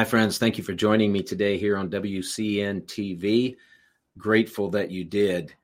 Hi, 0.00 0.04
friends. 0.04 0.38
Thank 0.38 0.56
you 0.56 0.64
for 0.64 0.72
joining 0.72 1.12
me 1.12 1.22
today 1.22 1.58
here 1.58 1.76
on 1.76 1.90
WCN 1.90 2.86
TV. 2.86 3.56
Grateful 4.16 4.70
that 4.70 4.90
you 4.90 5.04
did. 5.04 5.54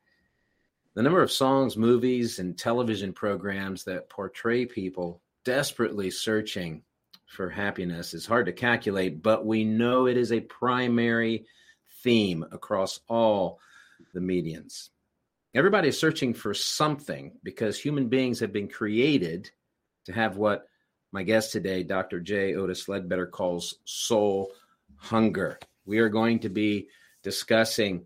The 0.93 1.03
number 1.03 1.23
of 1.23 1.33
songs, 1.33 1.79
movies, 1.79 2.39
and 2.39 2.59
television 2.59 3.15
programs 3.15 3.83
that 3.85 4.11
portray 4.11 4.67
people 4.67 5.23
desperately 5.47 6.11
searching 6.11 6.83
for 7.25 7.49
happiness 7.49 8.13
is 8.13 8.27
hard 8.27 8.45
to 8.45 8.53
calculate, 8.53 9.23
but 9.23 9.47
we 9.47 9.65
know 9.65 10.05
it 10.05 10.19
is 10.19 10.33
a 10.33 10.41
primary 10.41 11.47
theme 12.03 12.45
across 12.53 13.01
all 13.09 13.59
the 14.13 14.21
medians. 14.21 14.91
Everybody 15.55 15.89
is 15.89 15.99
searching 15.99 16.35
for 16.35 16.53
something 16.53 17.33
because 17.43 17.79
human 17.79 18.11
beings 18.11 18.41
have 18.41 18.53
been 18.53 18.69
created 18.69 19.51
to 20.05 20.13
have 20.13 20.37
what 20.37 20.69
my 21.17 21.23
guest 21.23 21.51
today, 21.51 21.83
Dr. 21.83 22.21
J. 22.21 22.57
Otis 22.57 22.91
Ledbetter, 22.91 23.27
calls 23.27 23.77
soul 23.87 24.53
hunger. 24.97 25.59
We 25.87 25.99
are 26.01 26.11
going 26.11 26.41
to 26.41 26.51
be 26.51 26.89
discussing 27.23 28.05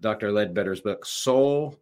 Dr. 0.00 0.30
Ledbetter's 0.30 0.80
book, 0.80 1.04
Soul 1.04 1.76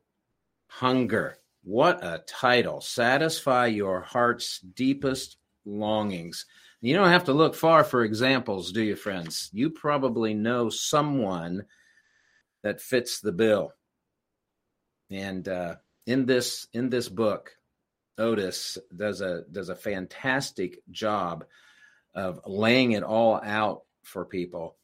Hunger. 0.69 1.37
What 1.65 2.03
a 2.03 2.25
title! 2.27 2.81
Satisfy 2.81 3.67
your 3.67 4.01
heart's 4.01 4.61
deepest 4.61 5.37
longings. 5.67 6.47
You 6.81 6.95
don't 6.95 7.11
have 7.11 7.25
to 7.25 7.35
look 7.35 7.55
far 7.55 7.85
for 7.85 8.03
examples, 8.03 8.73
do 8.73 8.83
you, 8.83 8.97
friends? 8.97 9.51
You 9.53 9.69
probably 9.69 10.33
know 10.33 10.71
someone 10.71 11.67
that 12.63 12.81
fits 12.81 13.21
the 13.21 13.33
bill. 13.33 13.75
And 15.11 15.47
uh, 15.47 15.75
in 16.07 16.25
this 16.25 16.69
in 16.73 16.89
this 16.89 17.11
book, 17.11 17.55
Otis 18.19 18.79
does 18.95 19.21
a 19.21 19.43
does 19.51 19.69
a 19.69 19.75
fantastic 19.75 20.81
job 20.91 21.45
of 22.15 22.41
laying 22.47 22.93
it 22.93 23.03
all 23.03 23.41
out 23.43 23.83
for 24.03 24.25
people 24.25 24.77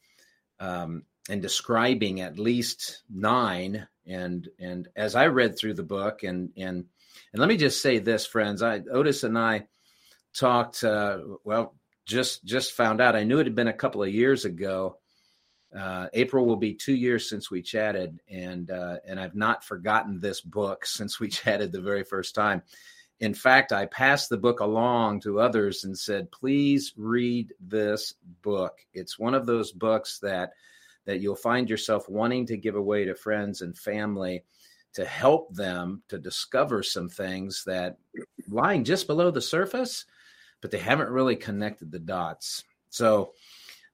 um, 0.59 1.03
and 1.29 1.41
describing 1.41 2.21
at 2.21 2.39
least 2.39 3.03
nine. 3.09 3.87
And 4.05 4.47
and 4.59 4.87
as 4.95 5.15
I 5.15 5.27
read 5.27 5.57
through 5.57 5.75
the 5.75 5.83
book, 5.83 6.23
and 6.23 6.51
and 6.57 6.85
and 7.33 7.39
let 7.39 7.49
me 7.49 7.57
just 7.57 7.81
say 7.81 7.99
this, 7.99 8.25
friends, 8.25 8.61
I 8.61 8.81
Otis 8.91 9.23
and 9.23 9.37
I 9.37 9.67
talked. 10.33 10.83
Uh, 10.83 11.19
well, 11.43 11.75
just 12.05 12.45
just 12.45 12.71
found 12.71 13.01
out. 13.01 13.15
I 13.15 13.23
knew 13.23 13.39
it 13.39 13.45
had 13.45 13.55
been 13.55 13.67
a 13.67 13.73
couple 13.73 14.01
of 14.01 14.13
years 14.13 14.45
ago. 14.45 14.97
Uh, 15.77 16.07
April 16.13 16.45
will 16.45 16.55
be 16.55 16.73
two 16.73 16.95
years 16.95 17.29
since 17.29 17.51
we 17.51 17.61
chatted, 17.61 18.21
and 18.29 18.71
uh, 18.71 18.97
and 19.05 19.19
I've 19.19 19.35
not 19.35 19.65
forgotten 19.65 20.21
this 20.21 20.39
book 20.39 20.85
since 20.85 21.19
we 21.19 21.27
chatted 21.27 21.73
the 21.73 21.81
very 21.81 22.05
first 22.05 22.33
time 22.33 22.63
in 23.19 23.33
fact, 23.33 23.71
I 23.71 23.87
passed 23.87 24.29
the 24.29 24.37
book 24.37 24.59
along 24.59 25.21
to 25.21 25.39
others 25.39 25.83
and 25.83 25.97
said, 25.97 26.31
please 26.31 26.93
read 26.95 27.53
this 27.59 28.13
book. 28.43 28.77
It's 28.93 29.17
one 29.17 29.33
of 29.33 29.45
those 29.45 29.71
books 29.71 30.19
that 30.19 30.51
that 31.05 31.21
you'll 31.21 31.37
find 31.37 31.69
yourself 31.69 32.09
wanting 32.09 32.45
to 32.45 32.57
give 32.57 32.75
away 32.75 33.05
to 33.05 33.15
friends 33.15 33.61
and 33.61 33.77
family 33.77 34.43
to 34.93 35.05
help 35.05 35.53
them 35.55 36.03
to 36.09 36.19
discover 36.19 36.83
some 36.83 37.07
things 37.07 37.63
that 37.65 37.97
lying 38.49 38.83
just 38.83 39.07
below 39.07 39.31
the 39.31 39.41
surface, 39.41 40.05
but 40.59 40.69
they 40.69 40.77
haven't 40.77 41.09
really 41.09 41.37
connected 41.37 41.91
the 41.91 41.99
dots. 41.99 42.65
So 42.89 43.31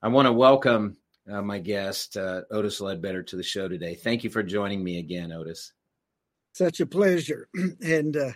I 0.02 0.08
want 0.08 0.26
to 0.26 0.34
welcome 0.34 0.98
uh, 1.32 1.44
my 1.44 1.60
guest, 1.60 2.18
uh, 2.18 2.42
Otis 2.50 2.82
Ledbetter, 2.82 3.22
to 3.22 3.36
the 3.36 3.44
show 3.44 3.68
today. 3.68 3.94
Thank 3.94 4.24
you 4.24 4.32
for 4.32 4.42
joining 4.42 4.84
me 4.84 4.98
again, 4.98 5.32
Otis. 5.32 5.72
Such 6.54 6.80
a 6.80 6.86
pleasure. 6.86 7.48
and 7.84 8.18
uh, 8.18 8.32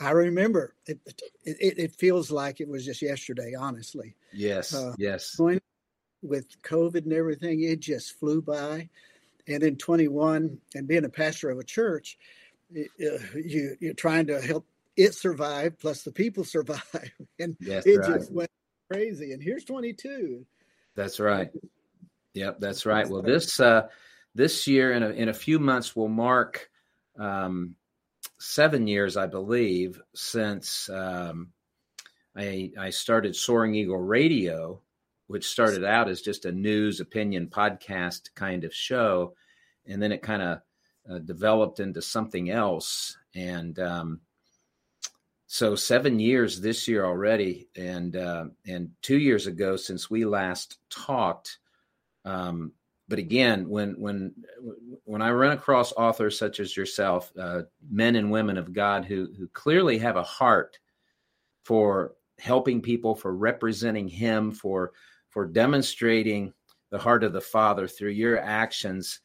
I 0.00 0.10
remember 0.10 0.74
it, 0.86 0.98
it, 1.44 1.78
it. 1.78 1.94
feels 1.96 2.30
like 2.30 2.60
it 2.60 2.68
was 2.68 2.84
just 2.84 3.02
yesterday, 3.02 3.54
honestly. 3.58 4.14
Yes. 4.32 4.74
Uh, 4.74 4.94
yes. 4.96 5.36
With 6.22 6.62
COVID 6.62 7.04
and 7.04 7.12
everything, 7.12 7.62
it 7.62 7.80
just 7.80 8.18
flew 8.18 8.40
by. 8.40 8.88
And 9.46 9.62
in 9.62 9.76
21, 9.76 10.58
and 10.74 10.88
being 10.88 11.04
a 11.04 11.08
pastor 11.08 11.50
of 11.50 11.58
a 11.58 11.64
church, 11.64 12.18
uh, 12.76 13.18
you 13.34 13.76
you're 13.80 13.94
trying 13.94 14.26
to 14.26 14.40
help 14.40 14.66
it 14.96 15.14
survive, 15.14 15.78
plus 15.78 16.02
the 16.02 16.12
people 16.12 16.44
survive, 16.44 17.12
and 17.38 17.56
yes, 17.60 17.86
it 17.86 17.98
right. 17.98 18.18
just 18.18 18.32
went 18.32 18.50
crazy. 18.90 19.32
And 19.32 19.42
here's 19.42 19.64
22. 19.64 20.44
That's 20.94 21.20
right. 21.20 21.50
Yep, 22.34 22.60
that's 22.60 22.84
right. 22.84 23.08
Well, 23.08 23.22
this 23.26 23.58
uh, 23.58 23.88
this 24.34 24.66
year 24.66 24.92
in 24.92 25.02
a 25.02 25.10
in 25.10 25.28
a 25.28 25.34
few 25.34 25.58
months 25.58 25.96
will 25.96 26.08
mark 26.08 26.68
um, 27.18 27.74
seven 28.38 28.86
years, 28.86 29.16
I 29.16 29.26
believe, 29.26 30.00
since 30.14 30.88
um, 30.88 31.52
I, 32.36 32.72
I 32.78 32.90
started 32.90 33.36
Soaring 33.36 33.74
Eagle 33.74 33.98
Radio, 33.98 34.80
which 35.26 35.48
started 35.48 35.84
out 35.84 36.08
as 36.08 36.22
just 36.22 36.44
a 36.44 36.52
news 36.52 37.00
opinion 37.00 37.48
podcast 37.48 38.34
kind 38.34 38.64
of 38.64 38.74
show, 38.74 39.34
and 39.86 40.02
then 40.02 40.12
it 40.12 40.22
kind 40.22 40.42
of 40.42 40.60
uh, 41.10 41.18
developed 41.18 41.80
into 41.80 42.00
something 42.00 42.50
else. 42.50 43.16
And 43.34 43.78
um, 43.78 44.20
so, 45.46 45.74
seven 45.74 46.20
years 46.20 46.60
this 46.60 46.86
year 46.88 47.04
already, 47.04 47.68
and 47.76 48.14
uh, 48.14 48.46
and 48.66 48.90
two 49.02 49.18
years 49.18 49.46
ago 49.46 49.76
since 49.76 50.10
we 50.10 50.24
last 50.24 50.78
talked. 50.90 51.58
Um, 52.24 52.72
but 53.08 53.18
again, 53.18 53.68
when 53.68 53.98
when 53.98 54.34
when 55.04 55.22
I 55.22 55.30
run 55.30 55.52
across 55.52 55.92
authors 55.92 56.38
such 56.38 56.60
as 56.60 56.76
yourself, 56.76 57.32
uh, 57.38 57.62
men 57.90 58.16
and 58.16 58.30
women 58.30 58.58
of 58.58 58.74
God 58.74 59.06
who 59.06 59.28
who 59.36 59.48
clearly 59.48 59.98
have 59.98 60.16
a 60.16 60.22
heart 60.22 60.78
for 61.64 62.14
helping 62.38 62.82
people, 62.82 63.14
for 63.14 63.34
representing 63.34 64.08
Him, 64.08 64.52
for 64.52 64.92
for 65.30 65.46
demonstrating 65.46 66.52
the 66.90 66.98
heart 66.98 67.24
of 67.24 67.32
the 67.32 67.40
Father 67.40 67.88
through 67.88 68.10
your 68.10 68.38
actions. 68.38 69.20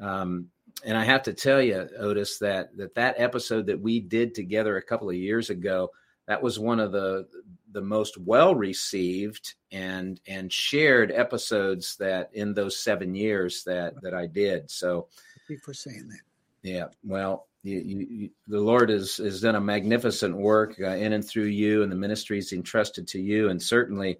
Um, 0.00 0.48
and 0.84 0.96
I 0.96 1.04
have 1.04 1.22
to 1.24 1.32
tell 1.32 1.62
you, 1.62 1.88
Otis, 1.98 2.38
that 2.38 2.76
that 2.76 2.94
that 2.96 3.16
episode 3.18 3.66
that 3.66 3.80
we 3.80 4.00
did 4.00 4.34
together 4.34 4.76
a 4.76 4.82
couple 4.82 5.08
of 5.08 5.16
years 5.16 5.48
ago, 5.50 5.90
that 6.26 6.42
was 6.42 6.58
one 6.58 6.80
of 6.80 6.90
the 6.90 7.28
the 7.72 7.80
most 7.80 8.16
well 8.18 8.54
received 8.54 9.54
and 9.72 10.20
and 10.26 10.52
shared 10.52 11.12
episodes 11.12 11.96
that 11.96 12.30
in 12.32 12.54
those 12.54 12.78
seven 12.78 13.14
years 13.14 13.64
that 13.64 14.00
that 14.02 14.14
I 14.14 14.26
did. 14.26 14.70
So, 14.70 15.08
thank 15.34 15.50
you 15.50 15.58
for 15.58 15.74
saying 15.74 16.08
that. 16.08 16.20
Yeah, 16.62 16.86
well, 17.04 17.46
you, 17.62 17.78
you, 17.78 18.30
the 18.46 18.60
Lord 18.60 18.88
has 18.90 19.16
has 19.18 19.40
done 19.40 19.54
a 19.54 19.60
magnificent 19.60 20.36
work 20.36 20.76
uh, 20.80 20.88
in 20.88 21.12
and 21.12 21.26
through 21.26 21.44
you, 21.44 21.82
and 21.82 21.92
the 21.92 21.96
ministries 21.96 22.52
entrusted 22.52 23.06
to 23.08 23.20
you, 23.20 23.48
and 23.50 23.62
certainly 23.62 24.18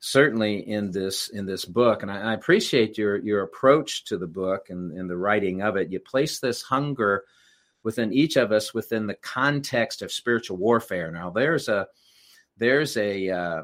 certainly 0.00 0.68
in 0.68 0.90
this 0.90 1.28
in 1.28 1.46
this 1.46 1.64
book, 1.64 2.02
and 2.02 2.10
I, 2.10 2.30
I 2.30 2.34
appreciate 2.34 2.98
your 2.98 3.18
your 3.18 3.42
approach 3.42 4.04
to 4.04 4.18
the 4.18 4.26
book 4.26 4.70
and, 4.70 4.92
and 4.92 5.08
the 5.08 5.16
writing 5.16 5.62
of 5.62 5.76
it. 5.76 5.90
You 5.90 6.00
place 6.00 6.38
this 6.38 6.62
hunger 6.62 7.24
within 7.82 8.12
each 8.12 8.36
of 8.36 8.50
us 8.50 8.74
within 8.74 9.06
the 9.06 9.14
context 9.14 10.02
of 10.02 10.10
spiritual 10.10 10.56
warfare. 10.56 11.10
Now, 11.12 11.30
there's 11.30 11.68
a 11.68 11.86
there's 12.56 12.96
a 12.96 13.30
uh, 13.30 13.62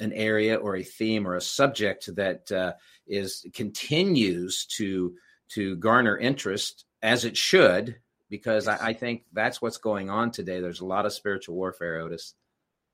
an 0.00 0.12
area 0.12 0.56
or 0.56 0.76
a 0.76 0.82
theme 0.82 1.26
or 1.26 1.36
a 1.36 1.40
subject 1.40 2.14
that 2.16 2.50
uh, 2.52 2.72
is 3.06 3.46
continues 3.54 4.66
to 4.66 5.14
to 5.50 5.76
garner 5.76 6.16
interest 6.18 6.84
as 7.02 7.24
it 7.24 7.36
should 7.36 7.96
because 8.28 8.66
I, 8.66 8.88
I, 8.88 8.92
think 8.94 9.22
that's 9.32 9.62
what's 9.62 9.76
going 9.76 10.10
on 10.10 10.32
today. 10.32 10.60
There's 10.60 10.80
a 10.80 10.86
lot 10.86 11.06
of 11.06 11.12
spiritual 11.12 11.54
warfare, 11.54 12.00
Otis. 12.00 12.34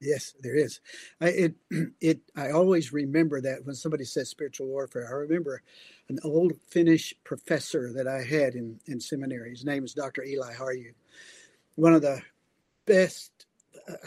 Yes, 0.02 0.34
there 0.40 0.54
is. 0.54 0.80
I, 1.20 1.28
it 1.28 1.54
it 2.00 2.20
I 2.36 2.50
always 2.50 2.92
remember 2.92 3.40
that 3.40 3.64
when 3.64 3.74
somebody 3.74 4.04
says 4.04 4.28
spiritual 4.28 4.66
warfare. 4.66 5.08
I 5.08 5.12
remember 5.12 5.62
an 6.08 6.18
old 6.24 6.52
Finnish 6.68 7.14
professor 7.24 7.92
that 7.94 8.08
I 8.08 8.22
had 8.22 8.54
in 8.54 8.80
in 8.86 9.00
seminary. 9.00 9.50
His 9.50 9.64
name 9.64 9.84
is 9.84 9.94
Dr. 9.94 10.24
Eli 10.24 10.54
Harju. 10.54 10.92
One 11.76 11.94
of 11.94 12.02
the 12.02 12.20
best. 12.84 13.41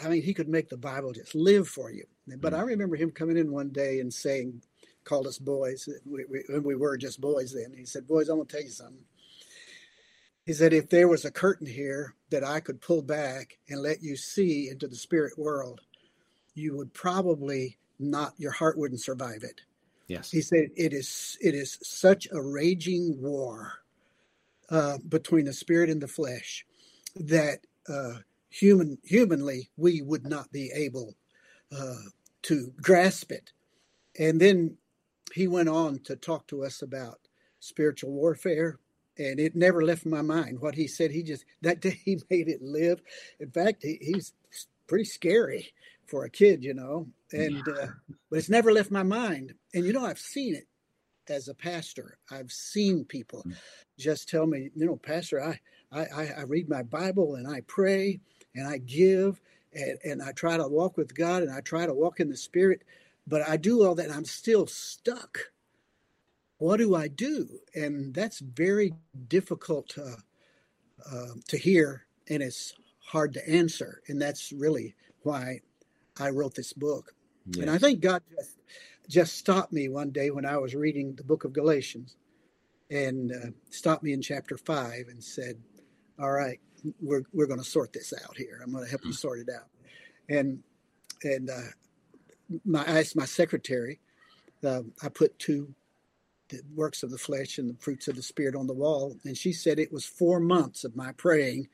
I 0.02 0.08
mean, 0.08 0.22
he 0.22 0.34
could 0.34 0.48
make 0.48 0.68
the 0.68 0.76
Bible 0.76 1.12
just 1.12 1.34
live 1.34 1.68
for 1.68 1.90
you. 1.90 2.04
But 2.40 2.54
I 2.54 2.60
remember 2.60 2.96
him 2.96 3.10
coming 3.10 3.36
in 3.36 3.52
one 3.52 3.70
day 3.70 4.00
and 4.00 4.12
saying, 4.12 4.62
called 5.04 5.26
us 5.26 5.38
boys. 5.38 5.88
We, 6.04 6.24
we, 6.28 6.58
we 6.58 6.74
were 6.74 6.96
just 6.96 7.20
boys 7.20 7.54
then. 7.54 7.72
He 7.76 7.86
said, 7.86 8.06
"Boys, 8.06 8.28
I'm 8.28 8.38
gonna 8.38 8.48
tell 8.48 8.62
you 8.62 8.70
something." 8.70 9.04
He 10.44 10.52
said, 10.52 10.72
if 10.72 10.88
there 10.88 11.08
was 11.08 11.24
a 11.24 11.30
curtain 11.30 11.66
here 11.66 12.14
that 12.30 12.44
I 12.44 12.60
could 12.60 12.80
pull 12.80 13.02
back 13.02 13.58
and 13.68 13.82
let 13.82 14.00
you 14.00 14.16
see 14.16 14.68
into 14.68 14.86
the 14.86 14.94
spirit 14.94 15.36
world, 15.36 15.80
you 16.54 16.76
would 16.76 16.94
probably 16.94 17.78
not, 17.98 18.34
your 18.38 18.52
heart 18.52 18.78
wouldn't 18.78 19.00
survive 19.00 19.42
it. 19.42 19.62
Yes. 20.06 20.30
He 20.30 20.40
said, 20.40 20.68
it 20.76 20.92
is, 20.92 21.36
it 21.40 21.56
is 21.56 21.80
such 21.82 22.28
a 22.30 22.40
raging 22.40 23.20
war 23.20 23.72
uh, 24.70 24.98
between 25.08 25.46
the 25.46 25.52
spirit 25.52 25.90
and 25.90 26.00
the 26.00 26.06
flesh 26.06 26.64
that 27.16 27.66
uh, 27.88 28.18
human, 28.58 28.98
humanly, 29.04 29.70
we 29.76 30.02
would 30.02 30.26
not 30.26 30.50
be 30.52 30.70
able 30.74 31.14
uh, 31.76 31.96
to 32.42 32.72
grasp 32.80 33.30
it. 33.30 33.52
And 34.18 34.40
then 34.40 34.76
he 35.34 35.46
went 35.46 35.68
on 35.68 35.98
to 36.04 36.16
talk 36.16 36.46
to 36.48 36.64
us 36.64 36.82
about 36.82 37.18
spiritual 37.60 38.12
warfare 38.12 38.78
and 39.18 39.40
it 39.40 39.56
never 39.56 39.82
left 39.82 40.06
my 40.06 40.22
mind 40.22 40.60
what 40.60 40.74
he 40.74 40.86
said. 40.86 41.10
He 41.10 41.22
just 41.22 41.44
that 41.62 41.80
day 41.80 42.00
he 42.04 42.20
made 42.30 42.48
it 42.48 42.62
live. 42.62 43.02
In 43.40 43.50
fact, 43.50 43.82
he, 43.82 43.98
he's 44.00 44.32
pretty 44.86 45.04
scary 45.04 45.72
for 46.06 46.24
a 46.24 46.30
kid, 46.30 46.62
you 46.62 46.74
know. 46.74 47.08
And 47.32 47.66
uh, 47.68 47.88
but 48.30 48.38
it's 48.38 48.50
never 48.50 48.72
left 48.72 48.90
my 48.90 49.02
mind. 49.02 49.54
And 49.74 49.84
you 49.84 49.92
know, 49.92 50.04
I've 50.04 50.18
seen 50.18 50.54
it 50.54 50.66
as 51.28 51.48
a 51.48 51.54
pastor. 51.54 52.18
I've 52.30 52.52
seen 52.52 53.04
people 53.04 53.42
mm. 53.46 53.54
just 53.98 54.28
tell 54.28 54.46
me, 54.46 54.70
you 54.74 54.86
know, 54.86 54.96
Pastor, 54.96 55.42
I 55.42 55.58
I, 55.92 56.30
I 56.38 56.42
read 56.42 56.68
my 56.68 56.82
Bible 56.82 57.36
and 57.36 57.48
I 57.48 57.62
pray 57.66 58.20
and 58.56 58.66
I 58.66 58.78
give 58.78 59.40
and, 59.72 59.98
and 60.04 60.22
I 60.22 60.32
try 60.32 60.56
to 60.56 60.66
walk 60.66 60.96
with 60.96 61.14
God 61.14 61.42
and 61.42 61.52
I 61.52 61.60
try 61.60 61.86
to 61.86 61.94
walk 61.94 62.20
in 62.20 62.30
the 62.30 62.36
Spirit, 62.36 62.82
but 63.26 63.46
I 63.48 63.56
do 63.56 63.84
all 63.84 63.94
that. 63.94 64.06
and 64.06 64.14
I'm 64.14 64.24
still 64.24 64.66
stuck 64.66 65.38
what 66.58 66.78
do 66.78 66.94
I 66.94 67.08
do? 67.08 67.60
And 67.74 68.14
that's 68.14 68.38
very 68.38 68.94
difficult 69.28 69.96
uh, 69.98 70.16
uh, 71.10 71.34
to 71.48 71.58
hear, 71.58 72.06
and 72.28 72.42
it's 72.42 72.74
hard 73.04 73.34
to 73.34 73.48
answer. 73.48 74.00
And 74.08 74.20
that's 74.20 74.52
really 74.52 74.94
why 75.22 75.60
I 76.18 76.30
wrote 76.30 76.54
this 76.54 76.72
book. 76.72 77.14
Yes. 77.46 77.62
And 77.62 77.70
I 77.70 77.78
think 77.78 78.00
God 78.00 78.22
just, 78.34 78.56
just 79.08 79.36
stopped 79.36 79.72
me 79.72 79.88
one 79.88 80.10
day 80.10 80.30
when 80.30 80.46
I 80.46 80.56
was 80.56 80.74
reading 80.74 81.14
the 81.14 81.24
book 81.24 81.44
of 81.44 81.52
Galatians 81.52 82.16
and 82.90 83.32
uh, 83.32 83.50
stopped 83.70 84.02
me 84.02 84.12
in 84.12 84.22
chapter 84.22 84.56
five 84.56 85.08
and 85.08 85.22
said, 85.22 85.58
All 86.18 86.30
right, 86.32 86.60
we're, 87.00 87.22
we're 87.32 87.46
going 87.46 87.60
to 87.60 87.64
sort 87.64 87.92
this 87.92 88.12
out 88.24 88.36
here. 88.36 88.60
I'm 88.62 88.72
going 88.72 88.84
to 88.84 88.90
help 88.90 89.04
you 89.04 89.10
hmm. 89.10 89.14
sort 89.14 89.40
it 89.40 89.48
out. 89.54 89.68
And, 90.28 90.62
and 91.22 91.50
uh, 91.50 92.58
my, 92.64 92.84
I 92.84 93.00
asked 93.00 93.16
my 93.16 93.24
secretary, 93.24 94.00
uh, 94.64 94.82
I 95.02 95.08
put 95.08 95.38
two 95.38 95.74
the 96.48 96.60
works 96.74 97.02
of 97.02 97.10
the 97.10 97.18
flesh 97.18 97.58
and 97.58 97.70
the 97.70 97.78
fruits 97.80 98.08
of 98.08 98.16
the 98.16 98.22
spirit 98.22 98.54
on 98.54 98.66
the 98.66 98.74
wall. 98.74 99.16
And 99.24 99.36
she 99.36 99.52
said 99.52 99.78
it 99.78 99.92
was 99.92 100.04
four 100.04 100.40
months 100.40 100.84
of 100.84 100.96
my 100.96 101.12
praying, 101.12 101.68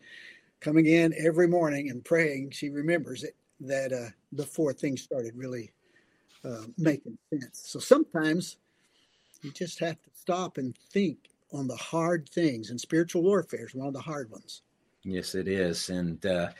coming 0.60 0.86
in 0.86 1.14
every 1.18 1.46
morning 1.46 1.90
and 1.90 2.04
praying. 2.04 2.50
She 2.52 2.70
remembers 2.70 3.22
it 3.22 3.36
that 3.60 3.92
uh, 3.92 4.10
before 4.34 4.72
things 4.72 5.02
started 5.02 5.36
really 5.36 5.72
uh, 6.44 6.64
making 6.78 7.18
sense. 7.30 7.62
So 7.64 7.78
sometimes 7.78 8.56
you 9.42 9.52
just 9.52 9.78
have 9.80 10.00
to 10.02 10.10
stop 10.14 10.58
and 10.58 10.76
think 10.92 11.18
on 11.52 11.68
the 11.68 11.76
hard 11.76 12.28
things, 12.30 12.70
and 12.70 12.80
spiritual 12.80 13.22
warfare 13.22 13.66
is 13.66 13.74
one 13.74 13.86
of 13.86 13.92
the 13.92 14.00
hard 14.00 14.30
ones. 14.30 14.62
Yes, 15.04 15.34
it 15.34 15.48
is, 15.48 15.90
and 15.90 16.24
uh, 16.24 16.50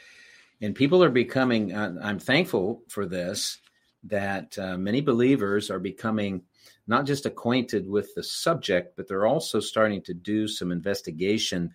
and 0.61 0.75
people 0.75 1.03
are 1.03 1.11
becoming. 1.11 1.73
Uh, 1.73 1.94
I'm 2.03 2.19
thankful 2.19 2.83
for 2.89 3.06
this 3.06 3.59
that 4.05 4.59
uh, 4.59 4.77
many 4.77 5.00
believers 5.00 5.71
are 5.71 5.79
becoming 5.79 6.43
not 6.89 7.06
just 7.06 7.25
acquainted 7.25 7.89
with 7.89 8.12
the 8.15 8.23
subject, 8.23 8.97
but 8.97 9.06
they're 9.06 9.27
also 9.27 9.61
starting 9.61 10.03
to 10.03 10.15
do 10.15 10.49
some 10.49 10.73
investigation. 10.73 11.73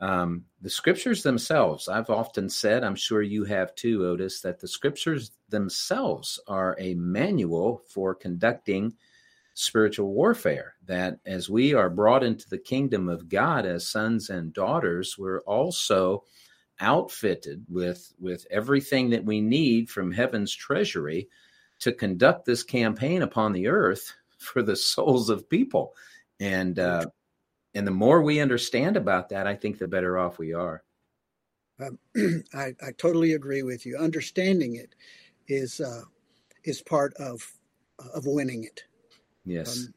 Um, 0.00 0.44
the 0.60 0.70
scriptures 0.70 1.22
themselves, 1.22 1.88
I've 1.88 2.10
often 2.10 2.48
said, 2.48 2.84
I'm 2.84 2.94
sure 2.94 3.22
you 3.22 3.44
have 3.44 3.74
too, 3.74 4.06
Otis, 4.06 4.40
that 4.42 4.60
the 4.60 4.68
scriptures 4.68 5.32
themselves 5.48 6.38
are 6.46 6.76
a 6.78 6.94
manual 6.94 7.82
for 7.88 8.14
conducting 8.14 8.94
spiritual 9.54 10.12
warfare. 10.12 10.74
That 10.86 11.18
as 11.24 11.48
we 11.48 11.74
are 11.74 11.88
brought 11.88 12.22
into 12.22 12.48
the 12.48 12.58
kingdom 12.58 13.08
of 13.08 13.28
God 13.28 13.64
as 13.64 13.88
sons 13.88 14.30
and 14.30 14.52
daughters, 14.52 15.16
we're 15.16 15.40
also 15.40 16.24
outfitted 16.80 17.64
with 17.68 18.12
with 18.18 18.46
everything 18.50 19.10
that 19.10 19.24
we 19.24 19.40
need 19.40 19.88
from 19.88 20.12
heaven's 20.12 20.52
treasury 20.52 21.28
to 21.80 21.92
conduct 21.92 22.44
this 22.44 22.62
campaign 22.62 23.22
upon 23.22 23.52
the 23.52 23.68
earth 23.68 24.12
for 24.38 24.62
the 24.62 24.76
souls 24.76 25.30
of 25.30 25.48
people. 25.48 25.94
And 26.40 26.78
uh, 26.78 27.06
and 27.74 27.86
the 27.86 27.92
more 27.92 28.22
we 28.22 28.40
understand 28.40 28.96
about 28.96 29.30
that, 29.30 29.46
I 29.46 29.54
think 29.54 29.78
the 29.78 29.88
better 29.88 30.18
off 30.18 30.38
we 30.38 30.52
are. 30.52 30.82
Um, 31.80 31.98
I, 32.54 32.74
I 32.84 32.92
totally 32.96 33.32
agree 33.32 33.62
with 33.62 33.84
you. 33.84 33.96
Understanding 33.96 34.76
it 34.76 34.94
is 35.48 35.80
uh, 35.80 36.02
is 36.64 36.82
part 36.82 37.14
of 37.14 37.46
of 38.14 38.26
winning 38.26 38.64
it. 38.64 38.84
Yes. 39.44 39.86
Um, 39.86 39.94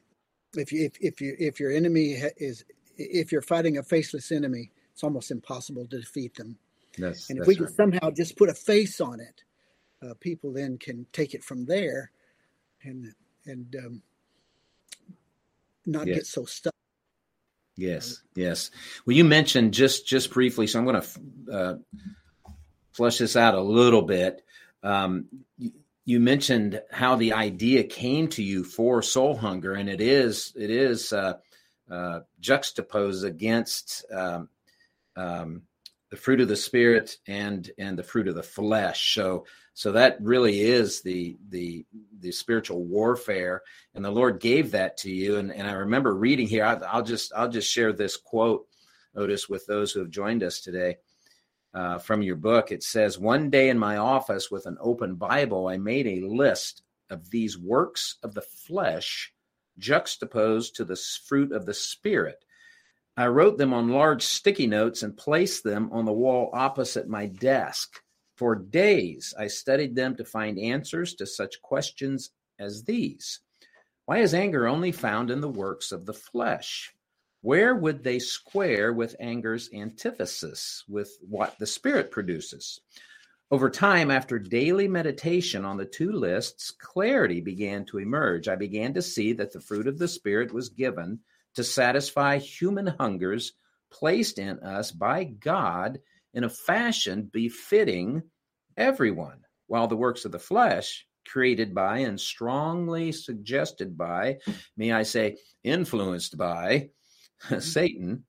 if 0.56 0.72
you 0.72 0.86
if, 0.86 0.98
if 1.02 1.22
you 1.22 1.36
if 1.40 1.60
your 1.60 1.72
enemy 1.72 2.16
is 2.38 2.64
if 2.98 3.32
you're 3.32 3.42
fighting 3.42 3.78
a 3.78 3.84
faceless 3.84 4.32
enemy, 4.32 4.72
it's 4.94 5.04
almost 5.04 5.32
impossible 5.32 5.86
to 5.88 6.00
defeat 6.00 6.36
them. 6.36 6.58
That's, 6.98 7.30
and 7.30 7.40
if 7.40 7.48
we 7.48 7.56
can 7.56 7.66
right. 7.66 7.76
somehow 7.76 8.10
just 8.10 8.38
put 8.38 8.50
a 8.50 8.56
face 8.56 9.00
on 9.00 9.20
it, 9.20 9.44
uh, 10.04 10.14
people 10.20 10.52
then 10.52 10.78
can 10.78 11.06
take 11.14 11.34
it 11.34 11.44
from 11.44 11.66
there, 11.66 12.12
and 12.84 13.14
and 13.46 13.76
um, 13.76 14.02
not 15.86 16.08
yes. 16.08 16.16
get 16.16 16.26
so 16.26 16.46
stuck. 16.46 16.74
Yes, 17.76 18.24
yes. 18.36 18.72
Well, 19.06 19.16
you 19.16 19.24
mentioned 19.24 19.74
just 19.74 20.08
just 20.08 20.32
briefly, 20.32 20.66
so 20.66 20.80
I'm 20.80 20.86
going 20.86 21.02
to 21.02 21.54
uh, 21.54 21.76
flush 22.94 23.20
this 23.20 23.36
out 23.36 23.54
a 23.54 23.62
little 23.62 24.02
bit. 24.02 24.44
Um, 24.82 25.26
you, 26.08 26.20
mentioned 26.20 26.82
how 26.92 27.16
the 27.16 27.34
idea 27.34 27.84
came 27.84 28.28
to 28.30 28.44
you 28.44 28.64
for 28.64 29.02
soul 29.02 29.36
hunger, 29.36 29.74
and 29.74 29.90
it 29.90 30.02
is 30.02 30.54
it 30.56 30.70
is 30.70 31.12
uh, 31.14 31.34
uh, 31.92 32.20
juxtaposed 32.40 33.26
against 33.26 34.06
um, 34.12 34.50
um, 35.16 35.64
the 36.10 36.18
fruit 36.18 36.42
of 36.42 36.48
the 36.48 36.56
spirit 36.56 37.18
and 37.28 37.70
and 37.78 37.98
the 37.98 38.04
fruit 38.04 38.28
of 38.28 38.36
the 38.36 38.44
flesh. 38.44 39.14
So 39.14 39.46
so 39.74 39.92
that 39.92 40.18
really 40.22 40.62
is 40.62 41.04
the 41.04 41.38
the 41.50 41.86
the 42.20 42.32
spiritual 42.32 42.84
warfare, 42.84 43.62
and 43.94 44.04
the 44.04 44.10
Lord 44.10 44.40
gave 44.40 44.72
that 44.72 44.98
to 44.98 45.12
you. 45.12 45.38
And, 45.38 45.52
and 45.52 45.68
I 45.68 45.74
remember 45.74 46.16
reading 46.16 46.48
here. 46.48 46.66
I, 46.66 46.98
will 46.98 47.04
just 47.04 47.32
I'll 47.36 47.48
just 47.50 47.72
share 47.72 47.94
this 47.94 48.18
quote, 48.18 48.66
Otis, 49.16 49.48
with 49.48 49.68
those 49.68 49.92
who 49.92 50.00
have 50.00 50.10
joined 50.10 50.42
us 50.42 50.62
today. 50.62 50.98
Uh, 51.74 51.98
from 52.00 52.22
your 52.22 52.36
book, 52.36 52.72
it 52.72 52.84
says, 52.84 53.20
"One 53.20 53.50
day 53.50 53.70
in 53.70 53.78
my 53.78 53.98
office 53.98 54.50
with 54.50 54.66
an 54.66 54.78
open 54.80 55.16
Bible, 55.16 55.68
I 55.68 55.78
made 55.78 56.08
a 56.08 56.28
list 56.28 56.82
of 57.10 57.30
these 57.30 57.58
works 57.58 58.18
of 58.24 58.34
the 58.34 58.42
flesh 58.42 59.34
juxtaposed 59.78 60.76
to 60.76 60.86
the 60.86 60.96
fruit 60.96 61.52
of 61.52 61.66
the 61.66 61.74
spirit." 61.74 62.44
I 63.16 63.28
wrote 63.28 63.58
them 63.58 63.74
on 63.74 63.90
large 63.90 64.24
sticky 64.24 64.68
notes 64.68 65.02
and 65.02 65.18
placed 65.18 65.64
them 65.64 65.92
on 65.92 66.06
the 66.06 66.14
wall 66.14 66.52
opposite 66.54 67.08
my 67.08 67.26
desk. 67.26 68.02
For 68.36 68.54
days, 68.54 69.34
I 69.38 69.48
studied 69.48 69.96
them 69.96 70.16
to 70.18 70.24
find 70.24 70.60
answers 70.60 71.16
to 71.16 71.26
such 71.26 71.60
questions 71.64 72.30
as 72.60 72.84
these 72.84 73.40
Why 74.06 74.20
is 74.20 74.36
anger 74.36 74.68
only 74.68 74.92
found 74.92 75.32
in 75.32 75.42
the 75.42 75.50
works 75.50 75.92
of 75.92 76.06
the 76.06 76.14
flesh? 76.14 76.94
Where 77.42 77.76
would 77.76 78.04
they 78.04 78.20
square 78.20 78.92
with 78.94 79.16
anger's 79.20 79.70
antithesis, 79.74 80.84
with 80.88 81.18
what 81.22 81.58
the 81.60 81.68
Spirit 81.68 82.12
produces? 82.12 82.82
Over 83.50 83.70
time, 83.70 84.12
after 84.12 84.40
daily 84.40 84.88
meditation 84.88 85.64
on 85.64 85.78
the 85.78 85.86
two 85.86 86.12
lists, 86.12 86.72
clarity 86.72 87.40
began 87.40 87.86
to 87.86 88.00
emerge. 88.00 88.48
I 88.48 88.56
began 88.56 88.94
to 88.96 89.02
see 89.02 89.34
that 89.34 89.54
the 89.54 89.62
fruit 89.62 89.88
of 89.88 89.98
the 89.98 90.08
Spirit 90.08 90.54
was 90.54 90.70
given 90.70 91.20
to 91.56 91.64
satisfy 91.64 92.40
human 92.40 92.88
hungers 92.88 93.54
placed 93.90 94.38
in 94.38 94.60
us 94.60 94.92
by 94.92 95.24
God 95.24 96.00
in 96.34 96.44
a 96.44 96.50
fashion 96.50 97.30
befitting 97.32 98.24
everyone, 98.76 99.46
while 99.68 99.88
the 99.88 99.96
works 99.96 100.26
of 100.26 100.32
the 100.32 100.40
flesh, 100.40 101.08
created 101.26 101.74
by 101.74 102.00
and 102.00 102.20
strongly 102.20 103.12
suggested 103.12 103.98
by, 103.98 104.40
may 104.76 104.92
I 104.92 105.04
say, 105.04 105.38
influenced 105.64 106.38
by. 106.38 106.90
Satan, 107.60 108.26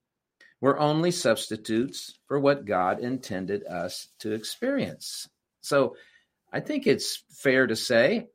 were 0.60 0.78
only 0.78 1.10
substitutes 1.10 2.18
for 2.26 2.38
what 2.38 2.64
God 2.64 3.00
intended 3.00 3.64
us 3.64 4.08
to 4.20 4.32
experience. 4.32 5.28
So 5.60 5.96
I 6.52 6.60
think 6.60 6.86
it's 6.86 7.22
fair 7.30 7.66
to 7.66 7.76
say 7.76 8.28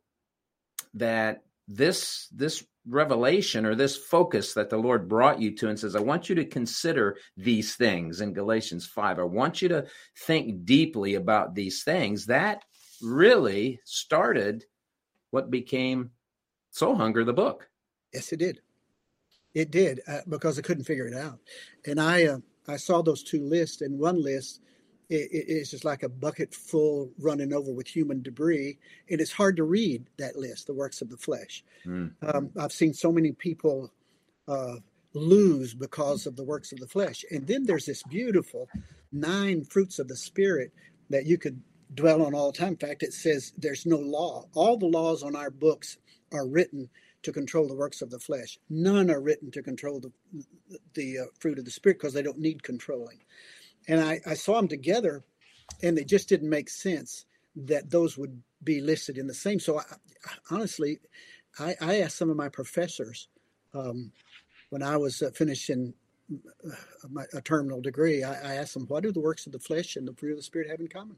that 0.95 1.43
this 1.67 2.27
this 2.31 2.63
revelation 2.85 3.65
or 3.65 3.75
this 3.75 3.95
focus 3.95 4.53
that 4.53 4.69
the 4.69 4.77
Lord 4.77 5.07
brought 5.07 5.39
you 5.39 5.55
to 5.55 5.69
and 5.69 5.79
says, 5.79 5.95
I 5.95 6.01
want 6.01 6.27
you 6.27 6.35
to 6.35 6.45
consider 6.45 7.17
these 7.37 7.75
things 7.75 8.19
in 8.19 8.33
Galatians 8.33 8.85
5. 8.85 9.19
I 9.19 9.23
want 9.23 9.61
you 9.61 9.69
to 9.69 9.85
think 10.17 10.65
deeply 10.65 11.15
about 11.15 11.55
these 11.55 11.83
things. 11.83 12.25
That 12.25 12.63
really 13.01 13.79
started 13.85 14.65
what 15.31 15.49
became 15.49 16.11
Soul 16.71 16.95
Hunger, 16.95 17.23
the 17.23 17.33
book. 17.33 17.69
Yes, 18.13 18.33
it 18.33 18.37
did. 18.37 18.59
It 19.53 19.71
did 19.71 20.01
uh, 20.07 20.21
because 20.27 20.57
I 20.57 20.63
couldn't 20.63 20.85
figure 20.85 21.07
it 21.07 21.13
out, 21.13 21.39
and 21.85 21.99
I 21.99 22.25
uh, 22.25 22.37
I 22.67 22.77
saw 22.77 23.01
those 23.01 23.23
two 23.23 23.43
lists, 23.43 23.81
and 23.81 23.99
one 23.99 24.21
list 24.21 24.61
it, 25.09 25.29
it's 25.31 25.71
just 25.71 25.85
like 25.85 26.03
a 26.03 26.09
bucket 26.09 26.53
full 26.53 27.11
running 27.19 27.53
over 27.53 27.71
with 27.71 27.87
human 27.87 28.21
debris, 28.21 28.77
and 29.09 29.21
it's 29.21 29.31
hard 29.31 29.57
to 29.57 29.63
read 29.63 30.05
that 30.17 30.35
list, 30.35 30.67
the 30.67 30.73
works 30.73 31.01
of 31.01 31.09
the 31.09 31.17
flesh. 31.17 31.63
Mm. 31.85 32.13
Um, 32.21 32.51
I've 32.59 32.71
seen 32.71 32.93
so 32.93 33.11
many 33.11 33.31
people 33.31 33.91
uh, 34.47 34.75
lose 35.13 35.73
because 35.73 36.25
of 36.25 36.35
the 36.35 36.43
works 36.43 36.71
of 36.71 36.79
the 36.79 36.87
flesh, 36.87 37.23
and 37.29 37.45
then 37.47 37.65
there's 37.65 37.85
this 37.85 38.03
beautiful 38.03 38.69
nine 39.11 39.63
fruits 39.63 39.99
of 39.99 40.07
the 40.07 40.15
spirit 40.15 40.71
that 41.09 41.25
you 41.25 41.37
could 41.37 41.61
dwell 41.93 42.25
on 42.25 42.33
all 42.33 42.51
the 42.51 42.57
time. 42.57 42.69
In 42.69 42.77
fact, 42.77 43.03
it 43.03 43.13
says 43.13 43.53
there's 43.57 43.85
no 43.85 43.97
law. 43.97 44.45
All 44.55 44.77
the 44.77 44.87
laws 44.87 45.21
on 45.21 45.35
our 45.35 45.51
books 45.51 45.97
are 46.31 46.47
written 46.47 46.89
to 47.23 47.31
control 47.31 47.67
the 47.67 47.75
works 47.75 48.01
of 48.01 48.09
the 48.09 48.19
flesh. 48.19 48.59
None 48.69 49.09
are 49.09 49.21
written 49.21 49.51
to 49.51 49.63
control 49.63 49.99
the 49.99 50.11
the 50.93 51.19
uh, 51.19 51.25
fruit 51.39 51.59
of 51.59 51.65
the 51.65 51.71
spirit 51.71 51.99
because 51.99 52.13
they 52.13 52.21
don't 52.21 52.39
need 52.39 52.63
controlling. 52.63 53.19
And 53.87 53.99
I, 53.99 54.19
I 54.25 54.33
saw 54.33 54.55
them 54.55 54.67
together, 54.67 55.23
and 55.81 55.97
it 55.97 56.07
just 56.07 56.29
didn't 56.29 56.49
make 56.49 56.69
sense 56.69 57.25
that 57.55 57.89
those 57.89 58.17
would 58.17 58.41
be 58.63 58.81
listed 58.81 59.17
in 59.17 59.27
the 59.27 59.33
same. 59.33 59.59
So 59.59 59.79
I, 59.79 59.83
honestly, 60.49 60.99
I, 61.59 61.75
I, 61.81 62.01
asked 62.01 62.17
some 62.17 62.29
of 62.29 62.37
my 62.37 62.49
professors 62.49 63.27
um, 63.73 64.11
when 64.69 64.81
I 64.81 64.97
was 64.97 65.21
uh, 65.21 65.31
finishing 65.35 65.93
uh, 66.33 66.75
my, 67.09 67.25
a 67.33 67.41
terminal 67.41 67.81
degree. 67.81 68.23
I, 68.23 68.53
I 68.53 68.55
asked 68.55 68.73
them, 68.73 68.85
"What 68.87 69.03
do 69.03 69.11
the 69.11 69.19
works 69.19 69.45
of 69.45 69.51
the 69.51 69.59
flesh 69.59 69.95
and 69.95 70.07
the 70.07 70.13
fruit 70.13 70.31
of 70.31 70.37
the 70.37 70.43
spirit 70.43 70.69
have 70.69 70.79
in 70.79 70.87
common?" 70.87 71.17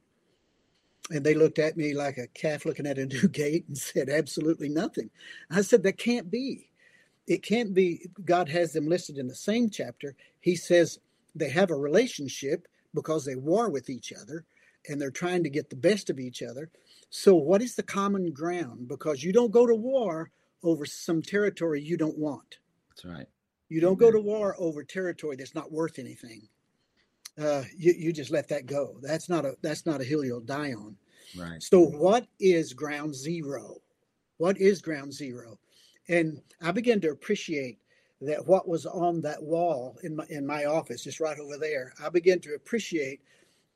And 1.12 1.24
they 1.24 1.36
looked 1.36 1.60
at 1.60 1.78
me 1.78 1.94
like 1.94 2.18
a 2.18 2.28
calf 2.28 2.66
looking 2.66 2.88
at 2.88 2.98
a 2.98 3.06
new 3.06 3.28
gate 3.28 3.66
and 3.68 3.78
said, 3.78 4.10
absolutely 4.10 4.70
nothing. 4.70 5.10
I 5.52 5.62
said, 5.62 5.84
that 5.84 5.98
can't 5.98 6.32
be. 6.32 6.70
It 7.28 7.44
can't 7.44 7.74
be. 7.74 8.08
God 8.24 8.50
has 8.50 8.74
them 8.74 8.88
listed 8.88 9.18
in 9.18 9.28
the 9.28 9.36
same 9.36 9.70
chapter. 9.70 10.16
He 10.42 10.56
says 10.56 11.00
they 11.34 11.50
have 11.50 11.72
a 11.72 11.76
relationship 11.76 12.68
because 12.94 13.26
they 13.26 13.36
war 13.36 13.70
with 13.70 13.90
each 13.90 14.14
other 14.14 14.46
and 14.88 15.02
they're 15.02 15.12
trying 15.12 15.44
to 15.44 15.50
get 15.50 15.70
the 15.70 15.76
best 15.76 16.10
of 16.10 16.20
each 16.20 16.44
other. 16.44 16.70
So, 17.10 17.34
what 17.34 17.62
is 17.62 17.76
the 17.76 17.84
common 17.84 18.32
ground? 18.32 18.88
Because 18.88 19.24
you 19.24 19.34
don't 19.34 19.52
go 19.52 19.66
to 19.66 19.76
war 19.76 20.30
over 20.64 20.86
some 20.86 21.22
territory 21.22 21.82
you 21.82 21.98
don't 21.98 22.18
want. 22.18 22.60
That's 22.90 23.06
right. 23.06 23.28
You 23.70 23.82
don't 23.82 24.00
go 24.00 24.12
to 24.12 24.20
war 24.20 24.56
over 24.60 24.84
territory 24.84 25.36
that's 25.36 25.56
not 25.56 25.72
worth 25.72 25.98
anything 25.98 26.48
uh, 27.38 27.64
you, 27.78 27.94
you 27.98 28.14
just 28.14 28.32
let 28.32 28.48
that 28.50 28.66
go. 28.66 28.96
That's 29.02 29.30
not 29.30 29.46
a 29.46 29.56
that's 29.62 29.86
not 29.86 30.02
a 30.02 30.06
hill 30.06 30.24
you'll 30.24 30.42
die 30.42 30.74
on. 30.74 30.96
Right. 31.38 31.62
So 31.62 31.82
what 31.82 32.28
is 32.40 32.74
ground 32.74 33.16
zero? 33.16 33.78
What 34.38 34.58
is 34.58 34.82
ground 34.82 35.14
zero? 35.14 35.60
And 36.08 36.42
I 36.62 36.72
began 36.72 37.02
to 37.02 37.10
appreciate 37.10 37.80
that 38.22 38.48
what 38.48 38.68
was 38.68 38.86
on 38.86 39.22
that 39.22 39.42
wall 39.42 39.98
in 40.04 40.16
my 40.16 40.26
in 40.30 40.46
my 40.46 40.66
office, 40.66 41.04
just 41.04 41.20
right 41.20 41.38
over 41.38 41.58
there. 41.58 41.94
I 42.04 42.10
began 42.10 42.40
to 42.42 42.56
appreciate 42.56 43.22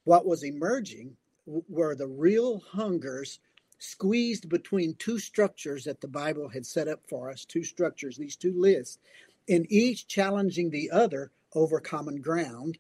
what 0.06 0.26
was 0.26 0.44
emerging 0.44 1.16
were 1.46 1.96
the 1.96 2.08
real 2.08 2.60
hungers 2.60 3.40
squeezed 3.80 4.50
between 4.50 4.94
two 4.96 5.18
structures 5.18 5.86
that 5.86 6.02
the 6.02 6.08
Bible 6.08 6.48
had 6.48 6.66
set 6.66 6.88
up 6.88 7.02
for 7.08 7.32
us, 7.32 7.46
two 7.46 7.64
structures, 7.64 8.18
these 8.18 8.36
two 8.36 8.54
lists, 8.60 9.00
and 9.48 9.66
each 9.70 10.08
challenging 10.08 10.70
the 10.70 10.92
other 10.92 11.32
over 11.56 11.80
common 11.80 12.22
ground 12.22 12.78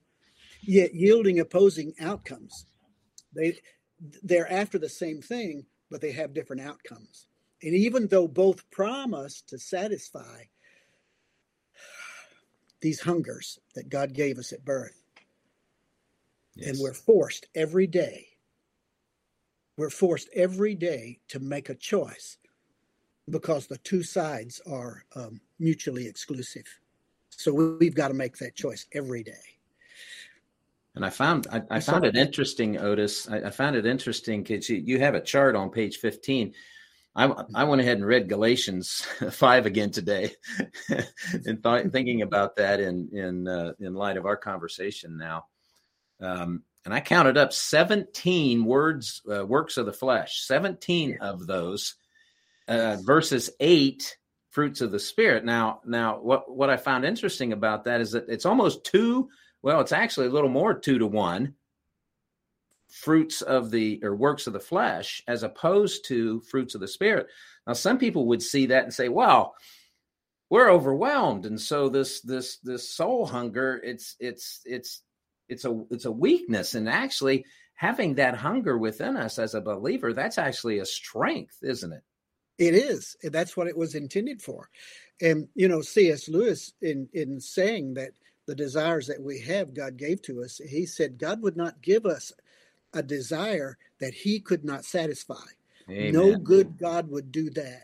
yet 0.61 0.93
yielding 0.93 1.39
opposing 1.39 1.93
outcomes. 1.99 2.65
They 3.35 3.59
they're 4.23 4.51
after 4.51 4.77
the 4.77 4.89
same 4.89 5.21
thing, 5.21 5.65
but 5.91 6.01
they 6.01 6.11
have 6.11 6.33
different 6.33 6.61
outcomes. 6.61 7.27
And 7.61 7.73
even 7.73 8.07
though 8.07 8.27
both 8.27 8.69
promise 8.71 9.41
to 9.47 9.59
satisfy 9.59 10.43
these 12.81 13.01
hungers 13.01 13.59
that 13.75 13.89
God 13.89 14.13
gave 14.13 14.37
us 14.37 14.53
at 14.53 14.63
birth, 14.63 15.03
yes. 16.55 16.69
and 16.69 16.79
we're 16.79 16.93
forced 16.93 17.47
every 17.53 17.87
day, 17.87 18.27
we're 19.77 19.89
forced 19.89 20.29
every 20.33 20.75
day 20.75 21.19
to 21.27 21.39
make 21.39 21.69
a 21.69 21.75
choice 21.75 22.37
because 23.29 23.67
the 23.67 23.77
two 23.77 24.03
sides 24.03 24.61
are 24.69 25.03
um, 25.15 25.41
mutually 25.59 26.07
exclusive. 26.07 26.65
So 27.29 27.53
we've 27.53 27.95
got 27.95 28.09
to 28.09 28.13
make 28.13 28.37
that 28.37 28.55
choice 28.55 28.85
every 28.93 29.23
day. 29.23 29.58
And 30.99 31.05
I 31.05 31.11
found 31.11 31.47
I, 31.49 31.61
I 31.69 31.79
found 31.79 32.03
it 32.03 32.17
interesting, 32.17 32.77
Otis. 32.77 33.29
I, 33.29 33.37
I 33.37 33.49
found 33.51 33.77
it 33.77 33.85
interesting 33.85 34.43
because 34.43 34.69
you, 34.69 34.75
you 34.75 34.99
have 34.99 35.15
a 35.15 35.21
chart 35.21 35.55
on 35.55 35.69
page 35.69 35.95
15. 35.95 36.53
I, 37.15 37.33
I 37.55 37.63
went 37.63 37.81
ahead 37.81 37.95
and 37.95 38.05
read 38.05 38.27
Galatians 38.27 39.07
five 39.31 39.65
again 39.65 39.91
today, 39.91 40.31
and 41.45 41.63
th- 41.63 41.91
thinking 41.93 42.21
about 42.21 42.57
that 42.57 42.81
in 42.81 43.11
in 43.13 43.47
uh, 43.47 43.71
in 43.79 43.93
light 43.93 44.17
of 44.17 44.25
our 44.25 44.35
conversation 44.35 45.17
now. 45.17 45.45
Um, 46.19 46.63
and 46.83 46.93
I 46.93 46.99
counted 46.99 47.37
up 47.37 47.53
17 47.53 48.65
words, 48.65 49.21
uh, 49.33 49.45
works 49.45 49.77
of 49.77 49.85
the 49.85 49.93
flesh, 49.93 50.41
17 50.47 51.19
of 51.21 51.47
those 51.47 51.95
uh, 52.67 52.97
versus 53.05 53.49
eight 53.61 54.17
fruits 54.49 54.81
of 54.81 54.91
the 54.91 54.99
spirit. 54.99 55.45
Now, 55.45 55.79
now 55.85 56.19
what 56.19 56.53
what 56.53 56.69
I 56.69 56.75
found 56.75 57.05
interesting 57.05 57.53
about 57.53 57.85
that 57.85 58.01
is 58.01 58.11
that 58.11 58.27
it's 58.27 58.45
almost 58.45 58.83
two 58.83 59.29
well, 59.61 59.81
it's 59.81 59.91
actually 59.91 60.27
a 60.27 60.31
little 60.31 60.49
more 60.49 60.73
two 60.73 60.99
to 60.99 61.07
one 61.07 61.55
fruits 62.89 63.41
of 63.41 63.69
the 63.69 63.99
or 64.03 64.15
works 64.15 64.47
of 64.47 64.53
the 64.53 64.59
flesh 64.59 65.21
as 65.27 65.43
opposed 65.43 66.05
to 66.05 66.41
fruits 66.41 66.75
of 66.75 66.81
the 66.81 66.87
spirit. 66.87 67.27
Now, 67.67 67.73
some 67.73 67.97
people 67.97 68.27
would 68.27 68.41
see 68.41 68.67
that 68.67 68.83
and 68.83 68.93
say, 68.93 69.09
"Well, 69.09 69.55
we're 70.49 70.71
overwhelmed, 70.71 71.45
and 71.45 71.59
so 71.59 71.89
this 71.89 72.21
this 72.21 72.57
this 72.57 72.89
soul 72.89 73.25
hunger 73.25 73.79
it's 73.83 74.15
it's 74.19 74.61
it's 74.65 75.01
it's 75.47 75.65
a 75.65 75.85
it's 75.91 76.05
a 76.05 76.11
weakness, 76.11 76.75
and 76.75 76.89
actually." 76.89 77.45
Having 77.75 78.15
that 78.15 78.35
hunger 78.35 78.77
within 78.77 79.15
us 79.15 79.39
as 79.39 79.55
a 79.55 79.61
believer, 79.61 80.11
that's 80.11 80.37
actually 80.37 80.79
a 80.79 80.85
strength, 80.85 81.59
isn't 81.61 81.93
it? 81.93 82.03
It 82.57 82.75
is. 82.75 83.15
That's 83.23 83.55
what 83.55 83.67
it 83.67 83.77
was 83.77 83.95
intended 83.95 84.41
for. 84.41 84.69
And 85.21 85.47
you 85.55 85.69
know, 85.69 85.81
C.S. 85.81 86.27
Lewis 86.27 86.73
in 86.81 87.07
in 87.13 87.39
saying 87.39 87.93
that 87.93 88.11
the 88.49 88.55
desires 88.55 89.05
that 89.05 89.21
we 89.21 89.39
have, 89.41 89.75
God 89.75 89.95
gave 89.95 90.23
to 90.23 90.41
us. 90.41 90.59
He 90.67 90.87
said 90.87 91.19
God 91.19 91.43
would 91.43 91.55
not 91.55 91.83
give 91.83 92.07
us 92.07 92.33
a 92.95 93.03
desire 93.03 93.77
that 93.99 94.15
He 94.15 94.39
could 94.39 94.65
not 94.65 94.85
satisfy. 94.85 95.35
Amen. 95.87 96.13
No 96.13 96.35
good 96.35 96.79
God 96.79 97.11
would 97.11 97.31
do 97.31 97.51
that. 97.51 97.83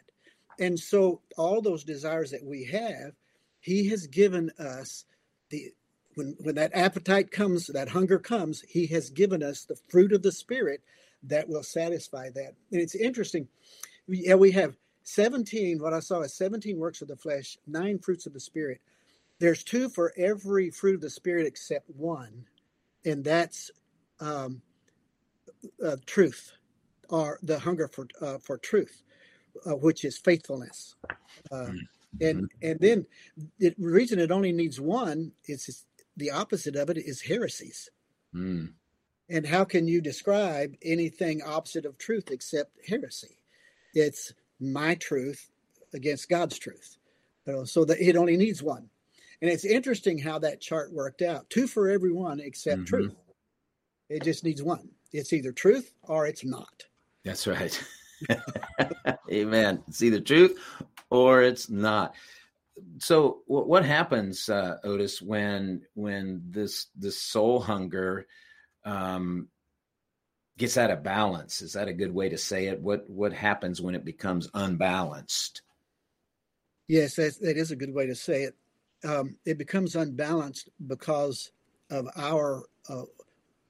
And 0.60 0.80
so, 0.80 1.22
all 1.38 1.62
those 1.62 1.84
desires 1.84 2.32
that 2.32 2.44
we 2.44 2.64
have, 2.64 3.12
He 3.60 3.90
has 3.90 4.08
given 4.08 4.50
us 4.58 5.06
the 5.52 5.72
when 6.16 6.36
when 6.40 6.56
that 6.56 6.72
appetite 6.74 7.30
comes, 7.30 7.68
that 7.68 7.90
hunger 7.90 8.18
comes, 8.18 8.62
He 8.62 8.88
has 8.88 9.12
given 9.12 9.44
us 9.44 9.66
the 9.66 9.78
fruit 9.90 10.14
of 10.14 10.24
the 10.24 10.32
Spirit 10.32 10.82
that 11.22 11.48
will 11.48 11.62
satisfy 11.62 12.32
that. 12.32 12.56
And 12.72 12.82
it's 12.82 12.96
interesting. 12.96 13.48
Yeah, 14.08 14.34
we 14.34 14.52
have 14.54 14.76
17, 15.04 15.78
what 15.80 15.94
I 15.94 16.00
saw 16.00 16.22
is 16.22 16.34
17 16.34 16.80
works 16.80 17.04
of 17.04 17.08
the 17.08 17.16
flesh, 17.16 17.60
nine 17.68 18.00
fruits 18.00 18.26
of 18.26 18.34
the 18.34 18.40
Spirit. 18.40 18.82
There's 19.40 19.64
two 19.64 19.90
for 19.90 20.14
every 20.18 20.70
fruit 20.70 20.96
of 20.96 21.02
the 21.02 21.10
Spirit 21.10 21.46
except 21.46 21.90
one, 21.90 22.46
and 23.04 23.24
that's 23.24 23.70
um, 24.20 24.62
uh, 25.84 25.98
truth, 26.06 26.54
or 27.10 27.40
the 27.44 27.60
hunger 27.60 27.88
for 27.88 28.08
uh, 28.22 28.38
for 28.38 28.58
truth, 28.58 29.04
uh, 29.66 29.76
which 29.76 30.06
is 30.06 30.18
faithfulness. 30.18 30.96
Uh, 31.52 31.56
mm-hmm. 31.56 31.78
And 32.22 32.50
and 32.62 32.80
then 32.80 33.06
the 33.60 33.76
reason 33.78 34.20
it 34.20 34.32
only 34.32 34.54
needs 34.54 34.80
one 34.80 35.34
is 35.48 35.86
the 36.16 36.32
opposite 36.32 36.76
of 36.76 36.90
it 36.90 36.98
is 36.98 37.22
heresies. 37.22 37.90
Mm. 38.34 38.74
And 39.30 39.46
how 39.46 39.64
can 39.64 39.88
you 39.88 40.02
describe 40.02 40.76
anything 40.84 41.42
opposite 41.42 41.86
of 41.86 41.98
truth 41.98 42.30
except 42.32 42.72
heresy? 42.88 43.40
It's 43.94 44.34
my 44.60 44.96
truth 44.96 45.50
against 45.94 46.30
God's 46.30 46.58
truth. 46.58 46.98
You 47.46 47.54
know, 47.54 47.64
so 47.66 47.86
that 47.86 48.00
it 48.00 48.16
only 48.16 48.38
needs 48.38 48.64
one. 48.64 48.90
And 49.46 49.54
it's 49.54 49.64
interesting 49.64 50.18
how 50.18 50.40
that 50.40 50.60
chart 50.60 50.92
worked 50.92 51.22
out. 51.22 51.48
Two 51.52 51.68
for 51.68 51.88
everyone 51.88 52.40
except 52.40 52.78
mm-hmm. 52.78 52.86
truth. 52.86 53.16
It 54.10 54.24
just 54.24 54.44
needs 54.44 54.64
one. 54.64 54.90
It's 55.14 55.34
either 55.34 55.52
truth 55.52 55.94
or 56.02 56.26
it's 56.26 56.44
not. 56.44 56.86
That's 57.24 57.46
right. 57.46 57.80
Amen. 59.32 59.84
It's 59.88 60.02
either 60.02 60.20
truth 60.20 60.58
or 61.12 61.44
it's 61.44 61.70
not. 61.70 62.16
So, 62.98 63.44
what 63.46 63.86
happens, 63.86 64.50
uh, 64.50 64.78
Otis, 64.84 65.22
when 65.22 65.84
when 65.94 66.42
this 66.50 66.88
this 66.96 67.22
soul 67.22 67.60
hunger 67.60 68.26
um, 68.84 69.50
gets 70.58 70.76
out 70.76 70.90
of 70.90 71.04
balance? 71.04 71.62
Is 71.62 71.74
that 71.74 71.88
a 71.88 71.94
good 71.94 72.16
way 72.16 72.30
to 72.30 72.38
say 72.40 72.66
it? 72.66 72.82
What 72.82 73.08
what 73.08 73.32
happens 73.32 73.80
when 73.80 73.94
it 73.94 74.06
becomes 74.06 74.50
unbalanced? 74.56 75.62
Yes, 76.88 77.18
that, 77.18 77.40
that 77.42 77.58
is 77.58 77.70
a 77.70 77.76
good 77.76 77.94
way 77.94 78.08
to 78.08 78.16
say 78.16 78.42
it. 78.42 78.56
Um, 79.04 79.38
it 79.46 79.58
becomes 79.58 79.96
unbalanced 79.96 80.70
because 80.88 81.52
of 81.92 82.08
our 82.16 82.66
uh, 82.90 83.04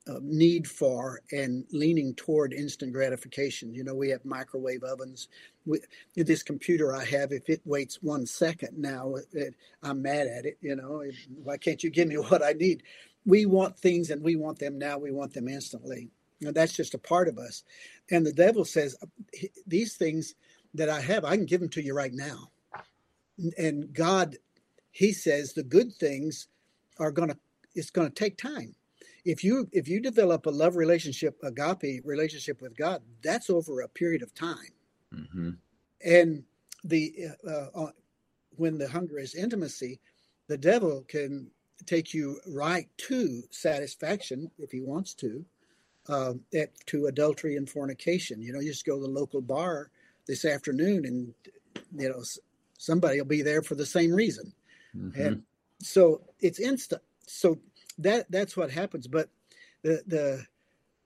uh, 0.08 0.20
need 0.22 0.68
for 0.68 1.22
and 1.32 1.66
leaning 1.72 2.14
toward 2.16 2.54
instant 2.54 2.94
gratification. 2.94 3.74
You 3.74 3.84
know, 3.84 3.96
we 3.96 4.10
have 4.10 4.24
microwave 4.24 4.84
ovens. 4.84 5.28
We, 5.66 5.80
this 6.16 6.44
computer 6.44 6.96
I 6.96 7.06
have, 7.06 7.32
if 7.32 7.50
it 7.50 7.62
waits 7.66 8.02
one 8.02 8.26
second 8.26 8.78
now, 8.78 9.16
it, 9.34 9.56
I'm 9.84 10.02
mad 10.02 10.28
at 10.28 10.46
it. 10.46 10.58
You 10.62 10.76
know, 10.76 11.04
why 11.44 11.58
can't 11.58 11.84
you 11.84 11.90
give 11.90 12.08
me 12.08 12.16
what 12.18 12.44
I 12.44 12.54
need? 12.54 12.84
We 13.26 13.46
want 13.46 13.78
things 13.80 14.12
and 14.12 14.22
we 14.22 14.36
want 14.36 14.60
them 14.60 14.78
now. 14.78 14.98
We 14.98 15.12
want 15.12 15.34
them 15.34 15.48
instantly. 15.48 16.10
Know, 16.42 16.52
that's 16.52 16.74
just 16.74 16.94
a 16.94 17.00
part 17.00 17.28
of 17.28 17.40
us. 17.40 17.64
And 18.12 18.26
the 18.26 18.34
devil 18.34 18.66
says, 18.66 18.96
these 19.66 19.96
things 19.96 20.36
that 20.76 20.90
I 20.90 21.02
have, 21.02 21.26
I 21.26 21.36
can 21.38 21.46
give 21.46 21.62
them 21.62 21.70
to 21.70 21.84
you 21.84 21.96
right 21.96 22.14
now. 22.14 22.52
And 23.58 23.94
God, 23.94 24.38
He 24.96 25.12
says, 25.12 25.52
the 25.52 25.62
good 25.62 25.94
things 25.94 26.48
are 27.00 27.12
going 27.12 27.28
to, 27.28 27.38
it's 27.74 27.90
going 27.90 28.08
to 28.08 28.14
take 28.14 28.38
time. 28.38 28.76
If 29.26 29.44
you 29.44 29.68
if 29.74 29.90
you 29.90 30.00
develop 30.00 30.46
a 30.46 30.52
love 30.52 30.78
relationship 30.78 31.36
agape 31.44 32.06
relationship 32.06 32.62
with 32.62 32.78
god 32.78 33.02
that's 33.24 33.50
over 33.50 33.82
a 33.82 33.90
period 33.90 34.22
of 34.22 34.34
time. 34.36 34.74
Mm-hmm. 35.14 35.50
and 36.06 36.44
the 36.84 37.14
uh, 37.46 37.68
uh, 37.76 37.92
when 38.56 38.78
the 38.78 38.88
hunger 38.88 39.18
is 39.18 39.34
intimacy 39.34 40.00
the 40.48 40.58
devil 40.58 41.04
can 41.08 41.50
take 41.86 42.14
you 42.14 42.40
right 42.48 42.88
to 42.98 43.42
satisfaction 43.50 44.52
if 44.60 44.72
he 44.72 44.80
wants 44.80 45.14
to 45.16 45.44
uh, 46.08 46.34
at, 46.54 46.70
to 46.86 47.08
adultery 47.08 47.58
and 47.58 47.70
fornication. 47.70 48.42
You 48.42 48.54
know 48.54 48.60
you 48.60 48.72
just 48.72 48.86
go 48.86 48.96
to 48.96 49.02
the 49.02 49.20
local 49.20 49.42
bar 49.42 49.90
this 50.28 50.46
afternoon 50.46 51.06
and 51.06 51.34
you 51.98 52.10
know 52.10 52.24
somebody 52.78 53.20
will 53.20 53.28
be 53.28 53.42
there 53.42 53.64
for 53.64 53.76
the 53.76 53.86
same 53.86 54.14
reason 54.14 54.54
mm-hmm. 54.96 55.22
and 55.22 55.44
so 55.80 56.22
it's 56.40 56.60
instant 56.60 57.02
so 57.28 57.60
that 57.98 58.30
that's 58.30 58.58
what 58.58 58.72
happens. 58.72 59.08
But 59.08 59.30
the 59.82 60.04
the 60.08 60.46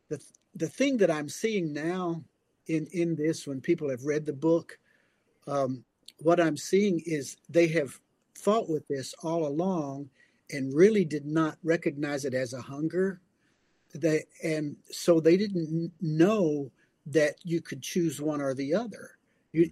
the 0.09 0.21
the 0.55 0.67
thing 0.67 0.97
that 0.97 1.11
I'm 1.11 1.29
seeing 1.29 1.73
now 1.73 2.23
in 2.67 2.87
in 2.91 3.15
this, 3.15 3.47
when 3.47 3.61
people 3.61 3.89
have 3.89 4.03
read 4.03 4.25
the 4.25 4.33
book, 4.33 4.77
um, 5.47 5.83
what 6.19 6.39
I'm 6.39 6.57
seeing 6.57 7.01
is 7.05 7.37
they 7.49 7.67
have 7.69 7.99
fought 8.35 8.69
with 8.69 8.87
this 8.87 9.13
all 9.23 9.45
along 9.47 10.09
and 10.51 10.73
really 10.73 11.05
did 11.05 11.25
not 11.25 11.57
recognize 11.63 12.25
it 12.25 12.33
as 12.33 12.53
a 12.53 12.61
hunger. 12.61 13.21
They 13.93 14.25
and 14.43 14.75
so 14.91 15.19
they 15.19 15.37
didn't 15.37 15.91
know 16.01 16.71
that 17.07 17.35
you 17.43 17.61
could 17.61 17.81
choose 17.81 18.21
one 18.21 18.41
or 18.41 18.53
the 18.53 18.73
other. 18.75 19.11
You, 19.51 19.71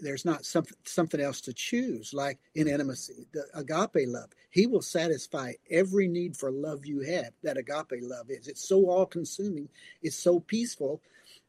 there's 0.00 0.24
not 0.24 0.44
something 0.44 0.76
something 0.82 1.20
else 1.20 1.40
to 1.42 1.52
choose 1.52 2.12
like 2.12 2.40
in 2.56 2.66
intimacy 2.66 3.26
the 3.32 3.44
agape 3.54 4.08
love. 4.08 4.30
He 4.50 4.66
will 4.66 4.82
satisfy 4.82 5.52
every 5.70 6.08
need 6.08 6.36
for 6.36 6.50
love 6.50 6.84
you 6.84 7.00
have 7.00 7.30
that 7.44 7.56
agape 7.56 8.02
love 8.02 8.28
is. 8.28 8.48
It's 8.48 8.68
so 8.68 8.90
all 8.90 9.06
consuming 9.06 9.68
it's 10.02 10.16
so 10.16 10.40
peaceful 10.40 11.00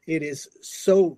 it 0.05 0.21
is 0.21 0.47
so 0.61 1.17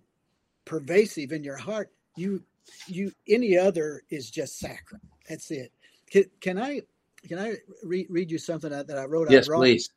pervasive 0.63 1.33
in 1.33 1.43
your 1.43 1.57
heart 1.57 1.91
you 2.15 2.41
you 2.87 3.11
any 3.27 3.57
other 3.57 4.03
is 4.09 4.29
just 4.29 4.59
saccharine 4.59 5.01
that's 5.27 5.51
it. 5.51 5.71
Can, 6.09 6.25
can 6.39 6.57
i 6.57 6.81
can 7.27 7.39
i 7.39 7.55
re- 7.83 8.07
read 8.09 8.31
you 8.31 8.37
something 8.37 8.69
that, 8.69 8.87
that 8.87 8.97
i 8.97 9.03
wrote 9.03 9.29
yes 9.29 9.47
please. 9.49 9.89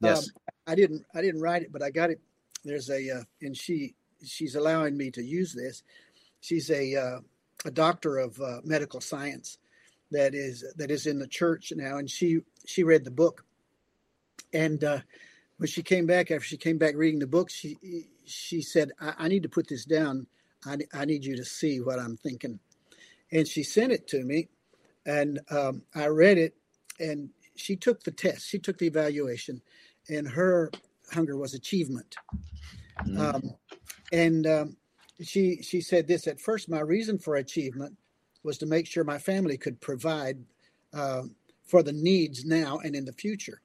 Yes. 0.00 0.18
Um, 0.18 0.24
i 0.66 0.74
didn't 0.74 1.04
i 1.14 1.20
didn't 1.20 1.40
write 1.40 1.62
it 1.62 1.72
but 1.72 1.82
i 1.82 1.90
got 1.90 2.10
it. 2.10 2.20
There's 2.64 2.90
a 2.90 3.10
uh, 3.10 3.22
and 3.40 3.56
she 3.56 3.94
she's 4.24 4.54
allowing 4.54 4.96
me 4.96 5.10
to 5.12 5.22
use 5.22 5.52
this. 5.52 5.82
She's 6.40 6.70
a 6.70 6.96
uh, 6.96 7.20
a 7.64 7.70
doctor 7.70 8.18
of 8.18 8.40
uh, 8.40 8.60
medical 8.64 9.00
science 9.00 9.58
that 10.10 10.34
is 10.34 10.64
that 10.76 10.90
is 10.90 11.06
in 11.06 11.18
the 11.18 11.26
church 11.26 11.72
now, 11.74 11.96
and 11.98 12.10
she 12.10 12.40
she 12.66 12.84
read 12.84 13.04
the 13.04 13.10
book, 13.10 13.44
and 14.52 14.82
uh, 14.84 15.00
when 15.58 15.68
she 15.68 15.82
came 15.82 16.06
back 16.06 16.30
after 16.30 16.44
she 16.44 16.56
came 16.56 16.78
back 16.78 16.94
reading 16.96 17.20
the 17.20 17.26
book, 17.26 17.50
she 17.50 17.76
she 18.24 18.62
said, 18.62 18.92
I, 19.00 19.14
I 19.18 19.28
need 19.28 19.42
to 19.42 19.48
put 19.48 19.68
this 19.68 19.84
down. 19.84 20.26
I, 20.64 20.78
I 20.94 21.04
need 21.04 21.24
you 21.24 21.36
to 21.36 21.44
see 21.44 21.80
what 21.80 21.98
I'm 21.98 22.16
thinking," 22.16 22.60
and 23.30 23.46
she 23.46 23.62
sent 23.62 23.92
it 23.92 24.06
to 24.08 24.22
me, 24.22 24.48
and 25.06 25.40
um, 25.50 25.82
I 25.94 26.06
read 26.06 26.38
it, 26.38 26.54
and 27.00 27.30
she 27.56 27.76
took 27.76 28.02
the 28.02 28.10
test. 28.10 28.48
She 28.48 28.58
took 28.58 28.78
the 28.78 28.86
evaluation, 28.86 29.62
and 30.08 30.28
her 30.28 30.70
hunger 31.12 31.36
was 31.36 31.54
achievement. 31.54 32.16
Mm. 33.06 33.34
Um, 33.34 33.42
and 34.12 34.46
um, 34.46 34.76
she 35.20 35.62
she 35.62 35.80
said 35.80 36.06
this 36.06 36.26
at 36.26 36.40
first. 36.40 36.68
My 36.68 36.80
reason 36.80 37.18
for 37.18 37.36
achievement 37.36 37.96
was 38.42 38.58
to 38.58 38.66
make 38.66 38.86
sure 38.86 39.04
my 39.04 39.18
family 39.18 39.56
could 39.56 39.80
provide 39.80 40.38
uh, 40.92 41.22
for 41.64 41.82
the 41.82 41.92
needs 41.92 42.44
now 42.44 42.78
and 42.84 42.94
in 42.94 43.04
the 43.04 43.12
future. 43.12 43.62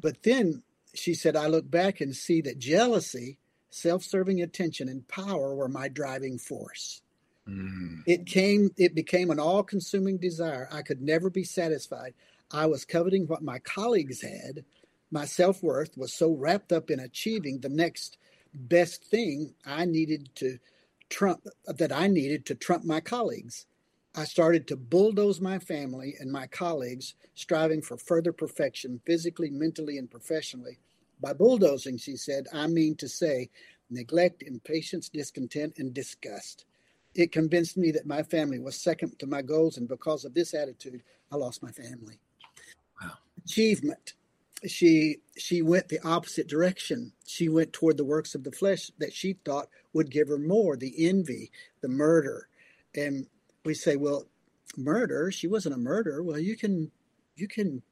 But 0.00 0.22
then 0.22 0.62
she 0.94 1.14
said, 1.14 1.36
I 1.36 1.46
look 1.46 1.70
back 1.70 2.00
and 2.00 2.14
see 2.14 2.40
that 2.42 2.58
jealousy, 2.58 3.38
self-serving 3.70 4.42
attention, 4.42 4.88
and 4.88 5.06
power 5.08 5.54
were 5.54 5.68
my 5.68 5.88
driving 5.88 6.38
force. 6.38 7.02
Mm. 7.48 8.02
It 8.06 8.26
came. 8.26 8.70
It 8.76 8.94
became 8.94 9.30
an 9.30 9.40
all-consuming 9.40 10.18
desire. 10.18 10.68
I 10.72 10.82
could 10.82 11.02
never 11.02 11.30
be 11.30 11.44
satisfied. 11.44 12.14
I 12.50 12.66
was 12.66 12.84
coveting 12.84 13.26
what 13.26 13.42
my 13.42 13.58
colleagues 13.58 14.22
had. 14.22 14.64
My 15.10 15.24
self-worth 15.24 15.96
was 15.96 16.12
so 16.12 16.32
wrapped 16.32 16.72
up 16.72 16.90
in 16.90 17.00
achieving 17.00 17.60
the 17.60 17.68
next 17.68 18.18
best 18.54 19.04
thing 19.04 19.54
I 19.66 19.84
needed 19.84 20.30
to 20.36 20.58
trump 21.10 21.46
that 21.66 21.92
I 21.92 22.06
needed 22.06 22.46
to 22.46 22.54
trump 22.54 22.84
my 22.84 23.00
colleagues. 23.00 23.66
I 24.16 24.24
started 24.24 24.68
to 24.68 24.76
bulldoze 24.76 25.40
my 25.40 25.58
family 25.58 26.14
and 26.20 26.30
my 26.30 26.46
colleagues, 26.46 27.14
striving 27.34 27.82
for 27.82 27.96
further 27.96 28.32
perfection 28.32 29.00
physically, 29.04 29.50
mentally, 29.50 29.98
and 29.98 30.08
professionally. 30.08 30.78
By 31.20 31.32
bulldozing, 31.32 31.98
she 31.98 32.16
said, 32.16 32.46
I 32.52 32.68
mean 32.68 32.94
to 32.96 33.08
say 33.08 33.50
neglect, 33.90 34.42
impatience, 34.42 35.08
discontent, 35.08 35.74
and 35.78 35.92
disgust. 35.92 36.64
It 37.14 37.32
convinced 37.32 37.76
me 37.76 37.90
that 37.92 38.06
my 38.06 38.22
family 38.22 38.58
was 38.58 38.76
second 38.76 39.18
to 39.18 39.26
my 39.26 39.42
goals, 39.42 39.78
and 39.78 39.88
because 39.88 40.24
of 40.24 40.34
this 40.34 40.54
attitude, 40.54 41.02
I 41.32 41.36
lost 41.36 41.62
my 41.62 41.70
family. 41.70 42.18
Wow. 43.00 43.12
Achievement 43.44 44.14
she 44.66 45.18
she 45.36 45.62
went 45.62 45.88
the 45.88 46.06
opposite 46.06 46.48
direction. 46.48 47.12
She 47.26 47.48
went 47.48 47.72
toward 47.72 47.96
the 47.96 48.04
works 48.04 48.34
of 48.34 48.44
the 48.44 48.52
flesh 48.52 48.90
that 48.98 49.12
she 49.12 49.34
thought 49.44 49.68
would 49.92 50.10
give 50.10 50.28
her 50.28 50.38
more, 50.38 50.76
the 50.76 51.08
envy, 51.08 51.50
the 51.80 51.88
murder. 51.88 52.48
And 52.94 53.26
we 53.64 53.74
say, 53.74 53.96
well, 53.96 54.26
murder, 54.76 55.30
she 55.30 55.46
wasn't 55.46 55.74
a 55.74 55.78
murderer. 55.78 56.22
Well, 56.22 56.38
you 56.38 56.56
can 56.56 56.90
you 57.36 57.48
can 57.48 57.82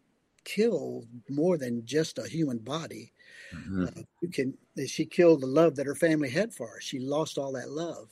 kill 0.45 1.05
more 1.29 1.57
than 1.57 1.87
just 1.87 2.19
a 2.19 2.29
human 2.29 2.59
body. 2.59 3.13
Mm-hmm. 3.55 3.85
Uh, 3.85 4.03
you 4.21 4.29
can 4.29 4.55
she 4.87 5.05
killed 5.05 5.41
the 5.41 5.47
love 5.47 5.77
that 5.77 5.87
her 5.87 5.95
family 5.95 6.31
had 6.31 6.53
for 6.53 6.69
her. 6.69 6.81
She 6.81 6.99
lost 6.99 7.39
all 7.39 7.53
that 7.53 7.71
love. 7.71 8.09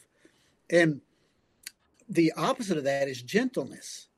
And 0.71 1.01
the 2.09 2.33
opposite 2.37 2.79
of 2.79 2.85
that 2.85 3.09
is 3.09 3.23
gentleness. 3.23 4.09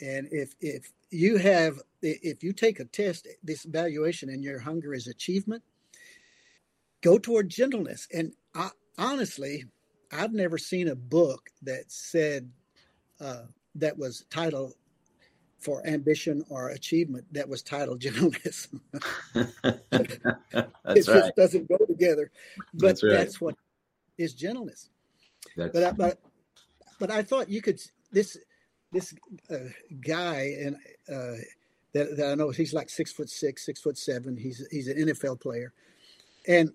And 0.00 0.28
if 0.30 0.54
if 0.60 0.92
you 1.10 1.38
have 1.38 1.80
if 2.02 2.42
you 2.42 2.52
take 2.52 2.80
a 2.80 2.84
test, 2.84 3.26
this 3.42 3.64
evaluation, 3.64 4.28
and 4.28 4.42
your 4.42 4.60
hunger 4.60 4.94
is 4.94 5.06
achievement, 5.06 5.62
go 7.02 7.18
toward 7.18 7.48
gentleness. 7.48 8.08
And 8.12 8.32
I, 8.54 8.70
honestly, 8.96 9.64
I've 10.12 10.32
never 10.32 10.58
seen 10.58 10.88
a 10.88 10.94
book 10.94 11.50
that 11.62 11.84
said 11.90 12.50
uh, 13.20 13.42
that 13.76 13.98
was 13.98 14.24
titled 14.30 14.74
for 15.58 15.84
ambition 15.86 16.44
or 16.48 16.68
achievement 16.68 17.26
that 17.32 17.48
was 17.48 17.62
titled 17.62 18.00
gentleness. 18.00 18.68
it 19.34 20.94
just 20.94 21.08
right. 21.08 21.32
doesn't 21.36 21.68
go 21.68 21.78
together. 21.78 22.30
But 22.74 22.86
that's, 22.86 23.02
right. 23.02 23.12
that's 23.12 23.40
what 23.40 23.56
is 24.16 24.34
gentleness. 24.34 24.90
That's... 25.56 25.72
But 25.72 25.82
I, 25.82 25.92
but 25.92 26.20
but 26.98 27.10
I 27.10 27.22
thought 27.22 27.48
you 27.48 27.62
could 27.62 27.80
this 28.10 28.36
this 28.92 29.14
uh, 29.50 29.56
guy 30.00 30.54
and 30.60 30.76
uh, 31.12 31.40
that, 31.98 32.16
that 32.16 32.32
I 32.32 32.34
know 32.34 32.50
he's 32.50 32.72
like 32.72 32.88
six 32.88 33.12
foot 33.12 33.28
six, 33.28 33.66
six 33.66 33.80
foot 33.80 33.98
seven. 33.98 34.36
He's 34.36 34.66
he's 34.70 34.88
an 34.88 34.98
NFL 34.98 35.40
player, 35.40 35.72
and 36.46 36.70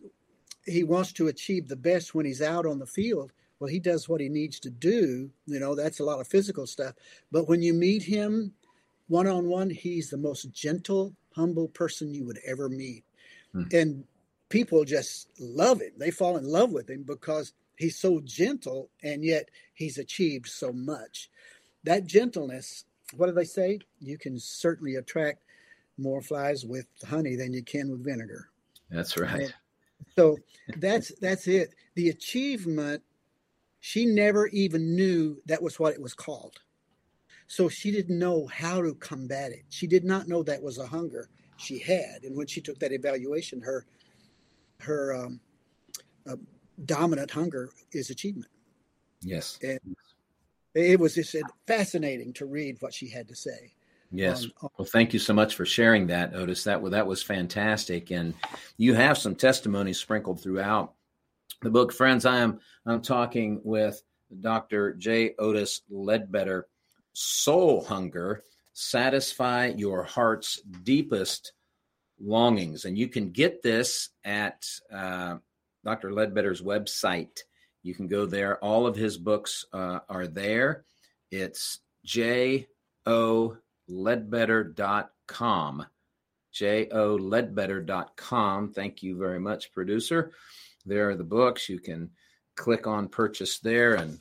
he 0.66 0.84
wants 0.84 1.14
to 1.14 1.28
achieve 1.28 1.68
the 1.68 1.76
best 1.76 2.14
when 2.14 2.26
he's 2.26 2.42
out 2.42 2.66
on 2.66 2.80
the 2.80 2.86
field. 2.86 3.32
Well, 3.60 3.70
he 3.70 3.80
does 3.80 4.10
what 4.10 4.22
he 4.22 4.30
needs 4.30 4.60
to 4.62 4.70
do. 4.70 5.30
You 5.46 5.60
know, 5.60 5.76
that's 5.76 6.00
a 6.00 6.04
lot 6.04 6.20
of 6.20 6.28
physical 6.28 6.68
stuff. 6.68 6.96
But 7.32 7.48
when 7.48 7.62
you 7.62 7.74
meet 7.74 8.04
him 8.04 8.54
one 9.08 9.28
on 9.28 9.48
one, 9.48 9.70
he's 9.70 10.10
the 10.10 10.18
most 10.18 10.52
gentle, 10.52 11.14
humble 11.36 11.70
person 11.70 12.14
you 12.14 12.26
would 12.26 12.40
ever 12.46 12.68
meet. 12.68 13.04
Hmm. 13.54 13.64
And 13.72 14.04
people 14.50 14.84
just 14.84 15.30
love 15.40 15.82
him. 15.82 15.92
They 15.98 16.12
fall 16.12 16.38
in 16.38 16.46
love 16.46 16.72
with 16.72 16.90
him 16.90 17.04
because 17.04 17.54
he's 17.78 17.98
so 17.98 18.22
gentle 18.24 18.90
and 19.02 19.24
yet 19.24 19.50
he's 19.74 19.98
achieved 19.98 20.48
so 20.48 20.72
much. 20.72 21.30
That 21.84 22.06
gentleness, 22.06 22.86
what 23.16 23.28
do 23.28 23.34
they 23.34 23.44
say? 23.44 23.80
You 24.00 24.18
can 24.18 24.40
certainly 24.40 24.96
attract 24.96 25.44
more 25.98 26.22
flies 26.22 26.66
with 26.66 26.88
honey 27.08 27.36
than 27.36 27.54
you 27.54 27.64
can 27.64 27.90
with 27.90 28.04
vinegar. 28.04 28.50
That's 28.90 29.18
right. 29.18 29.42
And 29.42 29.54
so 30.16 30.38
that's 30.78 31.12
that's 31.20 31.48
it. 31.48 31.74
The 31.96 32.10
achievement, 32.10 33.04
she 33.80 34.06
never 34.06 34.48
even 34.48 34.96
knew 34.96 35.42
that 35.46 35.62
was 35.62 35.80
what 35.80 35.94
it 35.94 36.02
was 36.02 36.14
called. 36.14 36.60
So 37.48 37.70
she 37.70 37.92
didn't 37.92 38.18
know 38.18 38.48
how 38.48 38.82
to 38.82 38.96
combat 38.96 39.52
it. 39.52 39.64
She 39.70 39.86
did 39.86 40.04
not 40.04 40.28
know 40.28 40.44
that 40.44 40.64
was 40.64 40.78
a 40.78 40.88
hunger 40.88 41.30
she 41.58 41.80
had. 41.80 42.24
And 42.24 42.36
when 42.36 42.48
she 42.48 42.62
took 42.62 42.80
that 42.80 42.92
evaluation, 42.92 43.62
her 43.62 43.86
her 44.80 45.16
um, 45.16 45.40
uh, 46.28 46.36
dominant 46.86 47.32
hunger 47.32 47.70
is 47.92 48.10
achievement. 48.10 48.52
Yes. 49.22 49.60
And 49.62 49.80
it 50.76 51.00
was 51.00 51.16
just 51.16 51.36
fascinating 51.68 52.34
to 52.34 52.46
read 52.46 52.78
what 52.80 52.94
she 52.94 53.10
had 53.10 53.28
to 53.28 53.36
say. 53.36 53.74
Yes. 54.12 54.46
Um, 54.62 54.70
well, 54.78 54.86
thank 54.86 55.14
you 55.14 55.20
so 55.20 55.34
much 55.34 55.56
for 55.56 55.66
sharing 55.66 56.08
that, 56.08 56.36
Otis. 56.36 56.64
That 56.66 56.84
that 56.92 57.08
was 57.08 57.24
fantastic, 57.24 58.12
and 58.12 58.36
you 58.78 58.94
have 58.94 59.18
some 59.18 59.36
testimonies 59.36 60.00
sprinkled 60.00 60.42
throughout 60.42 60.94
the 61.64 61.72
book. 61.72 61.92
Friends, 61.92 62.26
I 62.26 62.38
am 62.38 62.60
I'm 62.86 63.02
talking 63.02 63.60
with 63.64 64.02
Dr. 64.42 64.94
J. 64.94 65.34
Otis 65.40 65.82
Ledbetter. 65.90 66.68
Soul 67.14 67.84
hunger 67.84 68.44
satisfy 68.74 69.68
your 69.68 70.04
heart's 70.04 70.62
deepest 70.84 71.54
longings, 72.20 72.86
and 72.86 72.98
you 72.98 73.08
can 73.08 73.32
get 73.32 73.64
this 73.64 74.10
at 74.24 74.66
uh, 74.92 75.38
Dr. 75.84 76.12
Ledbetter's 76.12 76.62
website. 76.62 77.40
You 77.84 77.94
can 77.94 78.08
go 78.08 78.26
there. 78.26 78.58
All 78.60 78.88
of 78.88 78.96
his 78.96 79.18
books 79.18 79.66
uh, 79.74 80.00
are 80.10 80.28
there. 80.28 80.86
It's 81.32 81.80
J 82.06 82.68
O 83.06 83.58
ledbetter.com. 83.88 85.86
J 86.54 86.90
O 86.90 87.16
ledbetter.com. 87.16 88.72
Thank 88.74 89.04
you 89.04 89.18
very 89.18 89.40
much, 89.40 89.72
producer. 89.74 90.32
There 90.86 91.10
are 91.10 91.16
the 91.16 91.24
books. 91.24 91.70
You 91.70 91.80
can 91.80 92.12
click 92.56 92.88
on 92.88 93.08
purchase 93.10 93.60
there 93.60 93.96
and 93.96 94.20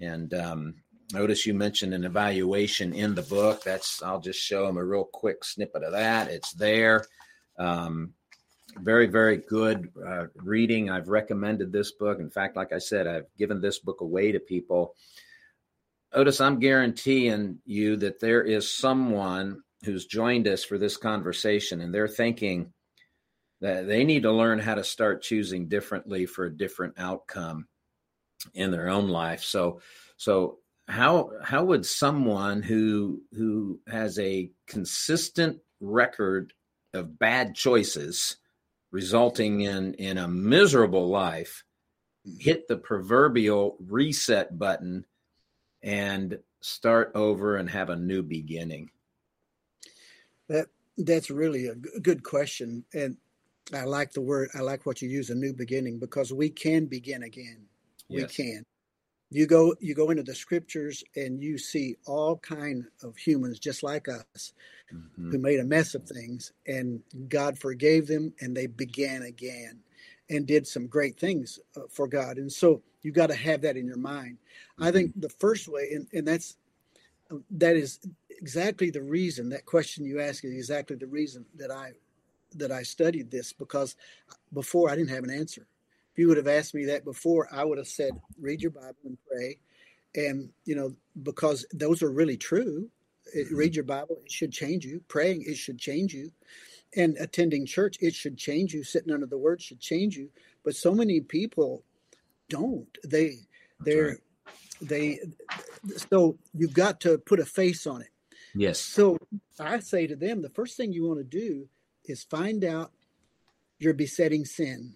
and 0.00 0.34
um, 0.34 0.74
notice 1.12 1.46
you 1.46 1.54
mentioned 1.54 1.94
an 1.94 2.04
evaluation 2.04 2.92
in 2.92 3.14
the 3.14 3.22
book. 3.22 3.62
That's 3.62 4.02
I'll 4.02 4.20
just 4.20 4.40
show 4.40 4.66
them 4.66 4.76
a 4.76 4.84
real 4.84 5.04
quick 5.04 5.44
snippet 5.44 5.84
of 5.84 5.92
that. 5.92 6.30
It's 6.30 6.52
there. 6.52 7.04
Um, 7.58 8.14
very 8.80 9.06
very 9.06 9.38
good 9.38 9.90
uh, 10.06 10.26
reading. 10.36 10.90
I've 10.90 11.08
recommended 11.08 11.72
this 11.72 11.92
book. 11.92 12.20
In 12.20 12.30
fact, 12.30 12.56
like 12.56 12.72
I 12.72 12.78
said, 12.78 13.06
I've 13.06 13.26
given 13.38 13.60
this 13.60 13.78
book 13.78 14.00
away 14.00 14.32
to 14.32 14.40
people 14.40 14.94
Otis, 16.14 16.40
I'm 16.40 16.60
guaranteeing 16.60 17.58
you 17.66 17.96
that 17.96 18.20
there 18.20 18.42
is 18.42 18.72
someone 18.72 19.62
who's 19.84 20.06
joined 20.06 20.46
us 20.46 20.62
for 20.62 20.78
this 20.78 20.96
conversation 20.96 21.80
and 21.80 21.92
they're 21.92 22.08
thinking 22.08 22.72
that 23.60 23.88
they 23.88 24.04
need 24.04 24.22
to 24.22 24.32
learn 24.32 24.60
how 24.60 24.76
to 24.76 24.84
start 24.84 25.22
choosing 25.22 25.68
differently 25.68 26.24
for 26.24 26.44
a 26.44 26.56
different 26.56 26.94
outcome 26.98 27.66
in 28.54 28.70
their 28.70 28.88
own 28.88 29.08
life. 29.08 29.42
So, 29.42 29.80
so 30.16 30.58
how 30.86 31.30
how 31.42 31.64
would 31.64 31.84
someone 31.84 32.62
who 32.62 33.22
who 33.32 33.80
has 33.88 34.18
a 34.18 34.50
consistent 34.68 35.58
record 35.80 36.52
of 36.92 37.18
bad 37.18 37.54
choices 37.54 38.36
resulting 38.94 39.62
in 39.62 39.92
in 39.94 40.18
a 40.18 40.28
miserable 40.28 41.08
life 41.08 41.64
hmm. 42.24 42.36
hit 42.38 42.68
the 42.68 42.76
proverbial 42.76 43.76
reset 43.80 44.56
button 44.56 45.04
and 45.82 46.38
start 46.60 47.10
over 47.16 47.56
and 47.56 47.68
have 47.68 47.90
a 47.90 47.96
new 47.96 48.22
beginning? 48.22 48.88
That 50.48 50.68
that's 50.96 51.28
really 51.28 51.66
a 51.66 51.74
good 51.74 52.22
question, 52.22 52.84
and 52.94 53.16
I 53.72 53.82
like 53.82 54.12
the 54.12 54.20
word. 54.20 54.50
I 54.54 54.60
like 54.60 54.86
what 54.86 55.02
you 55.02 55.08
use, 55.08 55.28
a 55.30 55.34
new 55.34 55.52
beginning, 55.52 55.98
because 55.98 56.32
we 56.32 56.48
can 56.48 56.86
begin 56.86 57.24
again. 57.24 57.66
Yes. 58.08 58.38
We 58.38 58.44
can. 58.44 58.64
You 59.30 59.46
go 59.46 59.74
you 59.80 59.94
go 59.94 60.10
into 60.10 60.22
the 60.22 60.34
scriptures 60.34 61.02
and 61.16 61.42
you 61.42 61.58
see 61.58 61.96
all 62.06 62.36
kind 62.36 62.84
of 63.02 63.16
humans 63.16 63.58
just 63.58 63.82
like 63.82 64.08
us 64.08 64.52
mm-hmm. 64.92 65.30
who 65.30 65.38
made 65.38 65.60
a 65.60 65.64
mess 65.64 65.94
of 65.94 66.04
things 66.04 66.52
and 66.66 67.02
God 67.28 67.58
forgave 67.58 68.06
them 68.06 68.32
and 68.40 68.56
they 68.56 68.66
began 68.66 69.22
again 69.22 69.80
and 70.30 70.46
did 70.46 70.66
some 70.66 70.86
great 70.86 71.18
things 71.18 71.58
uh, 71.76 71.82
for 71.90 72.06
God. 72.06 72.38
And 72.38 72.50
so 72.50 72.82
you 73.02 73.12
got 73.12 73.28
to 73.28 73.34
have 73.34 73.60
that 73.62 73.76
in 73.76 73.86
your 73.86 73.98
mind. 73.98 74.38
I 74.78 74.90
think 74.90 75.10
mm-hmm. 75.10 75.20
the 75.20 75.28
first 75.28 75.68
way, 75.68 75.90
and, 75.92 76.06
and 76.12 76.26
that's 76.26 76.56
uh, 77.30 77.36
that 77.52 77.76
is 77.76 78.00
exactly 78.30 78.90
the 78.90 79.02
reason 79.02 79.48
that 79.50 79.66
question 79.66 80.04
you 80.04 80.20
ask 80.20 80.44
is 80.44 80.52
exactly 80.52 80.96
the 80.96 81.06
reason 81.06 81.44
that 81.56 81.70
I 81.70 81.92
that 82.56 82.70
I 82.70 82.82
studied 82.82 83.30
this 83.30 83.52
because 83.52 83.96
before 84.52 84.90
I 84.90 84.96
didn't 84.96 85.10
have 85.10 85.24
an 85.24 85.30
answer. 85.30 85.66
If 86.14 86.18
you 86.18 86.28
would 86.28 86.36
have 86.36 86.48
asked 86.48 86.74
me 86.74 86.86
that 86.86 87.04
before, 87.04 87.48
I 87.52 87.64
would 87.64 87.78
have 87.78 87.88
said, 87.88 88.12
read 88.40 88.62
your 88.62 88.70
Bible 88.70 88.94
and 89.04 89.18
pray. 89.28 89.58
And, 90.14 90.50
you 90.64 90.76
know, 90.76 90.94
because 91.22 91.66
those 91.74 92.02
are 92.02 92.10
really 92.10 92.36
true. 92.36 92.88
It, 93.34 93.48
mm-hmm. 93.48 93.56
read 93.56 93.74
your 93.74 93.84
Bible, 93.84 94.18
it 94.24 94.30
should 94.30 94.52
change 94.52 94.84
you. 94.84 95.02
Praying, 95.08 95.42
it 95.46 95.56
should 95.56 95.78
change 95.78 96.14
you 96.14 96.30
and 96.96 97.16
attending 97.18 97.66
church 97.66 97.96
it 98.00 98.14
should 98.14 98.36
change 98.36 98.72
you 98.72 98.82
sitting 98.82 99.12
under 99.12 99.26
the 99.26 99.38
word 99.38 99.60
should 99.60 99.80
change 99.80 100.16
you 100.16 100.28
but 100.64 100.74
so 100.74 100.94
many 100.94 101.20
people 101.20 101.82
don't 102.48 102.98
they 103.04 103.36
they're 103.80 104.08
right. 104.08 104.18
they 104.80 105.18
so 106.10 106.36
you've 106.52 106.74
got 106.74 107.00
to 107.00 107.18
put 107.18 107.40
a 107.40 107.44
face 107.44 107.86
on 107.86 108.00
it 108.00 108.10
yes 108.54 108.78
so 108.78 109.18
i 109.58 109.78
say 109.78 110.06
to 110.06 110.16
them 110.16 110.42
the 110.42 110.50
first 110.50 110.76
thing 110.76 110.92
you 110.92 111.06
want 111.06 111.18
to 111.18 111.24
do 111.24 111.68
is 112.04 112.22
find 112.22 112.64
out 112.64 112.92
your 113.78 113.94
besetting 113.94 114.44
sin 114.44 114.94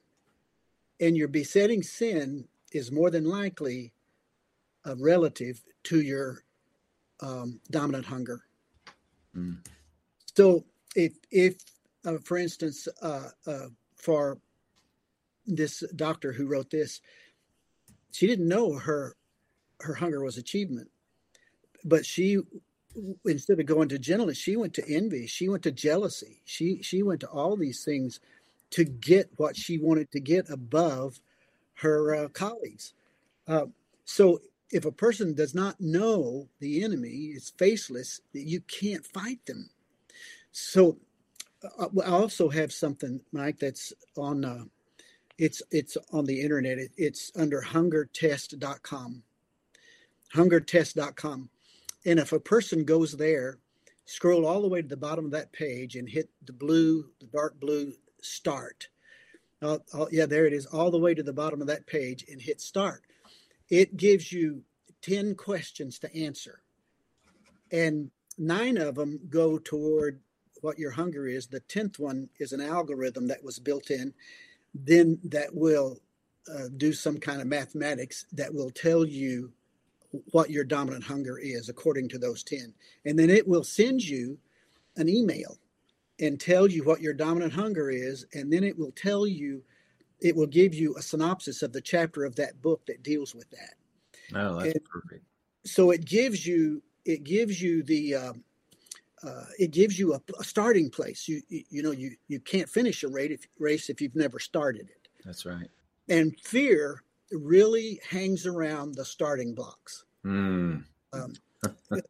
and 1.00 1.16
your 1.16 1.28
besetting 1.28 1.82
sin 1.82 2.46
is 2.72 2.92
more 2.92 3.10
than 3.10 3.24
likely 3.24 3.92
a 4.84 4.94
relative 4.96 5.62
to 5.84 6.00
your 6.00 6.42
um, 7.20 7.60
dominant 7.70 8.06
hunger 8.06 8.40
mm. 9.34 9.56
so 10.34 10.64
if 10.94 11.12
if 11.30 11.56
uh, 12.04 12.18
for 12.24 12.36
instance, 12.36 12.88
uh, 13.02 13.28
uh, 13.46 13.66
for 13.96 14.38
this 15.46 15.82
doctor 15.96 16.32
who 16.32 16.46
wrote 16.46 16.70
this, 16.70 17.00
she 18.12 18.26
didn't 18.26 18.48
know 18.48 18.74
her 18.74 19.14
her 19.80 19.94
hunger 19.94 20.22
was 20.22 20.36
achievement, 20.36 20.90
but 21.84 22.04
she 22.04 22.38
instead 23.24 23.60
of 23.60 23.66
going 23.66 23.88
to 23.88 23.98
gentleness, 23.98 24.38
she 24.38 24.56
went 24.56 24.74
to 24.74 24.88
envy. 24.88 25.26
She 25.26 25.48
went 25.48 25.62
to 25.64 25.72
jealousy. 25.72 26.42
She 26.44 26.82
she 26.82 27.02
went 27.02 27.20
to 27.20 27.28
all 27.28 27.56
these 27.56 27.84
things 27.84 28.20
to 28.70 28.84
get 28.84 29.30
what 29.36 29.56
she 29.56 29.78
wanted 29.78 30.10
to 30.12 30.20
get 30.20 30.50
above 30.50 31.20
her 31.74 32.14
uh, 32.14 32.28
colleagues. 32.28 32.92
Uh, 33.46 33.66
so 34.04 34.40
if 34.70 34.84
a 34.84 34.92
person 34.92 35.34
does 35.34 35.54
not 35.54 35.80
know 35.80 36.48
the 36.60 36.84
enemy 36.84 37.32
is 37.34 37.52
faceless, 37.56 38.20
you 38.32 38.60
can't 38.60 39.06
fight 39.06 39.44
them. 39.46 39.70
So 40.52 40.98
uh, 41.78 41.86
I 42.04 42.10
also 42.10 42.48
have 42.50 42.72
something, 42.72 43.20
Mike, 43.32 43.58
that's 43.58 43.92
on. 44.16 44.44
Uh, 44.44 44.64
it's 45.38 45.62
it's 45.70 45.96
on 46.12 46.26
the 46.26 46.40
internet. 46.40 46.78
It, 46.78 46.90
it's 46.96 47.32
under 47.36 47.62
hungertest.com. 47.62 49.22
Hungertest.com, 50.34 51.48
and 52.04 52.18
if 52.18 52.32
a 52.32 52.40
person 52.40 52.84
goes 52.84 53.16
there, 53.16 53.58
scroll 54.04 54.44
all 54.44 54.60
the 54.60 54.68
way 54.68 54.82
to 54.82 54.88
the 54.88 54.96
bottom 54.96 55.24
of 55.24 55.30
that 55.30 55.52
page 55.52 55.96
and 55.96 56.06
hit 56.08 56.28
the 56.44 56.52
blue, 56.52 57.06
the 57.20 57.26
dark 57.26 57.58
blue 57.58 57.94
start. 58.22 58.88
Uh, 59.60 59.78
yeah, 60.10 60.26
there 60.26 60.46
it 60.46 60.52
is, 60.52 60.66
all 60.66 60.90
the 60.90 60.98
way 60.98 61.14
to 61.14 61.22
the 61.22 61.32
bottom 61.32 61.60
of 61.60 61.66
that 61.66 61.86
page 61.86 62.24
and 62.30 62.40
hit 62.40 62.60
start. 62.60 63.02
It 63.68 63.96
gives 63.96 64.32
you 64.32 64.62
10 65.02 65.34
questions 65.34 65.98
to 66.00 66.16
answer. 66.16 66.62
And 67.72 68.10
nine 68.36 68.76
of 68.78 68.94
them 68.94 69.20
go 69.28 69.58
toward 69.58 70.20
what 70.60 70.78
your 70.78 70.92
hunger 70.92 71.26
is. 71.26 71.46
The 71.46 71.60
tenth 71.60 71.98
one 71.98 72.28
is 72.38 72.52
an 72.52 72.60
algorithm 72.60 73.28
that 73.28 73.42
was 73.44 73.58
built 73.58 73.90
in, 73.90 74.14
then 74.74 75.18
that 75.24 75.54
will 75.54 75.98
uh, 76.52 76.68
do 76.76 76.92
some 76.92 77.18
kind 77.18 77.40
of 77.40 77.46
mathematics 77.46 78.24
that 78.32 78.54
will 78.54 78.70
tell 78.70 79.04
you 79.04 79.52
what 80.30 80.50
your 80.50 80.64
dominant 80.64 81.04
hunger 81.04 81.38
is 81.38 81.68
according 81.68 82.08
to 82.08 82.18
those 82.18 82.42
10 82.42 82.72
and 83.04 83.18
then 83.18 83.28
it 83.28 83.46
will 83.46 83.64
send 83.64 84.02
you 84.02 84.38
an 84.96 85.08
email 85.08 85.58
and 86.20 86.40
tell 86.40 86.68
you 86.68 86.84
what 86.84 87.00
your 87.00 87.14
dominant 87.14 87.52
hunger 87.52 87.90
is, 87.90 88.26
and 88.34 88.52
then 88.52 88.64
it 88.64 88.76
will 88.76 88.92
tell 88.92 89.26
you, 89.26 89.62
it 90.20 90.34
will 90.34 90.46
give 90.46 90.74
you 90.74 90.96
a 90.96 91.02
synopsis 91.02 91.62
of 91.62 91.72
the 91.72 91.80
chapter 91.80 92.24
of 92.24 92.34
that 92.36 92.60
book 92.60 92.84
that 92.86 93.02
deals 93.02 93.34
with 93.34 93.48
that. 93.50 93.74
Oh, 94.34 94.58
that's 94.58 94.74
and 94.74 94.84
perfect. 94.84 95.24
So 95.64 95.90
it 95.90 96.04
gives 96.04 96.46
you 96.46 96.82
it 97.04 97.24
gives 97.24 97.62
you 97.62 97.82
the 97.82 98.14
um, 98.14 98.44
uh, 99.22 99.44
it 99.58 99.70
gives 99.70 99.98
you 99.98 100.14
a, 100.14 100.20
a, 100.38 100.44
starting 100.44 100.90
place. 100.90 101.26
You, 101.26 101.40
you, 101.48 101.62
you 101.70 101.82
know 101.82 101.90
you 101.90 102.12
you 102.28 102.40
can't 102.40 102.68
finish 102.68 103.02
a 103.02 103.08
race 103.08 103.32
if, 103.32 103.46
race 103.58 103.90
if 103.90 104.00
you've 104.00 104.16
never 104.16 104.38
started 104.38 104.88
it. 104.90 105.08
That's 105.24 105.46
right. 105.46 105.68
And 106.08 106.38
fear 106.40 107.02
really 107.30 108.00
hangs 108.08 108.46
around 108.46 108.94
the 108.94 109.04
starting 109.04 109.54
blocks. 109.54 110.04
Mm. 110.24 110.84
Um, 111.12 111.32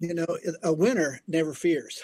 you 0.00 0.14
know, 0.14 0.26
a 0.62 0.72
winner 0.72 1.20
never 1.28 1.52
fears. 1.52 2.02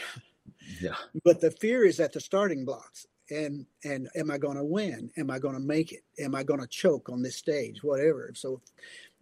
Yeah. 0.80 0.96
But 1.24 1.40
the 1.40 1.50
fear 1.50 1.84
is 1.84 2.00
at 2.00 2.12
the 2.12 2.20
starting 2.20 2.64
blocks. 2.64 3.06
And 3.30 3.66
and 3.84 4.08
am 4.16 4.30
I 4.30 4.38
going 4.38 4.56
to 4.56 4.64
win? 4.64 5.10
Am 5.16 5.30
I 5.30 5.38
going 5.38 5.54
to 5.54 5.60
make 5.60 5.92
it? 5.92 6.02
Am 6.18 6.34
I 6.34 6.42
going 6.42 6.60
to 6.60 6.66
choke 6.66 7.08
on 7.08 7.22
this 7.22 7.36
stage? 7.36 7.82
Whatever. 7.82 8.32
So 8.34 8.60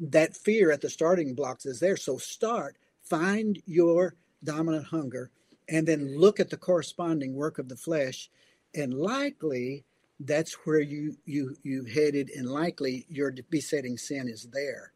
that 0.01 0.35
fear 0.35 0.71
at 0.71 0.81
the 0.81 0.89
starting 0.89 1.35
blocks 1.35 1.67
is 1.67 1.79
there. 1.79 1.97
So 1.97 2.17
start, 2.17 2.77
find 3.03 3.61
your 3.67 4.17
dominant 4.45 4.87
hunger, 4.87 5.31
and 5.69 5.87
then 5.87 6.17
look 6.19 6.41
at 6.41 6.49
the 6.49 6.57
corresponding 6.57 7.35
work 7.35 7.59
of 7.59 7.69
the 7.69 7.77
flesh, 7.77 8.31
and 8.75 8.95
likely 8.95 9.85
that's 10.21 10.55
where 10.65 10.81
you 10.81 11.17
you 11.27 11.55
you 11.63 11.85
headed, 11.85 12.31
and 12.31 12.49
likely 12.49 13.05
your 13.11 13.33
besetting 13.51 13.99
sin 13.99 14.27
is 14.29 14.49
there. 14.53 14.93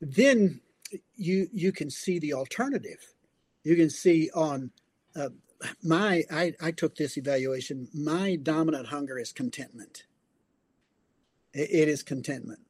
Then 0.00 0.60
you 1.16 1.48
you 1.52 1.72
can 1.72 1.90
see 1.90 2.20
the 2.20 2.34
alternative. 2.34 3.12
You 3.64 3.74
can 3.74 3.90
see 3.90 4.30
on 4.34 4.70
uh, 5.16 5.30
my 5.82 6.24
I, 6.30 6.52
I 6.60 6.70
took 6.72 6.96
this 6.96 7.16
evaluation. 7.16 7.88
My 7.94 8.36
dominant 8.36 8.88
hunger 8.88 9.18
is 9.18 9.32
contentment. 9.32 10.04
it, 11.54 11.70
it 11.70 11.88
is 11.88 12.02
contentment, 12.02 12.60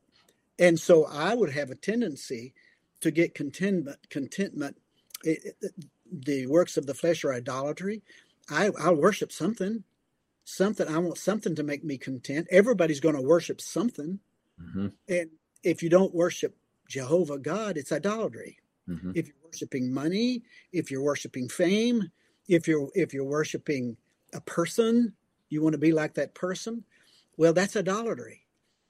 and 0.59 0.79
so 0.79 1.07
I 1.07 1.35
would 1.35 1.53
have 1.53 1.71
a 1.71 1.75
tendency 1.75 2.55
to 3.01 3.11
get 3.11 3.35
contentment. 3.35 3.99
Contentment. 4.11 4.77
It, 5.25 5.57
it, 5.61 5.75
the 6.13 6.47
works 6.47 6.77
of 6.77 6.87
the 6.87 6.95
flesh 6.95 7.25
are 7.25 7.35
idolatry. 7.35 8.03
I, 8.51 8.71
I'll 8.79 8.95
worship 8.95 9.33
something, 9.33 9.85
something. 10.45 10.87
I 10.87 10.99
want 10.99 11.19
something 11.19 11.55
to 11.57 11.63
make 11.63 11.83
me 11.83 11.97
content. 11.97 12.47
Everybody's 12.51 13.01
going 13.01 13.17
to 13.17 13.23
worship 13.23 13.61
something, 13.61 14.21
mm-hmm. 14.63 14.89
and 15.09 15.31
if 15.63 15.83
you 15.83 15.89
don't 15.89 16.15
worship 16.15 16.57
Jehovah 16.89 17.39
God, 17.39 17.79
it's 17.79 17.91
idolatry. 17.91 18.59
Mm-hmm. 18.89 19.13
If 19.15 19.29
you're 19.29 19.37
worshiping 19.45 19.95
money, 19.95 20.43
if 20.73 20.91
you're 20.91 21.03
worshiping 21.03 21.49
fame, 21.49 22.11
if 22.49 22.69
you're 22.69 22.91
if 22.95 23.15
you're 23.15 23.25
worshiping 23.25 23.97
a 24.33 24.41
person, 24.41 25.15
you 25.49 25.63
want 25.63 25.75
to 25.75 25.79
be 25.79 25.93
like 25.93 26.15
that 26.15 26.35
person. 26.35 26.85
Well, 27.37 27.53
that's 27.53 27.77
idolatry, 27.77 28.47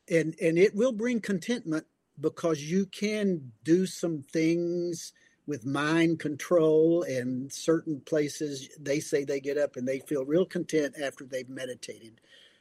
and 0.08 0.34
and 0.40 0.58
it 0.58 0.74
will 0.74 0.92
bring 0.92 1.20
contentment 1.20 1.86
because 2.20 2.60
you 2.62 2.86
can 2.86 3.52
do 3.64 3.86
some 3.86 4.22
things 4.22 5.12
with 5.46 5.66
mind 5.66 6.20
control 6.20 7.02
and 7.02 7.52
certain 7.52 8.00
places 8.00 8.68
they 8.80 9.00
say 9.00 9.24
they 9.24 9.40
get 9.40 9.58
up 9.58 9.76
and 9.76 9.86
they 9.86 9.98
feel 9.98 10.24
real 10.24 10.46
content 10.46 10.94
after 11.02 11.24
they've 11.24 11.48
meditated 11.48 12.20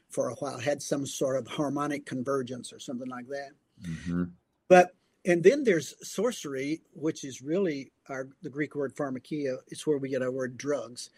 for 0.10 0.30
a 0.30 0.36
while 0.36 0.60
had 0.60 0.82
some 0.82 1.06
sort 1.06 1.38
of 1.38 1.48
harmonic 1.48 2.06
convergence 2.06 2.74
or 2.74 2.80
something 2.80 3.08
like 3.08 3.28
that 3.28 3.52
mm-hmm. 3.82 4.24
but 4.68 4.96
and 5.26 5.44
then 5.44 5.64
there's 5.64 5.96
sorcery, 6.08 6.82
which 6.94 7.24
is 7.24 7.42
really 7.42 7.92
our 8.10 8.28
the 8.42 8.50
Greek 8.50 8.76
word 8.76 8.96
pharmakeia. 8.96 9.58
It's 9.68 9.88
where 9.88 9.98
we 9.98 10.10
get 10.10 10.22
our 10.22 10.32
word 10.32 10.58
drugs. 10.58 11.10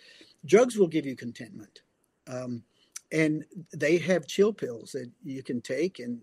Drugs 0.46 0.78
will 0.78 0.88
give 0.88 1.06
you 1.06 1.16
contentment, 1.16 1.82
um, 2.28 2.64
and 3.12 3.46
they 3.74 3.98
have 3.98 4.28
chill 4.28 4.54
pills 4.54 4.92
that 4.92 5.10
you 5.24 5.42
can 5.42 5.62
take, 5.62 6.00
and 6.00 6.22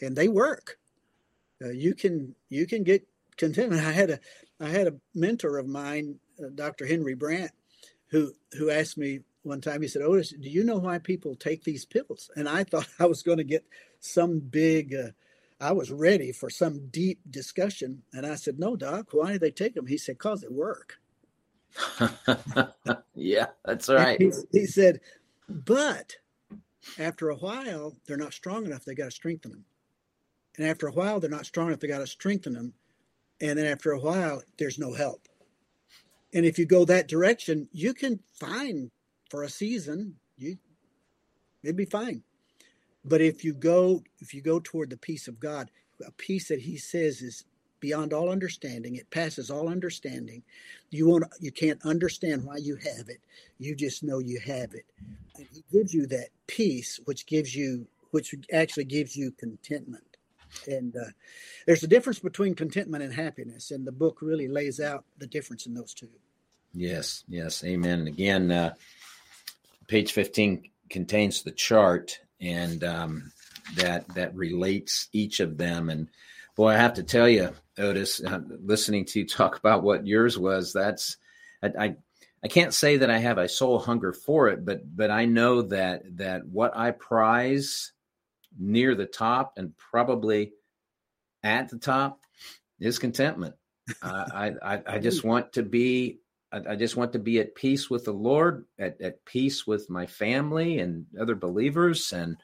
and 0.00 0.14
they 0.14 0.28
work. 0.28 0.78
Uh, 1.64 1.70
you 1.70 1.94
can 1.94 2.34
you 2.50 2.66
can 2.66 2.82
get 2.82 3.06
contentment. 3.36 3.82
I 3.82 3.92
had 3.92 4.10
a 4.10 4.20
I 4.60 4.68
had 4.68 4.86
a 4.86 4.94
mentor 5.14 5.58
of 5.58 5.66
mine, 5.66 6.18
uh, 6.38 6.50
Dr. 6.54 6.86
Henry 6.86 7.14
Brandt, 7.14 7.52
who 8.08 8.32
who 8.58 8.68
asked 8.68 8.98
me 8.98 9.20
one 9.42 9.62
time. 9.62 9.80
He 9.80 9.88
said, 9.88 10.02
"Otis, 10.02 10.34
do 10.38 10.50
you 10.50 10.64
know 10.64 10.78
why 10.78 10.98
people 10.98 11.34
take 11.34 11.64
these 11.64 11.86
pills?" 11.86 12.30
And 12.36 12.46
I 12.46 12.64
thought 12.64 12.88
I 12.98 13.06
was 13.06 13.22
going 13.22 13.38
to 13.38 13.44
get 13.44 13.64
some 14.00 14.38
big. 14.38 14.94
Uh, 14.94 15.10
I 15.62 15.70
was 15.70 15.92
ready 15.92 16.32
for 16.32 16.50
some 16.50 16.88
deep 16.88 17.20
discussion. 17.30 18.02
And 18.12 18.26
I 18.26 18.34
said, 18.34 18.58
No, 18.58 18.74
Doc, 18.74 19.08
why 19.12 19.32
do 19.32 19.38
they 19.38 19.52
take 19.52 19.74
them? 19.74 19.86
He 19.86 19.96
said, 19.96 20.16
Because 20.16 20.40
they 20.40 20.48
work. 20.48 20.98
yeah, 23.14 23.46
that's 23.64 23.88
right. 23.88 24.20
He, 24.20 24.32
he, 24.50 24.66
said, 24.66 25.00
But 25.48 26.16
after 26.98 27.30
a 27.30 27.36
while, 27.36 27.96
they're 28.06 28.16
not 28.16 28.34
strong 28.34 28.66
enough. 28.66 28.84
They 28.84 28.96
got 28.96 29.04
to 29.04 29.10
strengthen 29.12 29.52
them. 29.52 29.64
And 30.58 30.66
after 30.66 30.88
a 30.88 30.92
while, 30.92 31.20
they're 31.20 31.30
not 31.30 31.46
strong 31.46 31.68
enough. 31.68 31.80
They 31.80 31.88
got 31.88 31.98
to 31.98 32.06
strengthen 32.08 32.54
them. 32.54 32.74
And 33.40 33.58
then 33.58 33.66
after 33.66 33.92
a 33.92 34.00
while, 34.00 34.42
there's 34.58 34.78
no 34.80 34.92
help. 34.92 35.28
And 36.34 36.44
if 36.44 36.58
you 36.58 36.66
go 36.66 36.84
that 36.86 37.08
direction, 37.08 37.68
you 37.72 37.94
can 37.94 38.18
find 38.34 38.90
for 39.30 39.44
a 39.44 39.48
season, 39.48 40.16
you 40.36 40.56
it'd 41.62 41.76
be 41.76 41.84
fine. 41.84 42.24
But 43.04 43.20
if 43.20 43.44
you 43.44 43.52
go 43.52 44.02
if 44.20 44.34
you 44.34 44.42
go 44.42 44.60
toward 44.60 44.90
the 44.90 44.96
peace 44.96 45.28
of 45.28 45.40
God, 45.40 45.70
a 46.06 46.12
peace 46.12 46.48
that 46.48 46.60
He 46.60 46.76
says 46.76 47.22
is 47.22 47.44
beyond 47.80 48.12
all 48.12 48.30
understanding, 48.30 48.94
it 48.96 49.10
passes 49.10 49.50
all 49.50 49.68
understanding. 49.68 50.42
You 50.90 51.08
won't 51.08 51.24
you 51.40 51.50
can't 51.50 51.84
understand 51.84 52.44
why 52.44 52.56
you 52.58 52.76
have 52.76 53.08
it. 53.08 53.20
You 53.58 53.74
just 53.74 54.02
know 54.02 54.18
you 54.18 54.40
have 54.40 54.74
it. 54.74 54.86
And 55.36 55.46
He 55.52 55.64
gives 55.72 55.92
you 55.92 56.06
that 56.08 56.28
peace, 56.46 57.00
which 57.04 57.26
gives 57.26 57.54
you 57.54 57.86
which 58.10 58.34
actually 58.52 58.84
gives 58.84 59.16
you 59.16 59.32
contentment. 59.32 60.04
And 60.66 60.94
uh, 60.96 61.10
there's 61.66 61.82
a 61.82 61.88
difference 61.88 62.18
between 62.18 62.54
contentment 62.54 63.02
and 63.02 63.12
happiness, 63.12 63.70
and 63.70 63.86
the 63.86 63.92
book 63.92 64.18
really 64.20 64.48
lays 64.48 64.80
out 64.80 65.04
the 65.18 65.26
difference 65.26 65.66
in 65.66 65.72
those 65.72 65.94
two. 65.94 66.08
Yes, 66.74 67.24
yes, 67.28 67.64
amen. 67.64 68.00
And 68.00 68.08
Again, 68.08 68.50
uh, 68.50 68.74
page 69.88 70.12
15 70.12 70.70
contains 70.90 71.42
the 71.42 71.50
chart 71.50 72.20
and 72.42 72.82
um, 72.84 73.32
that 73.76 74.06
that 74.14 74.34
relates 74.34 75.08
each 75.12 75.40
of 75.40 75.56
them. 75.56 75.88
And 75.88 76.08
boy, 76.56 76.68
I 76.68 76.76
have 76.76 76.94
to 76.94 77.02
tell 77.02 77.28
you, 77.28 77.52
Otis, 77.78 78.22
uh, 78.22 78.40
listening 78.62 79.04
to 79.06 79.20
you 79.20 79.26
talk 79.28 79.56
about 79.56 79.82
what 79.82 80.06
yours 80.06 80.38
was, 80.38 80.72
that's 80.72 81.16
I, 81.62 81.68
I 81.78 81.96
I 82.44 82.48
can't 82.48 82.74
say 82.74 82.98
that 82.98 83.10
I 83.10 83.18
have 83.18 83.38
a 83.38 83.48
soul 83.48 83.78
hunger 83.78 84.12
for 84.12 84.48
it, 84.48 84.64
but 84.64 84.82
but 84.96 85.10
I 85.10 85.24
know 85.26 85.62
that 85.62 86.02
that 86.16 86.44
what 86.46 86.76
I 86.76 86.90
prize 86.90 87.92
near 88.58 88.94
the 88.94 89.06
top 89.06 89.54
and 89.56 89.76
probably 89.78 90.52
at 91.42 91.68
the 91.70 91.78
top 91.78 92.20
is 92.80 92.98
contentment. 92.98 93.54
uh, 94.02 94.24
I, 94.34 94.52
I 94.62 94.82
I 94.86 94.98
just 94.98 95.24
want 95.24 95.54
to 95.54 95.62
be 95.62 96.18
I, 96.52 96.72
I, 96.72 96.76
just 96.76 96.96
want 96.96 97.12
to 97.14 97.18
be 97.18 97.40
at 97.40 97.54
peace 97.54 97.88
with 97.88 98.04
the 98.04 98.12
Lord, 98.12 98.66
at, 98.78 99.00
at 99.00 99.24
peace 99.24 99.66
with 99.66 99.88
my 99.88 100.06
family 100.06 100.78
and 100.78 101.06
other 101.18 101.34
believers, 101.34 102.12
and 102.12 102.36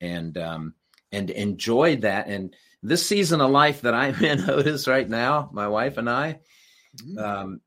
and 0.00 0.36
um, 0.38 0.74
and 1.12 1.30
enjoy 1.30 1.96
that. 1.96 2.28
And 2.28 2.54
this 2.82 3.06
season 3.06 3.40
of 3.40 3.50
life 3.50 3.82
that 3.82 3.94
I'm 3.94 4.14
in, 4.24 4.48
Otis, 4.48 4.86
right 4.86 5.08
now, 5.08 5.50
my 5.52 5.68
wife 5.68 5.96
and 5.96 6.08
I, 6.08 6.40
mm-hmm. 6.96 7.18
um, 7.18 7.60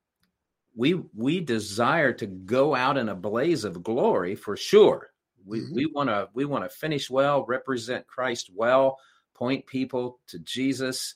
we 0.76 1.02
we 1.16 1.42
desire 1.42 2.14
to 2.14 2.28
go 2.28 2.76
out 2.76 2.98
in 2.98 3.10
a 3.10 3.16
blaze 3.16 3.64
of 3.64 3.84
glory 3.84 4.36
for 4.36 4.56
sure. 4.56 5.10
We 5.46 5.60
mm-hmm. 5.60 5.76
we 5.76 5.86
want 5.88 6.10
to 6.10 6.30
we 6.34 6.46
want 6.46 6.64
to 6.64 6.70
finish 6.70 7.10
well, 7.10 7.46
represent 7.46 8.08
Christ 8.08 8.50
well, 8.54 8.98
point 9.34 9.66
people 9.66 10.20
to 10.28 10.40
Jesus, 10.40 11.16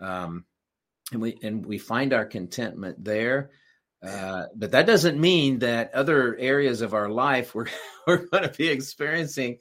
um, 0.00 0.44
and 1.12 1.20
we 1.20 1.38
and 1.42 1.66
we 1.66 1.78
find 1.78 2.12
our 2.12 2.24
contentment 2.24 3.04
there. 3.04 3.50
Uh, 4.04 4.46
but 4.54 4.72
that 4.72 4.86
doesn't 4.86 5.18
mean 5.18 5.60
that 5.60 5.94
other 5.94 6.36
areas 6.36 6.82
of 6.82 6.92
our 6.92 7.08
life 7.08 7.54
we're 7.54 7.66
we're 8.06 8.26
going 8.26 8.42
to 8.42 8.50
be 8.50 8.68
experiencing 8.68 9.58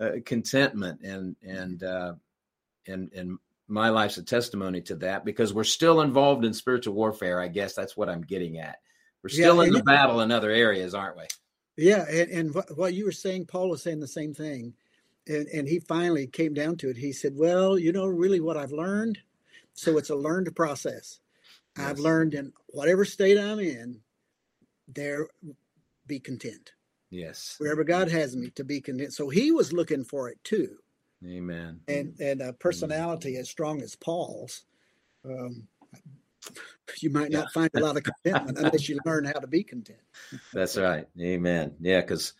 uh, 0.00 0.12
contentment 0.24 1.00
and 1.02 1.36
and 1.42 1.82
uh, 1.82 2.14
and 2.86 3.12
and 3.12 3.38
my 3.68 3.90
life's 3.90 4.18
a 4.18 4.22
testimony 4.22 4.80
to 4.82 4.96
that 4.96 5.24
because 5.24 5.54
we're 5.54 5.64
still 5.64 6.00
involved 6.00 6.44
in 6.44 6.52
spiritual 6.52 6.94
warfare. 6.94 7.40
I 7.40 7.48
guess 7.48 7.74
that's 7.74 7.96
what 7.96 8.10
I'm 8.10 8.22
getting 8.22 8.58
at. 8.58 8.76
We're 9.22 9.30
still 9.30 9.62
yeah, 9.62 9.68
in 9.68 9.72
the 9.72 9.82
battle 9.82 10.20
in 10.20 10.30
other 10.30 10.50
areas, 10.50 10.94
aren't 10.94 11.16
we? 11.16 11.24
Yeah, 11.76 12.04
and, 12.08 12.30
and 12.30 12.54
what, 12.54 12.76
what 12.76 12.94
you 12.94 13.06
were 13.06 13.12
saying, 13.12 13.46
Paul 13.46 13.70
was 13.70 13.82
saying 13.82 14.00
the 14.00 14.06
same 14.06 14.34
thing, 14.34 14.74
and 15.26 15.46
and 15.48 15.68
he 15.68 15.78
finally 15.80 16.26
came 16.26 16.52
down 16.52 16.76
to 16.78 16.90
it. 16.90 16.96
He 16.96 17.12
said, 17.12 17.34
"Well, 17.36 17.78
you 17.78 17.92
know, 17.92 18.06
really, 18.06 18.40
what 18.40 18.56
I've 18.56 18.72
learned. 18.72 19.18
So 19.72 19.98
it's 19.98 20.10
a 20.10 20.16
learned 20.16 20.54
process." 20.54 21.20
Yes. 21.76 21.86
I've 21.86 21.98
learned 21.98 22.34
in 22.34 22.52
whatever 22.68 23.04
state 23.04 23.38
I'm 23.38 23.58
in, 23.58 24.00
there 24.88 25.26
be 26.06 26.20
content. 26.20 26.72
Yes. 27.10 27.56
Wherever 27.58 27.84
God 27.84 28.10
has 28.10 28.36
me 28.36 28.50
to 28.50 28.64
be 28.64 28.80
content. 28.80 29.12
So 29.12 29.28
he 29.28 29.50
was 29.50 29.72
looking 29.72 30.04
for 30.04 30.28
it 30.28 30.42
too. 30.44 30.76
Amen. 31.26 31.80
And 31.88 32.18
and 32.20 32.42
a 32.42 32.52
personality 32.52 33.30
Amen. 33.30 33.40
as 33.40 33.50
strong 33.50 33.82
as 33.82 33.96
Paul's. 33.96 34.64
Um, 35.24 35.68
you 37.00 37.10
might 37.10 37.30
not 37.30 37.52
find 37.52 37.70
a 37.74 37.80
lot 37.80 37.96
of 37.96 38.02
contentment 38.02 38.58
unless 38.58 38.88
you 38.88 38.98
learn 39.06 39.24
how 39.24 39.40
to 39.40 39.46
be 39.46 39.62
content. 39.62 40.00
That's 40.52 40.76
right. 40.76 41.06
Amen. 41.20 41.74
Yeah, 41.80 42.00
because 42.00 42.34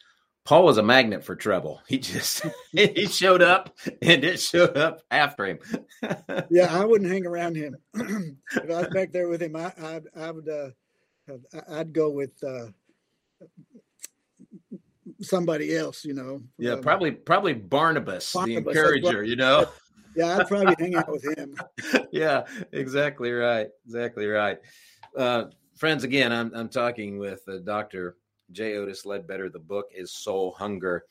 Paul 0.45 0.65
was 0.65 0.77
a 0.77 0.83
magnet 0.83 1.25
for 1.25 1.35
trouble. 1.35 1.81
He 1.89 1.99
just 1.99 2.45
he 2.73 3.07
showed 3.07 3.43
up 3.43 3.75
and 4.03 4.25
it 4.25 4.41
showed 4.41 4.77
up 4.77 5.01
after 5.11 5.47
him. 5.47 5.59
yeah, 6.51 6.69
I 6.71 6.85
wouldn't 6.85 7.11
hang 7.11 7.27
around 7.27 7.57
him. 7.57 7.77
if 7.95 8.71
I 8.71 8.81
was 8.81 8.89
back 8.89 9.11
there 9.11 9.29
with 9.29 9.43
him, 9.43 9.57
I, 9.57 9.73
I, 9.81 10.01
I 10.17 10.31
would 10.31 10.49
uh, 10.49 10.69
I'd 11.71 11.95
go 11.95 12.11
with 12.11 12.33
uh, 12.45 12.67
somebody 15.21 15.75
else, 15.75 16.05
you 16.05 16.13
know. 16.13 16.43
Yeah, 16.59 16.73
um, 16.73 16.83
probably 16.83 17.13
probably 17.13 17.55
Barnabas, 17.55 18.31
Barnabas 18.33 18.65
the 18.65 18.71
encourager, 18.71 19.25
you 19.25 19.37
know. 19.37 19.67
yeah, 20.17 20.37
I'd 20.37 20.49
probably 20.49 20.75
hang 20.79 20.95
out 20.95 21.11
with 21.11 21.25
him. 21.39 21.57
yeah, 22.13 22.45
exactly 22.73 23.33
right. 23.33 23.69
Exactly 23.87 24.27
right. 24.27 24.59
Uh, 25.17 25.45
friends, 25.75 26.05
again, 26.05 26.33
I'm 26.33 26.53
I'm 26.55 26.69
talking 26.69 27.17
with 27.17 27.41
uh, 27.49 27.59
Dr. 27.65 28.19
J. 28.53 28.77
Otis 28.77 29.07
Ledbetter. 29.07 29.49
The 29.49 29.59
book 29.59 29.91
is 29.95 30.13
Soul 30.13 30.55
Hunger. 30.59 31.05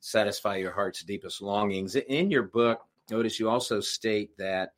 Satisfy 0.00 0.56
your 0.56 0.72
heart's 0.72 1.02
deepest 1.02 1.42
longings. 1.42 1.96
In 1.96 2.30
your 2.30 2.44
book, 2.44 2.82
Otis, 3.12 3.40
you 3.40 3.48
also 3.48 3.80
state 3.80 4.36
that 4.38 4.72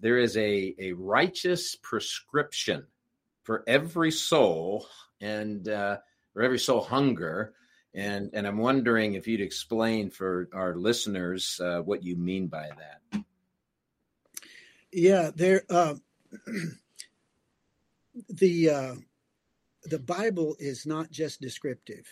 there 0.00 0.18
is 0.18 0.36
a, 0.36 0.74
a 0.78 0.92
righteous 0.92 1.74
prescription 1.76 2.86
for 3.42 3.64
every 3.66 4.10
soul 4.10 4.86
and 5.20 5.68
uh, 5.68 5.98
for 6.32 6.42
every 6.42 6.58
soul 6.58 6.80
hunger 6.80 7.54
and 7.94 8.30
and 8.32 8.46
I'm 8.46 8.58
wondering 8.58 9.14
if 9.14 9.26
you'd 9.26 9.40
explain 9.40 10.10
for 10.10 10.48
our 10.52 10.76
listeners 10.76 11.60
uh, 11.62 11.80
what 11.80 12.02
you 12.02 12.16
mean 12.16 12.46
by 12.46 12.70
that. 12.78 13.22
Yeah, 14.92 15.30
there. 15.34 15.62
Uh, 15.68 15.94
the 18.28 18.70
uh, 18.70 18.94
the 19.88 19.98
Bible 19.98 20.56
is 20.58 20.86
not 20.86 21.10
just 21.10 21.40
descriptive, 21.40 22.06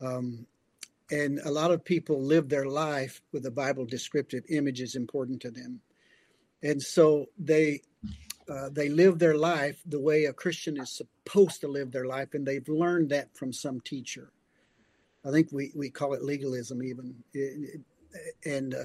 um, 0.00 0.46
and 1.10 1.40
a 1.44 1.50
lot 1.50 1.70
of 1.70 1.84
people 1.84 2.22
live 2.22 2.48
their 2.48 2.66
life 2.66 3.22
with 3.32 3.42
the 3.42 3.50
Bible 3.50 3.86
descriptive. 3.86 4.44
Image 4.48 4.80
is 4.80 4.94
important 4.94 5.40
to 5.42 5.50
them, 5.50 5.80
and 6.62 6.82
so 6.82 7.26
they 7.38 7.80
uh, 8.48 8.68
they 8.70 8.88
live 8.88 9.18
their 9.18 9.36
life 9.36 9.82
the 9.86 10.00
way 10.00 10.24
a 10.24 10.32
Christian 10.32 10.78
is 10.78 10.90
supposed 10.90 11.60
to 11.60 11.68
live 11.68 11.90
their 11.90 12.06
life, 12.06 12.34
and 12.34 12.46
they've 12.46 12.68
learned 12.68 13.10
that 13.10 13.36
from 13.36 13.52
some 13.52 13.80
teacher. 13.80 14.32
I 15.26 15.30
think 15.30 15.48
we, 15.52 15.72
we 15.74 15.90
call 15.90 16.14
it 16.14 16.22
legalism, 16.22 16.82
even. 16.82 17.14
And 18.44 18.74
uh, 18.74 18.84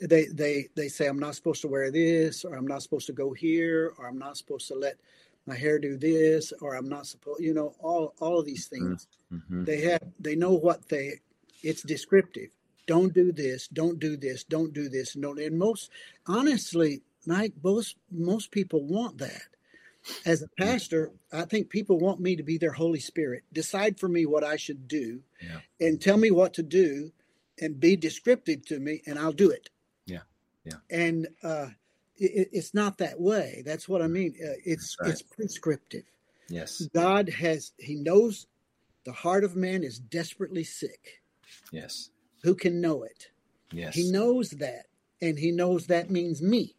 they 0.00 0.26
they 0.26 0.68
they 0.74 0.88
say 0.88 1.06
I'm 1.06 1.18
not 1.18 1.34
supposed 1.34 1.60
to 1.62 1.68
wear 1.68 1.90
this, 1.90 2.44
or 2.44 2.54
I'm 2.54 2.66
not 2.66 2.82
supposed 2.82 3.06
to 3.06 3.12
go 3.12 3.32
here, 3.32 3.92
or 3.98 4.08
I'm 4.08 4.18
not 4.18 4.36
supposed 4.36 4.68
to 4.68 4.74
let 4.74 4.96
my 5.46 5.56
hair 5.56 5.78
do 5.78 5.96
this, 5.96 6.52
or 6.60 6.74
I'm 6.74 6.88
not 6.88 7.06
supposed, 7.06 7.40
you 7.40 7.54
know, 7.54 7.74
all 7.80 8.14
all 8.20 8.38
of 8.38 8.46
these 8.46 8.66
things. 8.66 9.06
Mm-hmm. 9.32 9.64
They 9.64 9.80
have 9.82 10.02
they 10.18 10.36
know 10.36 10.52
what 10.52 10.88
they. 10.88 11.20
It's 11.62 11.82
descriptive. 11.82 12.50
Don't 12.86 13.14
do 13.14 13.32
this. 13.32 13.68
Don't 13.68 13.98
do 13.98 14.16
this. 14.16 14.44
Don't 14.44 14.72
do 14.72 14.88
this. 14.88 15.16
No, 15.16 15.32
and 15.32 15.58
most 15.58 15.90
honestly, 16.26 17.02
Mike, 17.26 17.52
most 17.62 17.96
most 18.10 18.50
people 18.50 18.84
want 18.84 19.18
that. 19.18 19.42
As 20.26 20.42
a 20.42 20.48
pastor, 20.58 21.12
I 21.32 21.46
think 21.46 21.70
people 21.70 21.98
want 21.98 22.20
me 22.20 22.36
to 22.36 22.42
be 22.42 22.58
their 22.58 22.72
Holy 22.72 23.00
Spirit. 23.00 23.42
Decide 23.54 23.98
for 23.98 24.08
me 24.08 24.26
what 24.26 24.44
I 24.44 24.56
should 24.56 24.86
do, 24.86 25.20
yeah. 25.40 25.60
and 25.80 26.00
tell 26.00 26.18
me 26.18 26.30
what 26.30 26.52
to 26.54 26.62
do, 26.62 27.10
and 27.58 27.80
be 27.80 27.96
descriptive 27.96 28.66
to 28.66 28.78
me, 28.78 29.02
and 29.06 29.18
I'll 29.18 29.32
do 29.32 29.50
it. 29.50 29.70
Yeah, 30.04 30.20
yeah. 30.64 30.76
And 30.90 31.28
uh, 31.42 31.68
it, 32.16 32.48
it's 32.52 32.74
not 32.74 32.98
that 32.98 33.20
way. 33.20 33.62
That's 33.64 33.88
what 33.88 34.02
I 34.02 34.06
mean. 34.06 34.34
Uh, 34.42 34.54
it's 34.64 34.96
right. 35.00 35.10
it's 35.10 35.22
prescriptive. 35.22 36.04
Yes. 36.48 36.82
God 36.94 37.28
has. 37.28 37.72
He 37.78 37.94
knows 37.94 38.46
the 39.04 39.12
heart 39.12 39.44
of 39.44 39.56
man 39.56 39.82
is 39.82 39.98
desperately 39.98 40.64
sick. 40.64 41.22
Yes. 41.72 42.10
Who 42.42 42.54
can 42.54 42.80
know 42.80 43.02
it? 43.04 43.28
Yes. 43.72 43.94
He 43.94 44.10
knows 44.10 44.50
that, 44.50 44.86
and 45.20 45.38
he 45.38 45.50
knows 45.50 45.86
that 45.86 46.10
means 46.10 46.42
me. 46.42 46.74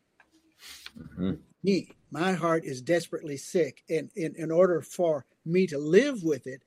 Mm-hmm. 0.98 1.34
Me, 1.64 1.90
my 2.12 2.34
heart 2.34 2.64
is 2.64 2.82
desperately 2.82 3.38
sick, 3.38 3.84
and 3.90 4.12
in, 4.16 4.36
in 4.36 4.52
order 4.52 4.82
for 4.82 5.26
me 5.46 5.68
to 5.68 5.78
live 5.78 6.24
with 6.24 6.48
it, 6.48 6.62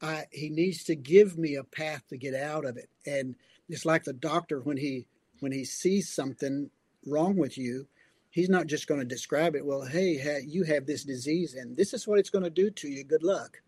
I, 0.00 0.24
he 0.32 0.48
needs 0.48 0.84
to 0.84 0.96
give 0.96 1.38
me 1.38 1.54
a 1.54 1.64
path 1.64 2.02
to 2.08 2.16
get 2.16 2.34
out 2.34 2.64
of 2.64 2.76
it. 2.76 2.88
And 3.06 3.36
it's 3.68 3.86
like 3.86 4.04
the 4.04 4.12
doctor 4.12 4.60
when 4.60 4.76
he 4.76 5.06
when 5.40 5.52
he 5.52 5.64
sees 5.64 6.08
something 6.08 6.70
wrong 7.06 7.36
with 7.36 7.58
you, 7.58 7.86
he's 8.32 8.48
not 8.48 8.66
just 8.66 8.88
going 8.88 8.98
to 8.98 9.06
describe 9.06 9.54
it. 9.54 9.64
Well, 9.64 9.82
hey, 9.82 10.42
you 10.44 10.64
have 10.64 10.86
this 10.86 11.04
disease, 11.04 11.54
and 11.54 11.76
this 11.76 11.94
is 11.94 12.08
what 12.08 12.18
it's 12.18 12.30
going 12.30 12.44
to 12.44 12.50
do 12.50 12.70
to 12.70 12.88
you. 12.88 13.04
Good 13.04 13.22
luck. 13.22 13.62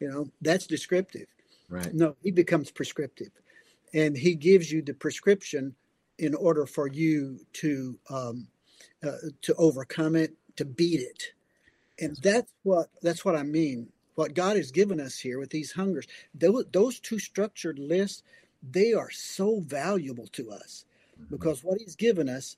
You 0.00 0.08
know 0.08 0.30
that's 0.40 0.66
descriptive. 0.66 1.26
Right. 1.68 1.92
No, 1.92 2.16
he 2.22 2.30
becomes 2.30 2.70
prescriptive, 2.70 3.30
and 3.92 4.16
he 4.16 4.34
gives 4.34 4.72
you 4.72 4.80
the 4.80 4.94
prescription 4.94 5.74
in 6.18 6.34
order 6.34 6.64
for 6.64 6.88
you 6.88 7.40
to 7.54 7.98
um, 8.08 8.48
uh, 9.02 9.28
to 9.42 9.54
overcome 9.56 10.16
it, 10.16 10.34
to 10.56 10.64
beat 10.64 11.00
it. 11.00 11.32
And 12.00 12.16
that's 12.22 12.50
what 12.62 12.88
that's 13.02 13.24
what 13.24 13.36
I 13.36 13.42
mean. 13.42 13.88
What 14.14 14.34
God 14.34 14.56
has 14.56 14.70
given 14.70 15.00
us 15.00 15.18
here 15.18 15.38
with 15.38 15.50
these 15.50 15.72
hungers, 15.72 16.06
those, 16.34 16.64
those 16.72 17.00
two 17.00 17.18
structured 17.18 17.78
lists, 17.78 18.22
they 18.62 18.92
are 18.92 19.10
so 19.10 19.60
valuable 19.60 20.26
to 20.32 20.50
us 20.50 20.84
mm-hmm. 21.18 21.34
because 21.34 21.64
what 21.64 21.78
He's 21.78 21.96
given 21.96 22.28
us 22.28 22.56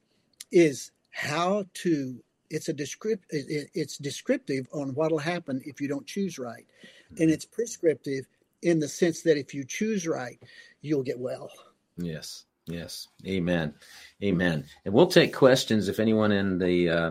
is 0.51 0.91
how 1.13 1.65
to. 1.75 2.23
It's 2.51 2.69
a 2.69 2.73
descript. 2.73 3.25
It's 3.31 3.97
descriptive 3.97 4.67
on 4.73 4.91
what'll 4.91 5.19
happen 5.19 5.63
if 5.65 5.81
you 5.81 5.89
don't 5.89 6.07
choose 6.07 6.39
right, 6.39 6.67
and 7.11 7.19
mm-hmm. 7.19 7.31
it's 7.31 7.47
prescriptive 7.47 8.27
in 8.63 8.79
the 8.79 8.89
sense 8.89 9.23
that 9.23 9.39
if 9.39 9.55
you 9.55 9.65
choose 9.65 10.07
right, 10.07 10.39
you'll 10.81 11.03
get 11.03 11.19
well. 11.19 11.51
Yes. 11.97 12.45
Yes. 12.67 13.09
Amen. 13.27 13.75
Amen. 14.23 14.65
And 14.85 14.95
we'll 14.95 15.09
take 15.09 15.35
questions 15.35 15.89
if 15.89 15.99
anyone 15.99 16.33
in 16.33 16.59
the 16.59 16.89
uh, 16.89 17.11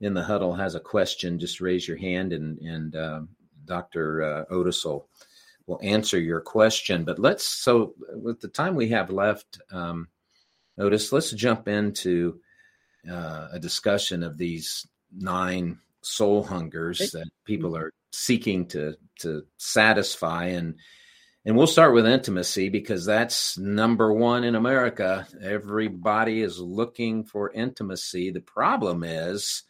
in 0.00 0.14
the 0.14 0.22
huddle 0.22 0.54
has 0.54 0.74
a 0.74 0.80
question. 0.80 1.38
Just 1.38 1.60
raise 1.60 1.86
your 1.86 1.96
hand, 1.96 2.32
and 2.32 2.58
and 2.58 2.96
uh, 2.96 3.20
Dr. 3.64 4.22
Uh, 4.22 4.44
Otis 4.52 4.84
will 4.84 5.08
will 5.66 5.80
answer 5.82 6.18
your 6.18 6.40
question. 6.40 7.04
But 7.04 7.18
let's 7.18 7.44
so 7.44 7.94
with 8.14 8.40
the 8.40 8.48
time 8.48 8.74
we 8.74 8.88
have 8.88 9.10
left, 9.10 9.60
um, 9.70 10.08
Otis, 10.78 11.12
let's 11.12 11.30
jump 11.30 11.68
into 11.68 12.40
uh, 13.10 13.48
a 13.52 13.58
discussion 13.58 14.22
of 14.22 14.38
these 14.38 14.86
nine 15.12 15.78
soul 16.02 16.42
hungers 16.42 16.98
that 17.12 17.28
people 17.44 17.76
are 17.76 17.92
seeking 18.12 18.66
to 18.66 18.94
to 19.18 19.44
satisfy 19.56 20.46
and 20.46 20.76
and 21.46 21.56
we'll 21.56 21.66
start 21.66 21.92
with 21.92 22.06
intimacy 22.06 22.70
because 22.70 23.04
that's 23.04 23.58
number 23.58 24.10
one 24.10 24.44
in 24.44 24.54
America. 24.54 25.26
Everybody 25.42 26.40
is 26.40 26.58
looking 26.58 27.24
for 27.24 27.52
intimacy. 27.52 28.30
The 28.30 28.40
problem 28.40 29.04
is 29.04 29.62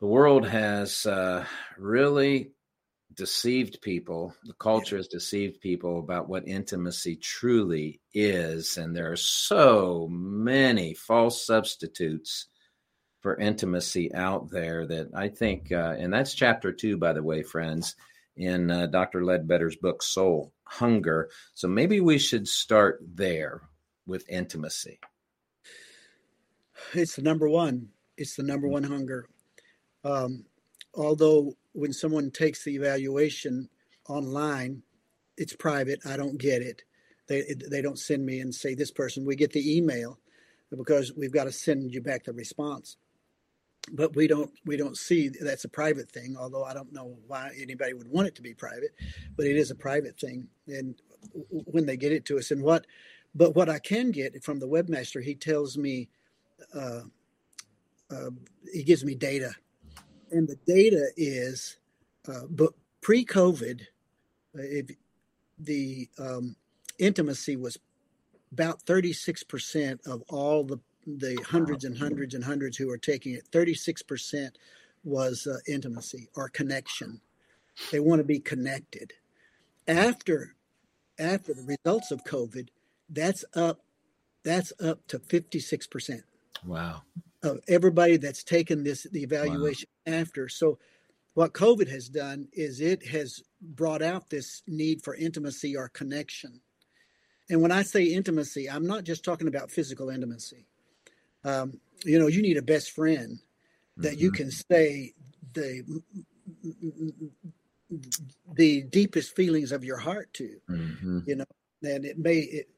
the 0.00 0.06
world 0.06 0.48
has 0.48 1.04
uh, 1.04 1.44
really 1.76 2.52
deceived 3.14 3.80
people. 3.82 4.34
The 4.44 4.54
culture 4.54 4.96
has 4.96 5.08
deceived 5.08 5.60
people 5.60 5.98
about 5.98 6.28
what 6.28 6.46
intimacy 6.46 7.16
truly 7.16 8.00
is. 8.14 8.76
And 8.76 8.94
there 8.94 9.12
are 9.12 9.16
so 9.16 10.08
many 10.10 10.94
false 10.94 11.44
substitutes 11.44 12.46
for 13.20 13.38
intimacy 13.38 14.12
out 14.14 14.50
there 14.50 14.86
that 14.86 15.08
I 15.14 15.28
think, 15.28 15.70
uh, 15.70 15.94
and 15.98 16.12
that's 16.12 16.34
chapter 16.34 16.72
two, 16.72 16.96
by 16.96 17.12
the 17.12 17.22
way, 17.22 17.42
friends 17.42 17.94
in 18.36 18.70
uh, 18.70 18.86
Dr. 18.86 19.22
Ledbetter's 19.22 19.76
book, 19.76 20.02
Soul 20.02 20.52
Hunger. 20.64 21.28
So 21.54 21.68
maybe 21.68 22.00
we 22.00 22.18
should 22.18 22.48
start 22.48 23.00
there 23.14 23.62
with 24.06 24.28
intimacy. 24.28 24.98
It's 26.94 27.16
the 27.16 27.22
number 27.22 27.48
one. 27.48 27.88
It's 28.16 28.36
the 28.36 28.42
number 28.42 28.66
one 28.66 28.82
hunger. 28.82 29.26
Um, 30.04 30.46
although 30.94 31.56
when 31.72 31.92
someone 31.92 32.30
takes 32.30 32.64
the 32.64 32.74
evaluation 32.74 33.68
online, 34.08 34.82
it's 35.36 35.54
private. 35.54 36.00
I 36.06 36.16
don't 36.16 36.38
get 36.38 36.62
it. 36.62 36.82
They 37.28 37.54
they 37.70 37.82
don't 37.82 37.98
send 37.98 38.26
me 38.26 38.40
and 38.40 38.54
say 38.54 38.74
this 38.74 38.90
person. 38.90 39.24
We 39.24 39.36
get 39.36 39.52
the 39.52 39.76
email 39.76 40.18
because 40.70 41.12
we've 41.16 41.32
got 41.32 41.44
to 41.44 41.52
send 41.52 41.92
you 41.92 42.00
back 42.00 42.24
the 42.24 42.32
response 42.32 42.96
but 43.90 44.14
we 44.14 44.28
don't 44.28 44.50
we 44.64 44.76
don't 44.76 44.96
see 44.96 45.28
that's 45.28 45.64
a 45.64 45.68
private 45.68 46.10
thing 46.10 46.36
although 46.38 46.64
i 46.64 46.72
don't 46.72 46.92
know 46.92 47.16
why 47.26 47.50
anybody 47.60 47.92
would 47.92 48.08
want 48.08 48.28
it 48.28 48.34
to 48.34 48.42
be 48.42 48.54
private 48.54 48.90
but 49.36 49.46
it 49.46 49.56
is 49.56 49.70
a 49.70 49.74
private 49.74 50.18
thing 50.18 50.46
and 50.68 50.94
when 51.50 51.86
they 51.86 51.96
get 51.96 52.12
it 52.12 52.24
to 52.24 52.38
us 52.38 52.50
and 52.50 52.62
what 52.62 52.86
but 53.34 53.56
what 53.56 53.68
i 53.68 53.78
can 53.78 54.10
get 54.10 54.42
from 54.44 54.60
the 54.60 54.68
webmaster 54.68 55.22
he 55.22 55.34
tells 55.34 55.76
me 55.76 56.08
uh, 56.74 57.00
uh, 58.10 58.30
he 58.72 58.84
gives 58.84 59.04
me 59.04 59.14
data 59.14 59.52
and 60.32 60.48
the 60.48 60.58
data 60.66 61.08
is 61.16 61.76
uh, 62.28 62.46
but 62.50 62.72
pre-covid 63.00 63.82
uh, 63.82 64.62
if 64.62 64.90
the 65.58 66.08
um, 66.18 66.56
intimacy 66.98 67.56
was 67.56 67.78
about 68.52 68.84
36% 68.84 70.06
of 70.06 70.22
all 70.28 70.64
the 70.64 70.78
the 71.06 71.36
hundreds 71.48 71.84
and 71.84 71.98
hundreds 71.98 72.34
and 72.34 72.44
hundreds 72.44 72.76
who 72.76 72.88
are 72.88 72.98
taking 72.98 73.34
it, 73.34 73.50
36% 73.50 74.50
was 75.04 75.46
uh, 75.46 75.56
intimacy 75.66 76.28
or 76.36 76.48
connection. 76.48 77.20
They 77.90 78.00
want 78.00 78.20
to 78.20 78.24
be 78.24 78.38
connected. 78.38 79.12
After 79.88 80.54
after 81.18 81.54
the 81.54 81.76
results 81.84 82.10
of 82.10 82.24
COVID, 82.24 82.68
that's 83.08 83.44
up 83.54 83.80
that's 84.44 84.72
up 84.80 85.06
to 85.08 85.18
56%. 85.18 86.22
Wow. 86.64 87.02
Of 87.42 87.60
everybody 87.68 88.16
that's 88.16 88.44
taken 88.44 88.84
this 88.84 89.04
the 89.10 89.22
evaluation 89.22 89.88
wow. 90.06 90.14
after. 90.14 90.48
So 90.48 90.78
what 91.34 91.54
COVID 91.54 91.88
has 91.88 92.08
done 92.08 92.48
is 92.52 92.80
it 92.80 93.06
has 93.06 93.42
brought 93.60 94.02
out 94.02 94.30
this 94.30 94.62
need 94.66 95.02
for 95.02 95.14
intimacy 95.14 95.76
or 95.76 95.88
connection. 95.88 96.60
And 97.48 97.60
when 97.60 97.72
I 97.72 97.82
say 97.82 98.04
intimacy, 98.04 98.70
I'm 98.70 98.86
not 98.86 99.04
just 99.04 99.24
talking 99.24 99.48
about 99.48 99.70
physical 99.70 100.10
intimacy. 100.10 100.66
Um, 101.44 101.80
you 102.04 102.18
know, 102.18 102.28
you 102.28 102.42
need 102.42 102.56
a 102.56 102.62
best 102.62 102.92
friend 102.92 103.38
that 103.96 104.12
mm-hmm. 104.12 104.20
you 104.20 104.32
can 104.32 104.50
say 104.50 105.12
the 105.54 106.02
the 108.54 108.82
deepest 108.84 109.34
feelings 109.36 109.72
of 109.72 109.84
your 109.84 109.98
heart 109.98 110.32
to. 110.34 110.60
Mm-hmm. 110.70 111.20
You 111.26 111.36
know, 111.36 111.44
and 111.82 112.04
it 112.04 112.18
may 112.18 112.38
it, 112.38 112.68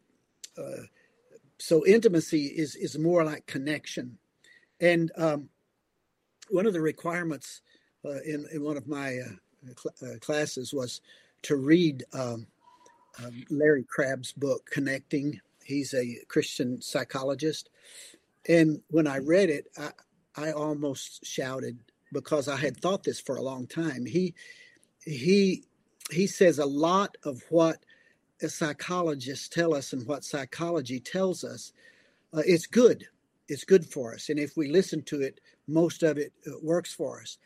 uh, 0.57 0.85
so 1.65 1.87
intimacy 1.87 2.45
is 2.45 2.77
is 2.77 2.99
more 2.99 3.25
like 3.25 3.47
connection, 3.47 4.19
and 4.81 5.11
um, 5.17 5.49
one 6.51 6.67
of 6.67 6.75
the 6.75 6.81
requirements 6.83 7.63
uh, 8.05 8.21
in 8.21 8.47
in 8.53 8.63
one 8.63 8.77
of 8.77 8.87
my 8.87 9.17
uh, 9.19 9.73
cl- 9.75 10.13
uh, 10.13 10.19
classes 10.19 10.75
was 10.75 11.01
to 11.41 11.57
read 11.57 12.05
um, 12.13 12.47
um, 13.25 13.45
Larry 13.49 13.85
Crabb's 13.89 14.33
book 14.33 14.69
Connecting. 14.71 15.41
He's 15.65 15.95
a 15.95 16.19
Christian 16.29 16.83
psychologist, 16.83 17.71
and 18.47 18.83
when 18.91 19.07
I 19.07 19.19
read 19.21 19.49
it, 19.49 19.69
I, 19.79 19.93
I 20.37 20.53
almost 20.53 21.25
shouted 21.25 21.79
because 22.13 22.47
I 22.47 22.57
had 22.57 22.77
thought 22.77 23.05
this 23.05 23.21
for 23.21 23.37
a 23.37 23.43
long 23.43 23.67
time. 23.67 24.05
He 24.05 24.35
he 25.03 25.65
he 26.11 26.27
says 26.27 26.59
a 26.59 26.67
lot 26.67 27.17
of 27.25 27.43
what 27.49 27.79
psychologists 28.41 29.49
tell 29.49 29.75
us 29.75 29.93
and 29.93 30.07
what 30.07 30.25
psychology 30.25 31.01
tells 31.01 31.45
us 31.45 31.73
uh, 32.33 32.43
it's 32.45 32.67
good. 32.67 33.07
It's 33.49 33.65
good 33.65 33.87
for 33.87 34.15
us. 34.15 34.29
And 34.29 34.39
if 34.39 34.57
we 34.57 34.69
listen 34.69 35.03
to 35.05 35.23
it 35.23 35.41
most 35.67 36.03
of 36.03 36.19
it 36.19 36.33
uh, 36.47 36.53
works 36.63 36.93
for 36.93 37.21
us. 37.21 37.39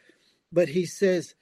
But 0.53 0.69
he 0.69 0.87
says 0.87 1.35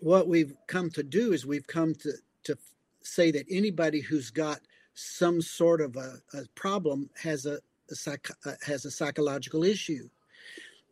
what 0.00 0.28
we've 0.28 0.54
come 0.66 0.90
to 0.90 1.02
do 1.02 1.32
is 1.32 1.44
we've 1.44 1.66
come 1.66 1.94
to 1.96 2.12
to 2.44 2.56
say 3.02 3.30
that 3.30 3.46
anybody 3.50 4.00
who's 4.00 4.30
got 4.30 4.60
some 4.94 5.40
sort 5.40 5.80
of 5.80 5.96
a, 5.96 6.18
a 6.34 6.42
problem 6.54 7.10
has 7.22 7.46
a, 7.46 7.58
a 7.90 7.94
psych, 7.94 8.28
uh, 8.44 8.52
has 8.66 8.84
a 8.84 8.90
psychological 8.90 9.64
issue. 9.64 10.08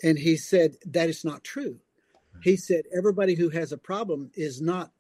And 0.03 0.19
he 0.19 0.37
said 0.37 0.77
that 0.87 1.09
is 1.09 1.25
not 1.25 1.45
true. 1.45 1.79
He 2.43 2.57
said 2.57 2.85
everybody 2.97 3.35
who 3.35 3.49
has 3.51 3.73
a 3.73 3.79
problem 3.79 4.31
is 4.35 4.61
not 4.61 4.91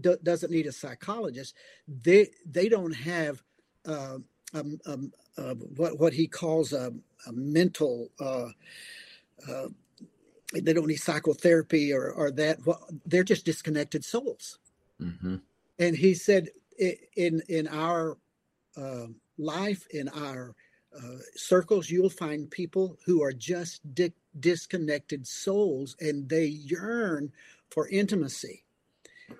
d- 0.00 0.16
doesn't 0.22 0.50
need 0.50 0.66
a 0.66 0.72
psychologist. 0.72 1.54
They 1.86 2.28
they 2.46 2.68
don't 2.68 2.92
have 2.92 3.42
uh, 3.86 4.18
um, 4.54 4.78
um, 4.86 5.12
uh, 5.36 5.54
what 5.54 5.98
what 5.98 6.12
he 6.12 6.26
calls 6.26 6.72
a, 6.72 6.92
a 7.26 7.32
mental. 7.32 8.10
Uh, 8.18 8.48
uh 9.48 9.68
they 10.52 10.72
don't 10.72 10.88
need 10.88 10.96
psychotherapy 10.96 11.92
or 11.92 12.10
or 12.10 12.30
that. 12.32 12.64
Well, 12.66 12.86
they're 13.06 13.24
just 13.24 13.44
disconnected 13.44 14.04
souls. 14.04 14.58
Mm-hmm. 15.00 15.36
And 15.78 15.96
he 15.96 16.14
said 16.14 16.48
in 17.16 17.42
in 17.48 17.68
our 17.68 18.18
uh, 18.76 19.06
life 19.38 19.86
in 19.90 20.08
our 20.08 20.54
uh, 20.96 21.18
circles, 21.36 21.88
you'll 21.88 22.10
find 22.10 22.50
people 22.50 22.98
who 23.06 23.22
are 23.22 23.32
just 23.32 23.94
di- 23.94 24.12
disconnected 24.40 25.26
souls 25.26 25.96
and 26.00 26.28
they 26.28 26.46
yearn 26.46 27.32
for 27.70 27.88
intimacy 27.88 28.64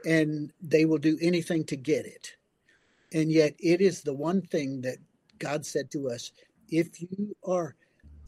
and 0.04 0.52
they 0.60 0.84
will 0.84 0.98
do 0.98 1.18
anything 1.20 1.64
to 1.64 1.76
get 1.76 2.06
it. 2.06 2.34
And 3.12 3.30
yet, 3.30 3.54
it 3.58 3.80
is 3.80 4.02
the 4.02 4.14
one 4.14 4.42
thing 4.42 4.80
that 4.82 4.98
God 5.38 5.66
said 5.66 5.90
to 5.92 6.10
us 6.10 6.32
if 6.68 7.00
you 7.00 7.36
are, 7.44 7.74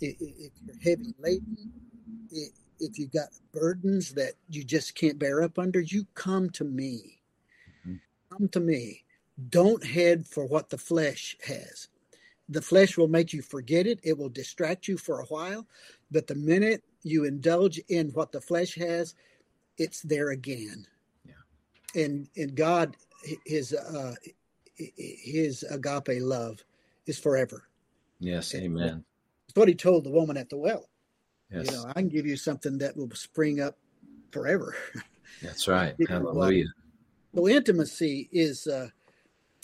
if 0.01 0.17
you're 0.21 0.77
heavy 0.83 1.15
laden, 1.19 1.73
if 2.81 2.99
you've 2.99 3.13
got 3.13 3.29
burdens 3.53 4.13
that 4.15 4.33
you 4.49 4.65
just 4.65 4.97
can't 4.97 5.19
bear 5.19 5.43
up 5.43 5.59
under, 5.59 5.81
you 5.81 6.05
come 6.15 6.51
to 6.51 6.65
me. 6.65 7.21
Mm-hmm. 7.87 7.97
Come 8.37 8.49
to 8.49 8.61
me. 8.61 9.05
Don't 9.51 9.85
head 9.85 10.27
for 10.27 10.45
what 10.45 10.71
the 10.71 10.79
flesh 10.79 11.37
has 11.47 11.89
the 12.53 12.63
flesh 12.63 12.97
will 12.97 13.09
make 13.09 13.33
you 13.33 13.43
forget 13.43 13.87
it. 13.87 13.99
It 14.03 14.17
will 14.17 14.29
distract 14.29 14.87
you 14.87 14.97
for 14.97 15.21
a 15.21 15.27
while. 15.27 15.67
But 16.11 16.27
the 16.27 16.35
minute 16.35 16.83
you 17.03 17.25
indulge 17.25 17.79
in 17.89 18.11
what 18.11 18.33
the 18.33 18.41
flesh 18.41 18.75
has, 18.77 19.15
it's 19.79 20.03
there 20.03 20.31
again. 20.31 20.87
And 21.95 22.29
and 22.37 22.55
God, 22.55 22.97
his 23.45 23.75
uh, 23.75 24.15
his 24.77 25.63
agape 25.65 26.21
love 26.21 26.65
is 27.07 27.19
forever. 27.19 27.65
Yes, 28.19 28.55
and 28.55 28.65
amen. 28.65 29.05
It's 29.49 29.57
what 29.57 29.69
he 29.69 29.75
told 29.75 30.05
the 30.05 30.11
woman 30.11 30.37
at 30.37 30.49
the 30.49 30.57
well. 30.57 30.89
Yes. 31.51 31.71
You 31.71 31.77
know, 31.77 31.85
I 31.89 31.95
can 31.95 32.09
give 32.09 32.27
you 32.27 32.37
something 32.37 32.79
that 32.79 32.97
will 32.97 33.11
spring 33.11 33.61
up 33.61 33.77
forever. 34.31 34.75
That's 35.43 35.69
right. 35.69 35.95
Hallelujah. 36.09 36.67
So 37.35 37.49
intimacy 37.49 38.29
is 38.33 38.67
uh, 38.67 38.89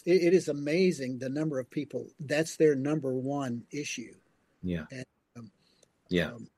it, 0.04 0.22
it 0.24 0.34
is 0.34 0.48
amazing 0.48 1.18
the 1.18 1.28
number 1.28 1.58
of 1.58 1.70
people 1.70 2.06
that's 2.20 2.56
their 2.56 2.74
number 2.74 3.12
one 3.12 3.64
issue. 3.70 4.14
Yeah. 4.62 4.84
And, 4.90 5.04
um, 5.36 5.50
yeah. 6.08 6.28
Um, 6.32 6.48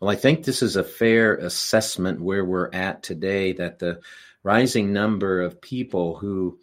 well, 0.00 0.10
I 0.10 0.16
think 0.16 0.44
this 0.44 0.62
is 0.62 0.76
a 0.76 0.84
fair 0.84 1.34
assessment 1.34 2.20
where 2.20 2.44
we're 2.44 2.70
at 2.72 3.02
today 3.02 3.52
that 3.54 3.78
the 3.78 4.00
rising 4.42 4.92
number 4.92 5.40
of 5.42 5.60
people 5.60 6.16
who 6.16 6.58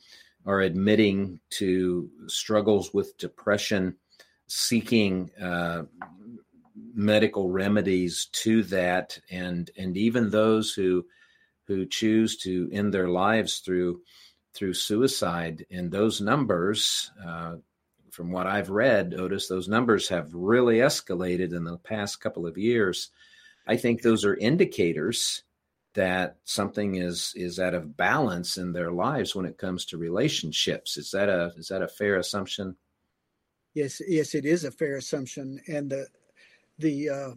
are 0.45 0.61
admitting 0.61 1.39
to 1.51 2.09
struggles 2.27 2.93
with 2.93 3.17
depression, 3.17 3.95
seeking 4.47 5.31
uh, 5.41 5.83
medical 6.93 7.49
remedies 7.49 8.27
to 8.31 8.63
that, 8.63 9.19
and 9.29 9.69
and 9.77 9.97
even 9.97 10.29
those 10.29 10.73
who 10.73 11.05
who 11.67 11.85
choose 11.85 12.37
to 12.37 12.69
end 12.71 12.93
their 12.93 13.09
lives 13.09 13.59
through 13.59 14.01
through 14.53 14.73
suicide. 14.73 15.65
And 15.69 15.91
those 15.91 16.19
numbers, 16.19 17.11
uh, 17.23 17.57
from 18.11 18.31
what 18.31 18.47
I've 18.47 18.69
read, 18.69 19.13
Otis, 19.13 19.47
those 19.47 19.67
numbers 19.67 20.09
have 20.09 20.33
really 20.33 20.77
escalated 20.77 21.53
in 21.53 21.63
the 21.63 21.77
past 21.77 22.19
couple 22.19 22.47
of 22.47 22.57
years. 22.57 23.11
I 23.67 23.77
think 23.77 24.01
those 24.01 24.25
are 24.25 24.35
indicators 24.35 25.43
that 25.99 26.37
something 26.45 26.95
is 26.95 27.33
is 27.35 27.59
out 27.59 27.73
of 27.73 27.97
balance 27.97 28.57
in 28.57 28.71
their 28.71 28.89
lives 28.89 29.35
when 29.35 29.45
it 29.45 29.57
comes 29.57 29.83
to 29.83 29.97
relationships. 29.97 30.95
Is 30.95 31.11
that 31.11 31.27
a 31.27 31.51
is 31.57 31.67
that 31.67 31.81
a 31.81 31.89
fair 31.89 32.15
assumption? 32.15 32.77
Yes, 33.73 34.01
yes, 34.07 34.33
it 34.33 34.45
is 34.45 34.63
a 34.63 34.71
fair 34.71 34.95
assumption. 34.95 35.59
And 35.67 35.89
the 35.89 36.07
the 36.77 37.09
uh, 37.09 37.31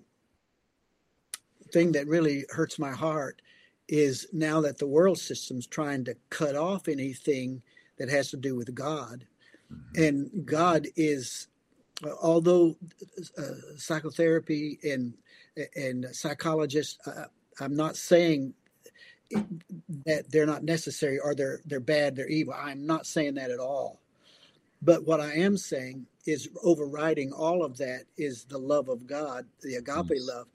thing 1.72 1.90
that 1.92 2.06
really 2.06 2.44
hurts 2.50 2.78
my 2.78 2.92
heart 2.92 3.42
is 3.88 4.28
now 4.32 4.60
that 4.60 4.78
the 4.78 4.86
world 4.86 5.18
system's 5.18 5.66
trying 5.66 6.04
to 6.04 6.14
cut 6.30 6.54
off 6.54 6.86
anything 6.86 7.62
that 7.98 8.10
has 8.10 8.30
to 8.30 8.36
do 8.36 8.54
with 8.54 8.72
God. 8.76 9.26
Mm-hmm. 9.72 10.04
And 10.04 10.46
God 10.46 10.86
is, 10.94 11.48
uh, 12.06 12.10
although 12.22 12.76
uh, 13.36 13.42
psychotherapy 13.76 14.78
and 14.84 15.14
and 15.74 16.06
psychologists, 16.12 16.96
uh, 17.08 17.24
I'm 17.61 17.76
not 17.76 17.96
saying 17.96 18.55
that 19.30 20.30
they're 20.30 20.46
not 20.46 20.62
necessary 20.62 21.18
or 21.18 21.34
they're 21.34 21.61
they're 21.64 21.80
bad, 21.80 22.16
they're 22.16 22.28
evil. 22.28 22.55
I'm 22.55 22.86
not 22.86 23.07
saying 23.07 23.34
that 23.34 23.50
at 23.50 23.61
all. 23.61 24.00
But 24.82 25.07
what 25.07 25.20
I 25.20 25.34
am 25.34 25.57
saying 25.57 26.07
is 26.26 26.48
overriding 26.62 27.32
all 27.32 27.64
of 27.64 27.76
that 27.78 28.05
is 28.16 28.44
the 28.44 28.59
love 28.59 28.88
of 28.88 29.07
God, 29.07 29.46
the 29.62 29.76
agape 29.76 30.11
yes. 30.11 30.28
love. 30.28 30.48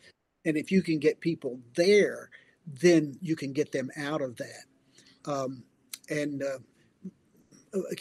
And 0.46 0.58
if 0.58 0.72
you 0.72 0.82
can 0.82 1.00
get 1.00 1.20
people 1.20 1.60
there 1.76 2.30
then 2.68 3.18
you 3.22 3.36
can 3.36 3.54
get 3.54 3.72
them 3.72 3.90
out 3.98 4.22
of 4.22 4.36
that. 4.38 4.66
Um, 5.26 5.64
and 6.10 6.44
uh, 6.44 6.60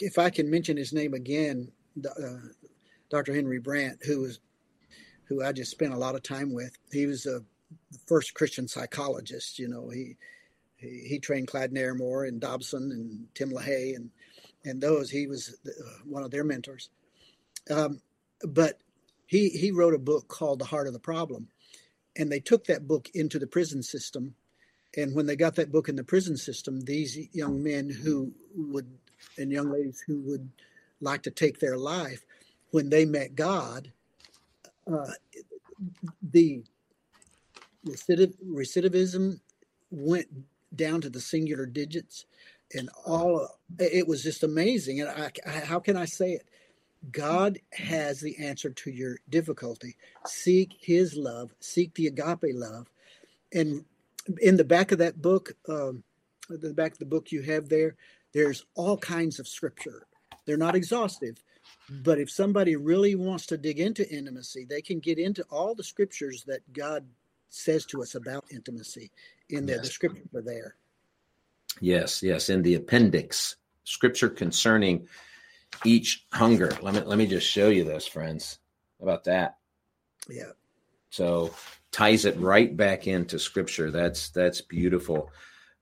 if 0.00 0.18
I 0.18 0.30
can 0.30 0.50
mention 0.50 0.76
his 0.76 0.92
name 0.92 1.14
again, 1.14 1.70
uh, 2.04 2.48
Dr. 3.10 3.34
Henry 3.34 3.58
Brandt, 3.58 4.04
who 4.04 4.20
was 4.20 4.40
who 5.24 5.44
I 5.44 5.52
just 5.52 5.72
spent 5.72 5.92
a 5.92 5.98
lot 5.98 6.14
of 6.14 6.22
time 6.22 6.52
with. 6.52 6.76
He 6.92 7.06
was 7.06 7.26
a 7.26 7.40
first 8.06 8.34
Christian 8.34 8.68
psychologist. 8.68 9.58
You 9.58 9.68
know, 9.68 9.88
he 9.90 10.16
he, 10.76 11.06
he 11.08 11.18
trained 11.18 11.48
Clyde 11.48 11.72
Narramore 11.72 12.28
and 12.28 12.40
Dobson 12.40 12.90
and 12.92 13.26
Tim 13.34 13.50
LaHaye 13.50 13.96
and 13.96 14.10
and 14.64 14.80
those. 14.80 15.10
He 15.10 15.26
was 15.26 15.56
the, 15.64 15.72
uh, 15.72 15.98
one 16.04 16.22
of 16.22 16.30
their 16.30 16.44
mentors. 16.44 16.90
Um, 17.70 18.00
but 18.42 18.78
he 19.26 19.48
he 19.50 19.70
wrote 19.70 19.94
a 19.94 19.98
book 19.98 20.28
called 20.28 20.58
The 20.58 20.66
Heart 20.66 20.86
of 20.86 20.92
the 20.92 20.98
Problem, 20.98 21.48
and 22.16 22.30
they 22.30 22.40
took 22.40 22.64
that 22.66 22.86
book 22.86 23.10
into 23.14 23.38
the 23.38 23.46
prison 23.46 23.82
system 23.82 24.34
and 24.96 25.14
when 25.14 25.26
they 25.26 25.36
got 25.36 25.56
that 25.56 25.70
book 25.70 25.88
in 25.88 25.96
the 25.96 26.04
prison 26.04 26.36
system, 26.36 26.80
these 26.80 27.28
young 27.34 27.62
men 27.62 27.90
who 27.90 28.32
would 28.54 28.86
and 29.38 29.52
young 29.52 29.70
ladies 29.70 30.02
who 30.06 30.20
would 30.22 30.50
like 31.00 31.22
to 31.22 31.30
take 31.30 31.60
their 31.60 31.76
life, 31.76 32.24
when 32.70 32.88
they 32.88 33.04
met 33.04 33.34
God, 33.34 33.92
uh, 34.90 35.12
the 36.22 36.64
recidiv- 37.86 38.36
recidivism 38.44 39.40
went 39.90 40.28
down 40.74 41.00
to 41.00 41.10
the 41.10 41.20
singular 41.20 41.66
digits 41.66 42.26
and 42.74 42.90
all 43.06 43.48
it 43.78 44.06
was 44.06 44.22
just 44.22 44.42
amazing. 44.42 45.00
And 45.00 45.08
I, 45.08 45.30
I, 45.46 45.50
how 45.60 45.78
can 45.80 45.96
i 45.96 46.04
say 46.04 46.32
it? 46.32 46.48
God 47.12 47.58
has 47.72 48.20
the 48.20 48.38
answer 48.38 48.70
to 48.70 48.90
your 48.90 49.18
difficulty. 49.28 49.96
Seek 50.26 50.76
his 50.80 51.16
love 51.16 51.52
seek 51.60 51.94
the 51.94 52.08
agape 52.08 52.54
love. 52.54 52.88
And 53.52 53.84
in 54.40 54.56
the 54.56 54.64
back 54.64 54.92
of 54.92 54.98
that 54.98 55.22
book 55.22 55.52
um, 55.68 56.02
the 56.48 56.74
back 56.74 56.92
of 56.92 56.98
the 56.98 57.06
book 57.06 57.32
you 57.32 57.42
have 57.42 57.68
there 57.68 57.96
there's 58.32 58.66
all 58.74 58.98
kinds 58.98 59.38
of 59.38 59.48
scripture. 59.48 60.06
They're 60.46 60.56
not 60.56 60.76
exhaustive 60.76 61.42
but 61.88 62.18
if 62.18 62.30
somebody 62.30 62.76
really 62.76 63.14
wants 63.14 63.46
to 63.46 63.56
dig 63.56 63.78
into 63.80 64.08
intimacy 64.10 64.66
they 64.68 64.82
can 64.82 64.98
get 65.00 65.18
into 65.18 65.44
all 65.50 65.74
the 65.74 65.84
scriptures 65.84 66.44
that 66.46 66.60
god 66.72 67.06
says 67.56 67.86
to 67.86 68.02
us 68.02 68.14
about 68.14 68.44
intimacy 68.50 69.10
in 69.48 69.66
there. 69.66 69.76
Yes. 69.76 69.86
The 69.86 69.92
scriptures 69.92 70.28
are 70.34 70.42
there. 70.42 70.76
Yes, 71.80 72.22
yes. 72.22 72.48
In 72.48 72.62
the 72.62 72.74
appendix, 72.74 73.56
scripture 73.84 74.28
concerning 74.28 75.08
each 75.84 76.26
hunger. 76.32 76.72
Let 76.82 76.94
me 76.94 77.00
let 77.00 77.18
me 77.18 77.26
just 77.26 77.46
show 77.46 77.68
you 77.68 77.84
this, 77.84 78.06
friends. 78.06 78.58
About 79.00 79.24
that? 79.24 79.56
Yeah. 80.28 80.52
So 81.10 81.54
ties 81.92 82.24
it 82.24 82.38
right 82.38 82.74
back 82.74 83.06
into 83.06 83.38
scripture. 83.38 83.90
That's 83.90 84.30
that's 84.30 84.60
beautiful. 84.60 85.30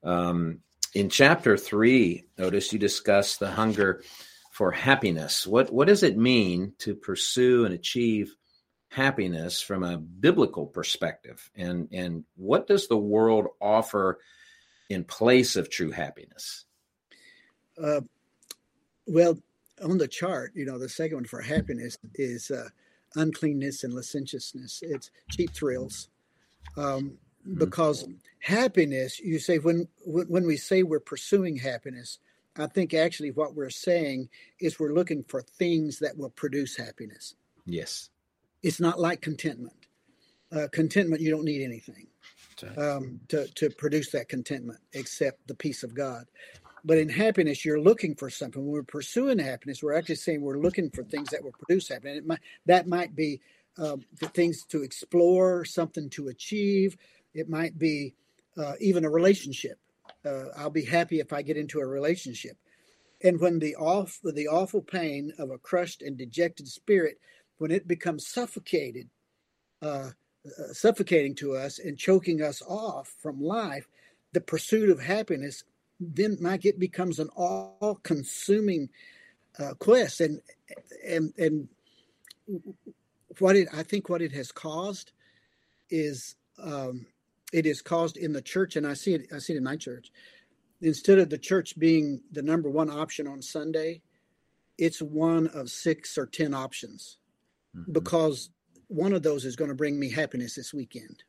Um, 0.03 0.61
in 0.95 1.11
chapter 1.11 1.57
three, 1.57 2.25
Otis 2.39 2.72
you 2.72 2.79
discuss 2.79 3.37
the 3.37 3.51
hunger 3.51 4.03
for 4.51 4.70
happiness. 4.70 5.47
What 5.47 5.72
what 5.72 5.89
does 5.89 6.03
it 6.03 6.16
mean 6.16 6.75
to 6.79 6.95
pursue 6.95 7.64
and 7.64 7.75
achieve 7.75 8.35
happiness 8.95 9.61
from 9.61 9.82
a 9.82 9.99
biblical 9.99 10.66
perspective? 10.66 11.51
And 11.57 11.88
and 11.92 12.24
what 12.36 12.66
does 12.66 12.86
the 12.86 12.97
world 12.97 13.47
offer 13.61 14.20
in 14.88 15.05
place 15.05 15.57
of 15.57 15.68
true 15.68 15.90
happiness? 15.90 16.64
Uh, 17.82 18.03
well 19.07 19.36
on 19.82 19.99
the 19.99 20.07
chart 20.07 20.53
you 20.55 20.64
know 20.64 20.78
the 20.78 20.88
second 20.88 21.16
one 21.16 21.24
for 21.24 21.42
happiness 21.42 21.99
is 22.14 22.51
uh, 22.53 22.68
uncleanness 23.16 23.82
and 23.82 23.92
licentiousness. 23.92 24.80
It's 24.82 25.11
cheap 25.30 25.53
thrills. 25.53 26.09
Um, 26.76 27.18
mm-hmm. 27.47 27.59
because 27.59 28.05
mm-hmm. 28.05 28.14
happiness 28.38 29.18
you 29.18 29.38
say 29.40 29.59
when 29.59 29.88
when 30.07 30.47
we 30.47 30.57
say 30.57 30.82
we're 30.82 31.01
pursuing 31.01 31.57
happiness 31.57 32.18
i 32.57 32.66
think 32.66 32.95
actually 32.95 33.30
what 33.30 33.55
we're 33.55 33.68
saying 33.68 34.30
is 34.61 34.78
we're 34.78 34.95
looking 34.95 35.22
for 35.24 35.42
things 35.42 35.99
that 35.99 36.16
will 36.16 36.30
produce 36.30 36.76
happiness. 36.76 37.34
Yes 37.66 38.11
it's 38.65 38.81
not 38.81 38.99
like 38.99 39.21
contentment. 39.21 39.77
Uh, 40.51 40.67
contentment, 40.73 41.21
you 41.21 41.31
don't 41.31 41.45
need 41.45 41.62
anything 41.62 42.07
um, 42.79 43.21
to, 43.29 43.47
to 43.55 43.69
produce 43.69 44.11
that 44.12 44.29
contentment 44.29 44.79
except 44.95 45.47
the 45.47 45.55
peace 45.55 45.83
of 45.83 45.95
God. 45.95 46.25
But 46.83 46.99
in 46.99 47.09
happiness, 47.09 47.65
you're 47.65 47.81
looking 47.81 48.15
for 48.15 48.31
something. 48.31 48.62
When 48.62 48.73
we're 48.73 48.83
pursuing 48.83 49.39
happiness, 49.39 49.83
we're 49.83 49.97
actually 49.97 50.17
saying 50.17 50.41
we're 50.41 50.59
looking 50.59 50.91
for 50.91 51.05
things 51.05 51.29
that 51.31 51.43
will 51.43 51.53
produce 51.53 51.89
happiness. 51.89 52.23
Might, 52.25 52.41
that 52.67 52.87
might 52.87 53.15
be 53.15 53.41
um, 53.79 54.03
the 54.21 54.29
things 54.29 54.65
to 54.67 54.83
explore, 54.83 55.65
something 55.65 56.09
to 56.11 56.29
achieve. 56.29 56.97
It 57.35 57.49
might 57.49 57.79
be 57.79 58.15
uh, 58.57 58.75
even 58.81 59.05
a 59.05 59.11
relationship. 59.11 59.79
Uh, 60.25 60.45
I'll 60.57 60.71
be 60.71 60.85
happy 60.85 61.21
if 61.21 61.33
I 61.33 61.43
get 61.43 61.57
into 61.59 61.81
a 61.81 61.87
relationship. 61.87 62.57
And 63.23 63.41
when 63.41 63.59
the 63.59 63.77
off 63.77 64.21
the 64.23 64.49
awful 64.49 64.83
pain 64.83 65.33
of 65.39 65.51
a 65.51 65.59
crushed 65.59 66.03
and 66.03 66.17
dejected 66.17 66.69
spirit 66.69 67.19
when 67.59 67.71
it 67.71 67.87
becomes 67.87 68.27
suffocated, 68.27 69.09
uh, 69.83 70.11
uh, 70.47 70.73
suffocating 70.73 71.35
to 71.37 71.55
us 71.55 71.79
and 71.79 71.99
choking 71.99 72.43
us 72.43 72.63
off 72.63 73.15
from 73.23 73.41
life, 73.41 73.87
the 74.33 74.41
pursuit 74.41 74.91
of 74.91 75.01
happiness, 75.01 75.65
then 76.01 76.37
Mike, 76.41 76.65
it 76.65 76.79
becomes 76.79 77.19
an 77.19 77.29
all-consuming 77.37 78.89
uh, 79.59 79.75
quest, 79.79 80.21
and 80.21 80.41
and 81.07 81.33
and 81.39 81.69
what 83.39 83.57
it 83.57 83.69
I 83.73 83.85
think 83.85 84.09
what 84.09 84.23
it 84.23 84.33
has 84.33 84.51
caused 84.51 85.13
is 85.91 86.35
um, 86.61 87.07
it 87.53 87.65
is 87.65 87.81
caused 87.81 88.17
in 88.17 88.33
the 88.33 88.43
church, 88.43 88.75
and 88.77 88.87
I 88.87 88.95
see 88.95 89.15
it 89.15 89.29
I 89.33 89.39
see 89.39 89.55
it 89.55 89.59
in 89.59 89.65
my 89.65 89.77
church. 89.77 90.11
Instead 90.81 91.19
of 91.19 91.31
the 91.31 91.39
church 91.39 91.79
being 91.79 92.21
the 92.33 92.43
number 92.43 92.69
one 92.69 92.91
option 92.91 93.29
on 93.29 93.41
Sunday, 93.41 94.03
it's 94.77 95.01
one 95.01 95.47
of 95.47 95.71
six 95.71 96.19
or 96.19 96.27
ten 96.27 96.53
options 96.53 97.19
mm-hmm. 97.77 97.93
because 97.93 98.51
one 98.89 99.12
of 99.12 99.22
those 99.22 99.45
is 99.45 99.57
going 99.57 99.70
to 99.70 99.77
bring 99.77 99.99
me 99.99 100.11
happiness 100.11 100.55
this 100.55 100.75
weekend. 100.75 101.22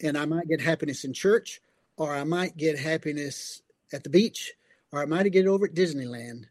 And 0.00 0.16
I 0.16 0.26
might 0.26 0.48
get 0.48 0.60
happiness 0.60 1.04
in 1.04 1.12
church, 1.12 1.60
or 1.96 2.14
I 2.14 2.24
might 2.24 2.56
get 2.56 2.78
happiness 2.78 3.62
at 3.92 4.04
the 4.04 4.10
beach, 4.10 4.52
or 4.92 5.02
I 5.02 5.06
might 5.06 5.30
get 5.32 5.46
it 5.46 5.48
over 5.48 5.66
at 5.66 5.74
Disneyland. 5.74 6.44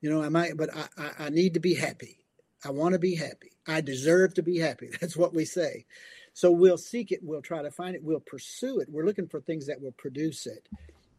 You 0.00 0.10
know, 0.10 0.22
I 0.22 0.28
might, 0.28 0.56
but 0.56 0.70
I, 0.74 0.86
I, 0.96 1.10
I 1.26 1.28
need 1.30 1.54
to 1.54 1.60
be 1.60 1.74
happy. 1.74 2.18
I 2.64 2.70
want 2.70 2.94
to 2.94 2.98
be 2.98 3.14
happy. 3.14 3.52
I 3.66 3.80
deserve 3.80 4.34
to 4.34 4.42
be 4.42 4.58
happy. 4.58 4.90
That's 5.00 5.16
what 5.16 5.34
we 5.34 5.44
say. 5.44 5.84
So 6.32 6.50
we'll 6.50 6.78
seek 6.78 7.12
it, 7.12 7.20
we'll 7.22 7.42
try 7.42 7.62
to 7.62 7.70
find 7.70 7.94
it, 7.94 8.02
we'll 8.02 8.20
pursue 8.20 8.80
it. 8.80 8.88
We're 8.90 9.06
looking 9.06 9.28
for 9.28 9.40
things 9.40 9.66
that 9.66 9.80
will 9.80 9.92
produce 9.92 10.46
it. 10.46 10.68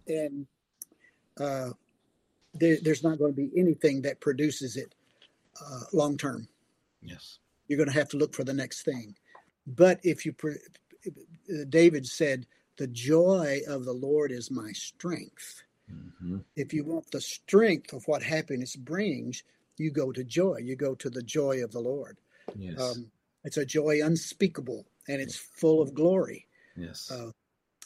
And 0.08 0.46
uh, 1.39 1.70
there, 2.54 2.78
there's 2.82 3.04
not 3.04 3.18
going 3.18 3.34
to 3.34 3.41
be 3.41 3.50
anything 3.58 4.02
that 4.02 4.20
produces 4.20 4.76
it 4.76 4.93
uh, 5.62 5.82
long 5.93 6.18
term. 6.18 6.50
Yes. 7.08 7.39
You're 7.68 7.78
going 7.78 7.89
to 7.89 7.97
have 7.97 8.10
to 8.10 8.18
look 8.18 8.34
for 8.34 8.43
the 8.43 8.53
next 8.53 8.84
thing. 8.84 9.16
But 9.66 9.99
if 10.03 10.26
you, 10.26 10.36
David 11.70 12.06
said, 12.06 12.45
the 12.78 12.88
joy 12.88 13.62
of 13.68 13.86
the 13.86 13.93
Lord 13.93 14.32
is 14.32 14.51
my 14.51 14.72
strength. 14.74 15.64
Mm-hmm. 15.91 16.38
If 16.56 16.74
you 16.74 16.84
want 16.84 17.10
the 17.12 17.22
strength 17.22 17.93
of 17.93 18.08
what 18.08 18.22
happiness 18.22 18.76
brings, 18.76 19.43
you 19.78 19.91
go 19.91 20.12
to 20.12 20.24
joy. 20.24 20.58
You 20.62 20.76
go 20.76 20.95
to 20.95 21.10
the 21.10 21.24
joy 21.24 21.64
of 21.64 21.72
the 21.72 21.80
Lord. 21.80 22.18
Yes. 22.56 22.80
Um, 22.80 23.12
it's 23.43 23.58
a 23.58 23.66
joy 23.66 23.99
unspeakable 24.03 24.86
and 25.08 25.22
it's 25.22 25.36
full 25.36 25.82
of 25.82 25.93
glory. 25.93 26.47
Yes. 26.76 27.12
Uh, 27.12 27.32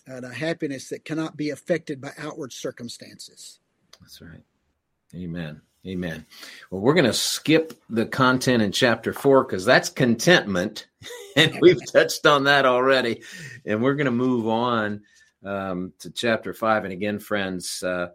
and 0.07 0.25
a 0.25 0.33
happiness 0.33 0.89
that 0.89 1.05
cannot 1.05 1.37
be 1.37 1.51
affected 1.51 2.01
by 2.01 2.11
outward 2.17 2.51
circumstances. 2.51 3.59
That's 4.01 4.21
right. 4.21 4.43
Amen. 5.13 5.61
Amen. 5.87 6.25
Well, 6.69 6.81
we're 6.81 6.93
going 6.93 7.05
to 7.05 7.13
skip 7.13 7.73
the 7.89 8.05
content 8.05 8.61
in 8.61 8.73
chapter 8.73 9.13
four 9.13 9.45
because 9.45 9.63
that's 9.63 9.89
contentment. 9.89 10.87
and 11.37 11.57
we've 11.61 11.79
touched 11.91 12.25
on 12.25 12.43
that 12.45 12.65
already. 12.65 13.23
And 13.65 13.81
we're 13.81 13.95
going 13.95 14.05
to 14.05 14.11
move 14.11 14.47
on 14.47 15.03
um, 15.45 15.93
to 15.99 16.11
chapter 16.11 16.53
five. 16.53 16.83
And 16.83 16.91
again, 16.91 17.19
friends, 17.19 17.81
uh, 17.81 18.09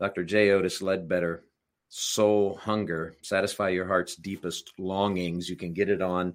Dr. 0.00 0.24
J. 0.24 0.50
Otis 0.50 0.80
Ledbetter, 0.80 1.44
Soul 1.90 2.54
Hunger, 2.54 3.16
Satisfy 3.20 3.68
Your 3.68 3.86
Heart's 3.86 4.16
Deepest 4.16 4.72
Longings. 4.78 5.50
You 5.50 5.56
can 5.56 5.74
get 5.74 5.90
it 5.90 6.00
on 6.00 6.32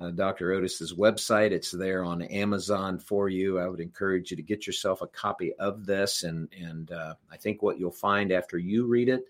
uh, 0.00 0.10
Dr. 0.10 0.50
Otis's 0.50 0.92
website. 0.94 1.52
It's 1.52 1.70
there 1.70 2.02
on 2.02 2.22
Amazon 2.22 2.98
for 2.98 3.28
you. 3.28 3.60
I 3.60 3.68
would 3.68 3.78
encourage 3.78 4.32
you 4.32 4.36
to 4.36 4.42
get 4.42 4.66
yourself 4.66 5.00
a 5.00 5.06
copy 5.06 5.52
of 5.60 5.86
this. 5.86 6.24
And, 6.24 6.48
and 6.60 6.90
uh, 6.90 7.14
I 7.30 7.36
think 7.36 7.62
what 7.62 7.78
you'll 7.78 7.92
find 7.92 8.32
after 8.32 8.58
you 8.58 8.86
read 8.86 9.08
it 9.08 9.24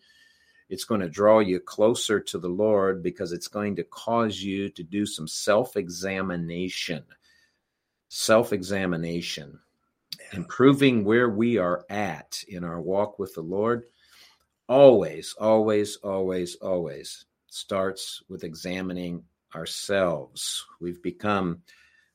it's 0.68 0.84
going 0.84 1.00
to 1.00 1.08
draw 1.08 1.40
you 1.40 1.60
closer 1.60 2.20
to 2.20 2.38
the 2.38 2.48
Lord 2.48 3.02
because 3.02 3.32
it's 3.32 3.48
going 3.48 3.76
to 3.76 3.84
cause 3.84 4.40
you 4.40 4.70
to 4.70 4.82
do 4.82 5.06
some 5.06 5.28
self 5.28 5.76
examination. 5.76 7.04
Self 8.08 8.52
examination, 8.52 9.58
improving 10.32 11.04
where 11.04 11.28
we 11.28 11.58
are 11.58 11.84
at 11.90 12.42
in 12.48 12.62
our 12.62 12.80
walk 12.80 13.18
with 13.18 13.34
the 13.34 13.42
Lord. 13.42 13.84
Always, 14.68 15.34
always, 15.38 15.96
always, 15.96 16.54
always 16.56 17.26
starts 17.48 18.22
with 18.28 18.44
examining 18.44 19.24
ourselves. 19.54 20.64
We've 20.80 21.02
become 21.02 21.62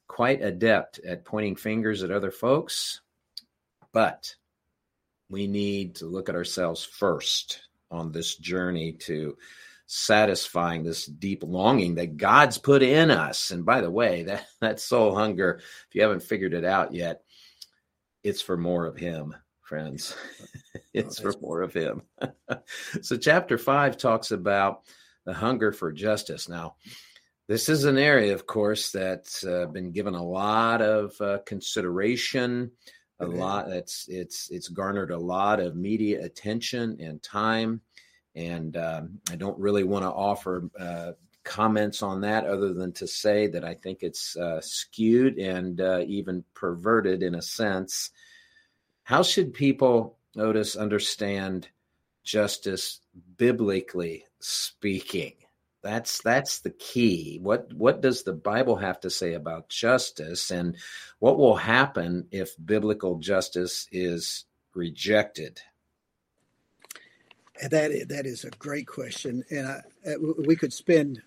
quite 0.07 0.41
adept 0.41 0.99
at 0.99 1.25
pointing 1.25 1.55
fingers 1.55 2.01
at 2.01 2.11
other 2.11 2.31
folks, 2.31 3.01
but 3.91 4.35
we 5.29 5.47
need 5.47 5.95
to 5.95 6.07
look 6.07 6.29
at 6.29 6.35
ourselves 6.35 6.83
first 6.83 7.68
on 7.91 8.11
this 8.11 8.35
journey 8.35 8.93
to 8.93 9.37
satisfying 9.91 10.83
this 10.83 11.07
deep 11.07 11.43
longing 11.43 11.95
that 11.95 12.15
God's 12.15 12.59
put 12.59 12.83
in 12.83 13.09
us. 13.09 13.49
And 13.49 13.65
by 13.65 13.81
the 13.81 13.89
way, 13.89 14.23
that, 14.27 14.45
that 14.61 14.79
soul 14.79 15.15
hunger, 15.15 15.59
if 15.87 15.95
you 15.95 16.01
haven't 16.01 16.23
figured 16.23 16.53
it 16.53 16.63
out 16.63 16.93
yet, 16.93 17.23
it's 18.23 18.41
for 18.41 18.57
more 18.57 18.85
of 18.85 18.97
Him, 18.97 19.35
friends. 19.61 20.15
it's 20.93 21.19
for 21.19 21.33
more 21.41 21.61
of 21.61 21.73
Him. 21.73 22.03
so, 23.01 23.17
chapter 23.17 23.57
five 23.57 23.97
talks 23.97 24.31
about 24.31 24.81
the 25.25 25.33
hunger 25.33 25.71
for 25.71 25.91
justice. 25.91 26.49
Now, 26.49 26.75
this 27.47 27.69
is 27.69 27.85
an 27.85 27.97
area, 27.97 28.33
of 28.33 28.45
course, 28.45 28.91
that's 28.91 29.43
uh, 29.43 29.65
been 29.67 29.91
given 29.91 30.13
a 30.13 30.23
lot 30.23 30.81
of 30.81 31.19
uh, 31.21 31.39
consideration 31.45 32.71
a 33.19 33.25
lot 33.25 33.69
that's 33.69 34.07
it's 34.07 34.49
it's 34.49 34.69
garnered 34.69 35.11
a 35.11 35.17
lot 35.17 35.59
of 35.59 35.75
media 35.75 36.23
attention 36.23 36.97
and 37.01 37.21
time 37.21 37.81
and 38.35 38.77
um, 38.77 39.19
i 39.29 39.35
don't 39.35 39.59
really 39.59 39.83
want 39.83 40.03
to 40.03 40.09
offer 40.09 40.69
uh, 40.79 41.11
comments 41.49 42.03
on 42.03 42.21
that 42.21 42.45
other 42.45 42.73
than 42.73 42.91
to 42.93 43.07
say 43.07 43.47
that 43.47 43.65
I 43.65 43.73
think 43.73 44.03
it's 44.03 44.37
uh, 44.37 44.61
skewed 44.61 45.37
and 45.37 45.81
uh, 45.81 46.01
even 46.05 46.43
perverted 46.53 47.23
in 47.23 47.35
a 47.35 47.41
sense. 47.41 48.11
How 49.03 49.23
should 49.23 49.53
people, 49.53 50.17
Otis 50.37 50.75
understand 50.75 51.67
justice 52.23 52.99
biblically 53.37 54.25
speaking? 54.39 55.33
That's 55.81 56.21
that's 56.21 56.59
the 56.59 56.71
key. 56.71 57.39
What 57.41 57.71
what 57.73 58.01
does 58.01 58.23
the 58.23 58.33
Bible 58.33 58.75
have 58.75 58.99
to 59.01 59.09
say 59.09 59.33
about 59.33 59.69
justice, 59.69 60.51
and 60.51 60.75
what 61.19 61.37
will 61.37 61.55
happen 61.55 62.27
if 62.31 62.53
biblical 62.63 63.19
justice 63.19 63.87
is 63.91 64.45
rejected? 64.73 65.61
That 67.61 68.07
that 68.09 68.25
is 68.25 68.43
a 68.43 68.49
great 68.51 68.87
question, 68.87 69.43
and 69.49 69.67
I, 69.67 69.81
uh, 70.09 70.15
we 70.45 70.57
could 70.57 70.73
spend 70.73 71.21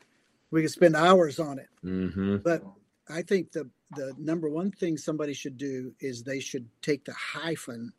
we 0.51 0.63
could 0.63 0.71
spend 0.71 0.97
hours 0.97 1.39
on 1.39 1.59
it. 1.59 1.69
Mm-hmm. 1.83 2.37
But 2.39 2.63
I 3.09 3.23
think 3.23 3.53
the 3.53 3.71
the 3.97 4.15
number 4.19 4.49
one 4.49 4.71
thing 4.71 4.97
somebody 4.97 5.33
should 5.33 5.57
do 5.57 5.95
is 6.01 6.23
they 6.23 6.41
should 6.41 6.69
take 6.83 7.05
the 7.05 7.15
hyphen 7.15 7.93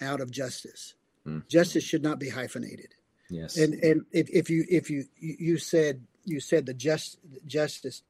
out 0.00 0.20
of 0.20 0.30
justice. 0.30 0.94
Mm. 1.26 1.46
Justice 1.48 1.84
should 1.84 2.02
not 2.02 2.18
be 2.18 2.28
hyphenated. 2.28 2.94
Yes. 3.32 3.56
And 3.56 3.74
and 3.82 4.04
if, 4.12 4.28
if 4.30 4.50
you 4.50 4.64
if 4.68 4.90
you 4.90 5.04
you 5.18 5.56
said 5.58 6.02
you 6.24 6.38
said 6.38 6.66
the 6.66 6.74
just 6.74 7.18
justice, 7.46 8.02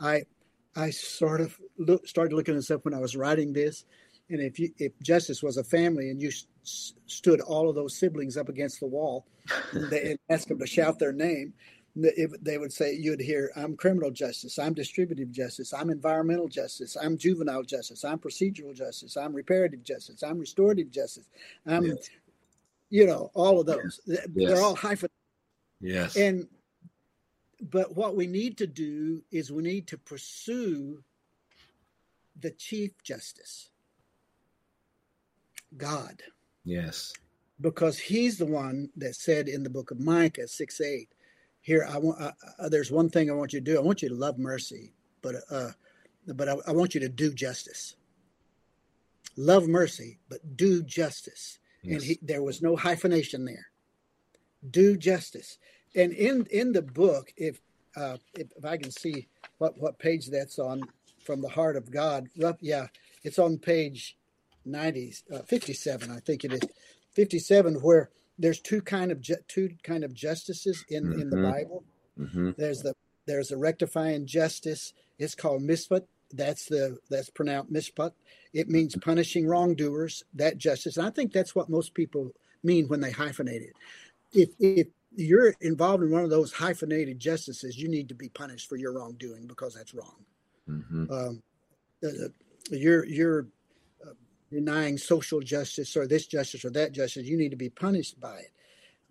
I 0.00 0.24
I 0.74 0.90
sort 0.90 1.40
of 1.40 1.56
look, 1.78 2.06
started 2.08 2.34
looking 2.34 2.56
this 2.56 2.70
up 2.70 2.84
when 2.84 2.94
I 2.94 2.98
was 2.98 3.16
writing 3.16 3.52
this, 3.52 3.84
and 4.28 4.40
if 4.40 4.58
you 4.58 4.70
if 4.78 4.92
justice 5.00 5.42
was 5.42 5.56
a 5.56 5.64
family 5.64 6.10
and 6.10 6.20
you 6.20 6.32
stood 6.62 7.40
all 7.40 7.68
of 7.68 7.76
those 7.76 7.96
siblings 7.96 8.36
up 8.36 8.48
against 8.48 8.80
the 8.80 8.86
wall 8.86 9.26
and, 9.72 9.88
they, 9.90 10.10
and 10.10 10.18
asked 10.28 10.48
them 10.48 10.58
to 10.58 10.66
shout 10.66 10.98
their 10.98 11.12
name, 11.12 11.52
they 11.96 12.58
would 12.58 12.72
say 12.72 12.92
you'd 12.92 13.20
hear 13.20 13.52
i'm 13.56 13.76
criminal 13.76 14.10
justice 14.10 14.58
i'm 14.58 14.74
distributive 14.74 15.30
justice 15.30 15.72
i'm 15.72 15.90
environmental 15.90 16.48
justice 16.48 16.96
i'm 17.00 17.16
juvenile 17.16 17.62
justice 17.62 18.04
i'm 18.04 18.18
procedural 18.18 18.74
justice 18.74 19.16
i'm 19.16 19.32
reparative 19.32 19.84
justice 19.84 20.22
i'm 20.24 20.38
restorative 20.38 20.90
justice 20.90 21.28
i'm 21.66 21.84
yes. 21.84 22.10
You 22.94 23.06
know 23.06 23.30
all 23.34 23.60
of 23.60 23.66
those 23.66 24.00
yes. 24.06 24.26
they're 24.34 24.62
all 24.62 24.76
hyphen 24.76 25.10
yes 25.80 26.16
and 26.16 26.46
but 27.70 27.96
what 27.96 28.14
we 28.14 28.26
need 28.26 28.58
to 28.58 28.66
do 28.66 29.22
is 29.30 29.50
we 29.50 29.62
need 29.62 29.86
to 29.86 29.98
pursue 29.98 31.02
the 32.40 32.50
chief 32.50 32.92
justice 33.02 33.70
god 35.76 36.22
Yes. 36.64 37.12
Because 37.60 37.98
he's 37.98 38.38
the 38.38 38.46
one 38.46 38.88
that 38.96 39.14
said 39.14 39.48
in 39.48 39.62
the 39.62 39.70
book 39.70 39.90
of 39.90 40.00
Micah 40.00 40.48
6 40.48 40.80
8, 40.80 41.08
here, 41.60 41.86
I 41.88 41.98
want, 41.98 42.34
there's 42.68 42.90
one 42.90 43.08
thing 43.08 43.30
I 43.30 43.34
want 43.34 43.52
you 43.52 43.60
to 43.60 43.64
do. 43.64 43.78
I 43.78 43.82
want 43.82 44.02
you 44.02 44.08
to 44.08 44.14
love 44.14 44.38
mercy, 44.38 44.92
but, 45.22 45.36
uh, 45.50 45.70
but 46.26 46.48
I, 46.48 46.56
I 46.66 46.72
want 46.72 46.94
you 46.94 47.00
to 47.00 47.08
do 47.08 47.32
justice. 47.32 47.96
Love 49.36 49.68
mercy, 49.68 50.18
but 50.28 50.56
do 50.56 50.82
justice. 50.82 51.58
Yes. 51.84 51.94
And 51.94 52.02
he, 52.02 52.18
there 52.22 52.42
was 52.42 52.62
no 52.62 52.76
hyphenation 52.76 53.44
there. 53.44 53.66
Do 54.68 54.96
justice. 54.96 55.58
And 55.94 56.12
in, 56.12 56.46
in 56.50 56.72
the 56.72 56.82
book, 56.82 57.32
if, 57.36 57.60
uh, 57.96 58.16
if, 58.34 58.48
if 58.56 58.64
I 58.64 58.76
can 58.76 58.90
see 58.90 59.28
what, 59.58 59.78
what 59.78 59.98
page 59.98 60.28
that's 60.28 60.58
on 60.58 60.82
from 61.24 61.40
the 61.40 61.48
heart 61.48 61.76
of 61.76 61.90
God, 61.90 62.28
yeah, 62.60 62.86
it's 63.22 63.38
on 63.38 63.58
page 63.58 64.16
90, 64.64 65.14
uh, 65.32 65.42
57, 65.42 66.10
I 66.10 66.18
think 66.20 66.44
it 66.44 66.52
is 66.52 66.60
57, 67.12 67.74
where 67.76 68.10
there's 68.38 68.60
two 68.60 68.80
kind 68.80 69.12
of 69.12 69.20
ju- 69.20 69.36
two 69.48 69.70
kind 69.82 70.04
of 70.04 70.12
justices 70.12 70.84
in 70.88 71.04
mm-hmm. 71.04 71.20
in 71.20 71.30
the 71.30 71.36
Bible. 71.36 71.84
Mm-hmm. 72.18 72.50
There's 72.56 72.82
the 72.82 72.94
there's 73.26 73.52
a 73.52 73.56
rectifying 73.56 74.26
justice. 74.26 74.92
It's 75.18 75.34
called 75.34 75.62
mishpat. 75.62 76.06
That's 76.32 76.66
the 76.66 76.98
that's 77.10 77.30
pronounced 77.30 77.72
mishpat. 77.72 78.12
It 78.52 78.68
means 78.68 78.96
punishing 78.96 79.46
wrongdoers. 79.46 80.24
That 80.34 80.58
justice, 80.58 80.96
and 80.96 81.06
I 81.06 81.10
think 81.10 81.32
that's 81.32 81.54
what 81.54 81.68
most 81.68 81.94
people 81.94 82.32
mean 82.62 82.88
when 82.88 83.00
they 83.00 83.12
hyphenate 83.12 83.62
it. 83.62 83.74
If 84.32 84.50
if 84.58 84.88
you're 85.14 85.54
involved 85.60 86.02
in 86.02 86.10
one 86.10 86.24
of 86.24 86.30
those 86.30 86.52
hyphenated 86.52 87.20
justices, 87.20 87.78
you 87.78 87.88
need 87.88 88.08
to 88.08 88.14
be 88.14 88.28
punished 88.28 88.68
for 88.68 88.76
your 88.76 88.92
wrongdoing 88.92 89.46
because 89.46 89.74
that's 89.74 89.94
wrong. 89.94 90.24
Mm-hmm. 90.68 91.12
Um, 91.12 91.42
you're 92.70 93.04
you're 93.04 93.46
denying 94.54 94.96
social 94.96 95.40
justice 95.40 95.96
or 95.96 96.06
this 96.06 96.26
justice 96.26 96.64
or 96.64 96.70
that 96.70 96.92
justice, 96.92 97.26
you 97.26 97.36
need 97.36 97.50
to 97.50 97.56
be 97.56 97.68
punished 97.68 98.20
by 98.20 98.36
it 98.36 98.52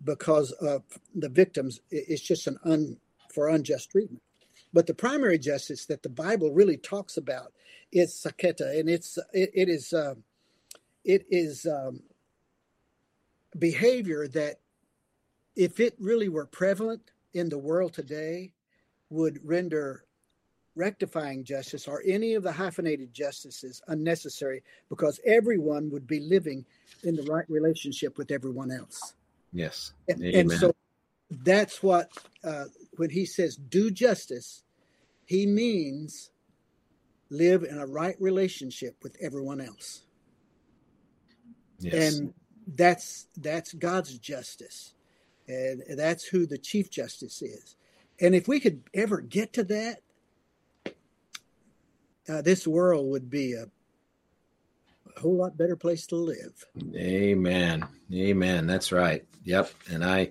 because 0.02 0.52
of 0.52 0.82
the 1.14 1.28
victims. 1.28 1.80
It's 1.90 2.22
just 2.22 2.46
an 2.46 2.58
un 2.64 2.96
for 3.32 3.48
unjust 3.48 3.90
treatment. 3.90 4.22
But 4.74 4.88
the 4.88 4.94
primary 4.94 5.38
justice 5.38 5.86
that 5.86 6.02
the 6.02 6.08
Bible 6.10 6.52
really 6.52 6.76
talks 6.76 7.16
about 7.16 7.52
is 7.92 8.12
saketa, 8.12 8.78
and 8.78 8.90
it's 8.90 9.16
it, 9.32 9.50
it 9.54 9.68
is 9.68 9.92
uh, 9.92 10.16
it 11.04 11.24
is 11.30 11.64
um, 11.64 12.02
behavior 13.56 14.26
that, 14.28 14.56
if 15.54 15.78
it 15.78 15.94
really 16.00 16.28
were 16.28 16.46
prevalent 16.46 17.12
in 17.32 17.48
the 17.48 17.58
world 17.58 17.94
today, 17.94 18.52
would 19.10 19.38
render 19.44 20.04
rectifying 20.74 21.44
justice 21.44 21.86
or 21.86 22.02
any 22.04 22.34
of 22.34 22.42
the 22.42 22.50
hyphenated 22.50 23.14
justices 23.14 23.80
unnecessary 23.86 24.64
because 24.88 25.20
everyone 25.24 25.88
would 25.90 26.08
be 26.08 26.18
living 26.18 26.64
in 27.04 27.14
the 27.14 27.22
right 27.22 27.48
relationship 27.48 28.18
with 28.18 28.32
everyone 28.32 28.72
else. 28.72 29.14
Yes. 29.52 29.92
And, 30.08 30.20
and 30.24 30.50
so 30.50 30.74
that's 31.30 31.80
what, 31.80 32.10
uh, 32.42 32.64
when 32.96 33.10
he 33.10 33.24
says 33.24 33.54
do 33.54 33.92
justice, 33.92 34.63
he 35.26 35.46
means 35.46 36.30
live 37.30 37.64
in 37.64 37.78
a 37.78 37.86
right 37.86 38.16
relationship 38.20 38.96
with 39.02 39.16
everyone 39.20 39.60
else. 39.60 40.02
Yes. 41.80 42.18
And 42.18 42.34
that's 42.66 43.26
that's 43.36 43.72
God's 43.74 44.18
justice. 44.18 44.94
And 45.46 45.82
that's 45.96 46.24
who 46.24 46.46
the 46.46 46.56
chief 46.56 46.90
justice 46.90 47.42
is. 47.42 47.76
And 48.20 48.34
if 48.34 48.48
we 48.48 48.60
could 48.60 48.82
ever 48.94 49.20
get 49.20 49.52
to 49.54 49.64
that, 49.64 50.00
uh, 52.28 52.40
this 52.40 52.66
world 52.66 53.10
would 53.10 53.28
be 53.28 53.52
a, 53.52 53.66
a 55.14 55.20
whole 55.20 55.36
lot 55.36 55.58
better 55.58 55.76
place 55.76 56.06
to 56.06 56.16
live. 56.16 56.64
Amen. 56.96 57.86
Amen. 58.12 58.66
That's 58.66 58.92
right. 58.92 59.24
Yep. 59.44 59.70
And 59.90 60.02
I, 60.02 60.30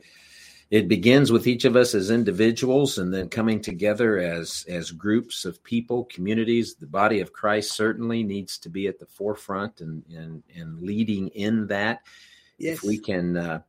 it 0.72 0.88
begins 0.88 1.32
with 1.32 1.47
each 1.47 1.66
of 1.66 1.76
us 1.76 1.93
as 1.93 2.09
individuals 2.09 2.97
and 2.97 3.14
then 3.14 3.30
coming 3.30 3.61
together 3.61 4.18
as 4.18 4.66
as 4.68 4.91
groups 4.91 5.45
of 5.45 5.64
people 5.64 6.05
communities. 6.05 6.76
The 6.76 6.88
body 6.88 7.20
of 7.22 7.34
christ 7.34 7.74
certainly 7.74 8.24
needs 8.24 8.57
to 8.59 8.70
be 8.70 8.88
at 8.88 8.99
the 8.99 9.05
forefront 9.05 9.82
and 9.82 10.03
and, 10.16 10.43
and 10.55 10.82
leading 10.82 11.30
in 11.30 11.68
that. 11.68 12.01
Yes. 12.57 12.78
if 12.78 12.84
we 12.84 12.99
can 12.99 13.36
uh, 13.36 13.61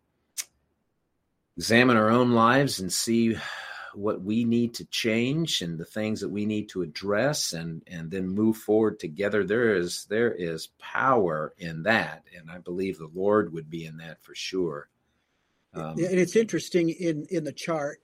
examine 1.57 1.97
our 1.97 2.11
own 2.11 2.33
lives 2.33 2.81
and 2.81 2.93
see 2.93 3.37
what 3.95 4.23
we 4.23 4.45
need 4.45 4.75
to 4.75 4.85
change 4.87 5.63
and 5.63 5.79
the 5.79 5.85
things 5.85 6.21
that 6.21 6.29
we 6.29 6.47
need 6.47 6.69
to 6.69 6.83
address 6.83 7.53
and 7.53 7.83
and 7.87 8.11
then 8.11 8.29
move 8.29 8.57
forward 8.57 8.99
together 8.99 9.45
there 9.45 9.77
is 9.77 10.05
there 10.11 10.33
is 10.33 10.69
power 10.79 11.55
in 11.59 11.83
that. 11.85 12.25
And 12.37 12.51
i 12.51 12.59
believe 12.59 12.99
the 12.99 13.11
lord 13.15 13.53
would 13.53 13.71
be 13.71 13.85
in 13.87 13.99
that 13.99 14.23
for 14.23 14.35
sure 14.35 14.89
um, 15.75 15.93
and 15.99 16.19
it's 16.19 16.37
interesting 16.37 16.91
in 16.91 17.27
in 17.31 17.45
the 17.45 17.53
chart 17.53 18.01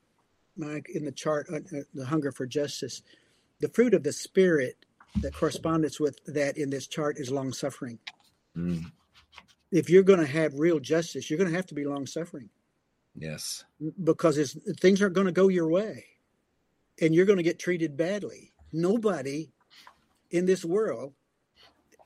mike 0.56 0.88
in 0.94 1.04
the 1.04 1.12
chart 1.12 1.46
uh, 1.52 1.56
uh, 1.56 1.82
the 1.94 2.04
hunger 2.04 2.32
for 2.32 2.46
justice 2.46 3.02
the 3.60 3.68
fruit 3.68 3.94
of 3.94 4.02
the 4.02 4.12
spirit 4.12 4.84
that 5.20 5.34
corresponds 5.34 5.98
with 5.98 6.18
that 6.26 6.56
in 6.56 6.70
this 6.70 6.86
chart 6.86 7.18
is 7.18 7.30
long 7.30 7.52
suffering 7.52 7.98
mm. 8.56 8.84
if 9.72 9.90
you're 9.90 10.02
going 10.02 10.20
to 10.20 10.26
have 10.26 10.54
real 10.54 10.78
justice 10.78 11.30
you're 11.30 11.38
going 11.38 11.50
to 11.50 11.56
have 11.56 11.66
to 11.66 11.74
be 11.74 11.84
long 11.84 12.06
suffering 12.06 12.48
Yes. 13.14 13.64
Because 14.02 14.56
things 14.78 15.02
aren't 15.02 15.14
going 15.14 15.26
to 15.26 15.32
go 15.32 15.48
your 15.48 15.68
way 15.68 16.04
and 17.00 17.14
you're 17.14 17.26
going 17.26 17.38
to 17.38 17.42
get 17.42 17.58
treated 17.58 17.96
badly. 17.96 18.52
Nobody 18.72 19.50
in 20.30 20.46
this 20.46 20.64
world 20.64 21.12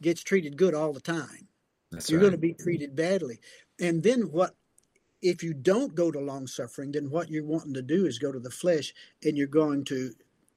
gets 0.01 0.23
treated 0.23 0.57
good 0.57 0.75
all 0.75 0.93
the 0.93 1.01
time. 1.01 1.49
That's 1.91 2.11
you're 2.11 2.21
right. 2.21 2.31
going 2.31 2.33
to 2.33 2.39
be 2.39 2.55
treated 2.55 2.97
badly. 2.97 3.41
And 3.81 4.03
then 4.03 4.23
what 4.23 4.55
if 5.25 5.43
you 5.43 5.55
don't 5.55 5.95
go 5.95 6.11
to 6.11 6.21
long 6.21 6.47
suffering, 6.47 6.93
then 6.93 7.11
what 7.11 7.31
you're 7.31 7.47
wanting 7.47 7.73
to 7.73 7.83
do 7.83 8.05
is 8.05 8.19
go 8.19 8.31
to 8.31 8.39
the 8.39 8.51
flesh 8.51 8.93
and 9.25 9.39
you're 9.39 9.47
going 9.47 9.83
to 9.87 10.13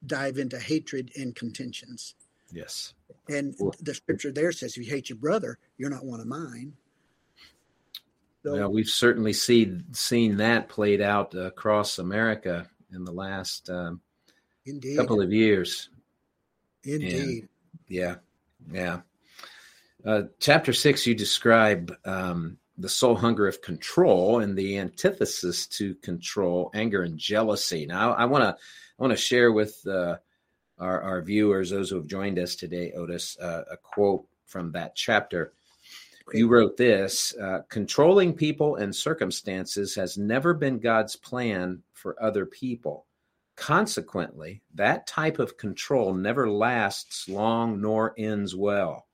dive 0.05 0.38
into 0.38 0.59
hatred 0.59 1.09
and 1.15 1.34
contentions. 1.36 2.15
Yes. 2.51 2.93
And 3.30 3.55
the 3.80 3.93
scripture 3.93 4.32
there 4.32 4.51
says 4.51 4.76
if 4.76 4.86
you 4.86 4.91
hate 4.91 5.09
your 5.09 5.18
brother, 5.18 5.57
you're 5.78 5.89
not 5.89 6.05
one 6.05 6.20
of 6.20 6.28
mine. 6.28 6.74
So, 8.43 8.53
well, 8.53 8.70
we've 8.70 8.89
certainly 8.89 9.34
seen 9.34 9.86
seen 9.93 10.38
that 10.38 10.70
played 10.70 11.01
out 11.01 11.34
across 11.34 11.97
America 11.97 12.70
in 12.93 13.05
the 13.05 13.11
last 13.11 13.70
um, 13.70 14.01
couple 14.97 15.22
of 15.22 15.32
years. 15.32 15.89
Indeed. 16.84 17.13
And, 17.13 17.49
yeah, 17.88 18.15
yeah. 18.72 18.99
Uh, 20.05 20.24
chapter 20.39 20.72
six, 20.74 21.07
you 21.07 21.15
describe 21.15 21.93
um, 22.05 22.57
the 22.78 22.89
soul 22.89 23.15
hunger 23.15 23.47
of 23.47 23.61
control 23.61 24.39
and 24.39 24.57
the 24.57 24.78
antithesis 24.78 25.67
to 25.67 25.95
control, 25.95 26.69
anger 26.73 27.03
and 27.03 27.17
jealousy. 27.17 27.86
Now, 27.86 28.13
I 28.13 28.25
want 28.25 28.43
to 28.43 28.49
I 28.49 29.03
want 29.03 29.11
to 29.11 29.17
share 29.17 29.51
with 29.51 29.86
uh, 29.88 30.17
our, 30.80 31.01
our 31.01 31.21
viewers, 31.21 31.69
those 31.69 31.89
who 31.89 31.97
have 31.97 32.07
joined 32.07 32.39
us 32.39 32.55
today, 32.55 32.91
Otis, 32.91 33.38
uh, 33.39 33.63
a 33.71 33.78
quote 33.78 34.25
from 34.45 34.71
that 34.71 34.95
chapter. 34.95 35.53
You 36.34 36.49
wrote 36.49 36.75
this 36.75 37.34
uh, 37.38 37.59
controlling 37.69 38.34
people 38.34 38.75
and 38.75 38.93
circumstances 38.93 39.95
has 39.95 40.17
never 40.17 40.53
been 40.53 40.80
God's 40.80 41.15
plan 41.15 41.84
for 41.93 42.21
other 42.21 42.45
people. 42.45 43.05
Consequently, 43.55 44.61
that 44.75 45.07
type 45.07 45.39
of 45.39 45.57
control 45.57 46.13
never 46.13 46.49
lasts 46.49 47.30
long 47.30 47.82
nor 47.82 48.13
ends 48.17 48.55
well. 48.55 49.06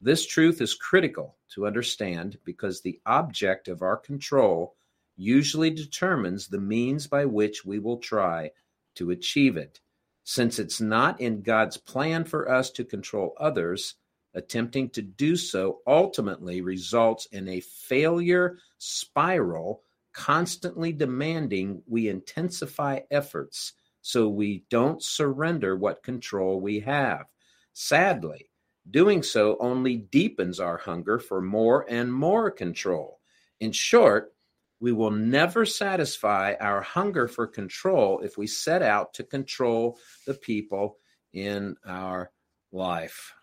This 0.00 0.26
truth 0.26 0.60
is 0.60 0.74
critical 0.74 1.36
to 1.54 1.66
understand 1.66 2.38
because 2.44 2.80
the 2.80 3.00
object 3.04 3.66
of 3.66 3.82
our 3.82 3.96
control 3.96 4.76
usually 5.16 5.70
determines 5.70 6.46
the 6.46 6.60
means 6.60 7.08
by 7.08 7.24
which 7.24 7.64
we 7.64 7.80
will 7.80 7.98
try 7.98 8.52
to 8.94 9.10
achieve 9.10 9.56
it. 9.56 9.80
Since 10.22 10.58
it's 10.60 10.80
not 10.80 11.20
in 11.20 11.42
God's 11.42 11.76
plan 11.76 12.24
for 12.24 12.48
us 12.48 12.70
to 12.72 12.84
control 12.84 13.34
others, 13.40 13.96
attempting 14.34 14.90
to 14.90 15.02
do 15.02 15.36
so 15.36 15.80
ultimately 15.86 16.60
results 16.60 17.26
in 17.32 17.48
a 17.48 17.60
failure 17.60 18.58
spiral, 18.78 19.82
constantly 20.12 20.92
demanding 20.92 21.82
we 21.86 22.08
intensify 22.08 23.00
efforts 23.10 23.72
so 24.00 24.28
we 24.28 24.64
don't 24.70 25.02
surrender 25.02 25.76
what 25.76 26.04
control 26.04 26.60
we 26.60 26.80
have. 26.80 27.24
Sadly, 27.72 28.47
doing 28.90 29.22
so 29.22 29.56
only 29.60 29.96
deepens 29.96 30.60
our 30.60 30.76
hunger 30.76 31.18
for 31.18 31.40
more 31.40 31.86
and 31.88 32.12
more 32.12 32.50
control. 32.50 33.20
In 33.60 33.72
short, 33.72 34.32
we 34.80 34.92
will 34.92 35.10
never 35.10 35.64
satisfy 35.64 36.54
our 36.60 36.80
hunger 36.80 37.26
for 37.26 37.46
control 37.46 38.20
if 38.20 38.38
we 38.38 38.46
set 38.46 38.82
out 38.82 39.12
to 39.14 39.24
control 39.24 39.98
the 40.26 40.34
people 40.34 40.98
in 41.32 41.76
our 41.84 42.30
life. 42.72 43.34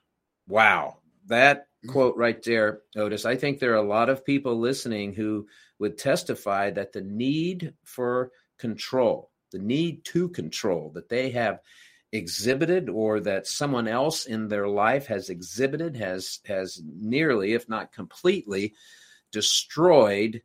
Wow. 0.48 1.00
That 1.28 1.68
mm. 1.86 1.92
quote 1.92 2.16
right 2.16 2.42
there, 2.44 2.82
Otis, 2.96 3.26
I 3.26 3.36
think 3.36 3.60
there 3.60 3.74
are 3.74 3.76
a 3.76 3.82
lot 3.82 4.10
of 4.10 4.26
people 4.26 4.58
listening 4.58 5.14
who 5.14 5.48
would 5.80 5.98
testify 5.98 6.72
that 6.72 6.94
the 6.94 7.02
need 7.02 7.74
for 7.84 8.32
control, 8.58 9.32
the 9.52 9.60
need 9.60 10.06
to 10.06 10.30
control 10.30 10.92
that 10.96 11.10
they 11.10 11.32
have 11.32 11.60
exhibited 12.12 12.90
or 12.90 13.20
that 13.20 13.48
someone 13.48 13.88
else 13.88 14.26
in 14.26 14.48
their 14.48 14.68
life 14.68 15.08
has 15.08 15.30
exhibited 15.30 15.96
has 15.96 16.40
has 16.46 16.82
nearly 16.86 17.54
if 17.54 17.68
not 17.68 17.92
completely 17.92 18.74
destroyed 19.32 20.42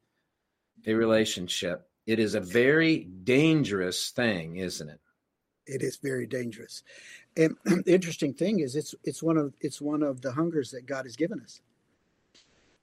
a 0.86 0.94
relationship. 0.94 1.88
It 2.06 2.18
is 2.18 2.34
a 2.34 2.40
very 2.40 3.04
dangerous 3.04 4.10
thing, 4.10 4.56
isn't 4.56 4.88
it? 4.88 5.00
It 5.66 5.82
is 5.82 5.96
very 5.96 6.26
dangerous. 6.26 6.82
And 7.36 7.56
the 7.64 7.94
interesting 7.94 8.34
thing 8.34 8.60
is 8.60 8.74
it's 8.74 8.94
it's 9.04 9.22
one 9.22 9.36
of 9.36 9.54
it's 9.60 9.80
one 9.80 10.02
of 10.02 10.20
the 10.22 10.32
hungers 10.32 10.70
that 10.72 10.86
God 10.86 11.04
has 11.04 11.16
given 11.16 11.40
us. 11.40 11.60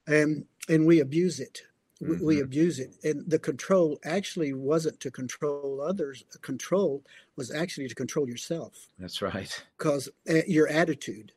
And 0.07 0.45
and 0.69 0.85
we 0.85 0.99
abuse 0.99 1.39
it. 1.39 1.63
Mm-hmm. 2.01 2.25
We, 2.25 2.41
abuse 2.41 2.79
it. 2.79 2.95
And 3.03 3.23
the 3.27 3.39
control 3.39 3.99
actually 4.03 4.53
wasn't 4.53 4.99
to 4.99 5.11
control 5.11 5.81
others. 5.81 6.23
Control 6.41 7.03
was 7.35 7.51
actually 7.51 7.87
to 7.87 7.95
control 7.95 8.29
yourself. 8.29 8.87
That's 8.99 9.21
right. 9.21 9.63
Because 9.77 10.09
uh, 10.29 10.41
your 10.47 10.67
attitude. 10.67 11.31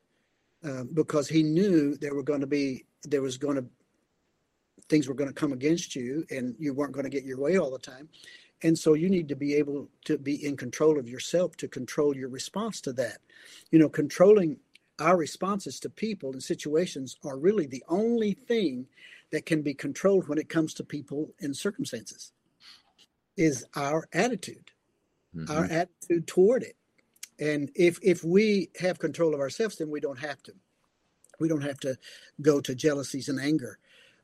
Um, 0.63 0.91
because 0.93 1.27
he 1.27 1.43
knew 1.43 1.97
there 1.97 2.15
were 2.15 2.23
going 2.23 2.43
to 2.43 2.47
be 2.47 2.85
there 3.05 3.23
was 3.23 3.39
going 3.39 3.57
to 3.57 3.65
things 4.91 5.09
were 5.09 5.15
going 5.15 5.31
to 5.31 5.35
come 5.35 5.53
against 5.53 5.97
you 5.97 6.27
and 6.31 6.55
you 6.59 6.75
weren't 6.75 6.93
going 6.93 7.05
to 7.05 7.11
get 7.11 7.25
your 7.25 7.39
way 7.39 7.57
all 7.57 7.71
the 7.71 7.79
time. 7.79 8.09
And 8.63 8.79
so 8.79 8.93
you 8.93 9.09
need 9.09 9.29
to 9.29 9.37
be 9.37 9.55
able 9.55 9.89
to 10.05 10.19
be 10.19 10.45
in 10.45 10.57
control 10.57 10.99
of 10.99 11.09
yourself 11.09 11.57
to 11.59 11.69
control 11.69 12.15
your 12.15 12.29
response 12.29 12.81
to 12.83 12.93
that. 12.95 13.19
You 13.71 13.79
know, 13.79 13.89
controlling 13.89 14.59
our 14.99 15.17
responses 15.17 15.81
to 15.81 15.89
people 15.89 16.33
and 16.33 16.43
situations 16.43 17.17
are 17.25 17.39
really 17.39 17.67
the 17.67 17.85
only 17.89 18.33
thing 18.33 18.87
that 19.33 19.47
can 19.47 19.63
be 19.63 19.75
controlled 19.75 20.29
when 20.29 20.39
it 20.39 20.49
comes 20.49 20.75
to 20.75 20.85
people 20.85 21.33
and 21.41 21.57
circumstances 21.57 22.33
is 23.37 23.65
our 23.75 24.09
attitude, 24.13 24.71
mm-hmm. 25.35 25.51
our 25.51 25.65
attitude 25.65 26.27
toward 26.27 26.63
it. 26.63 26.77
And 27.39 27.71
if 27.75 27.99
if 28.03 28.23
we 28.23 28.71
have 28.81 28.99
control 28.99 29.35
of 29.35 29.41
ourselves, 29.41 29.77
then 29.77 29.91
we 29.91 30.01
don't 30.01 30.19
have 30.19 30.43
to. 30.45 30.53
We 31.39 31.49
don't 31.49 31.63
have 31.63 31.81
to 31.81 31.97
go 32.43 32.61
to 32.61 32.75
jealousies 32.75 33.31
and 33.31 33.41
anger 33.41 33.79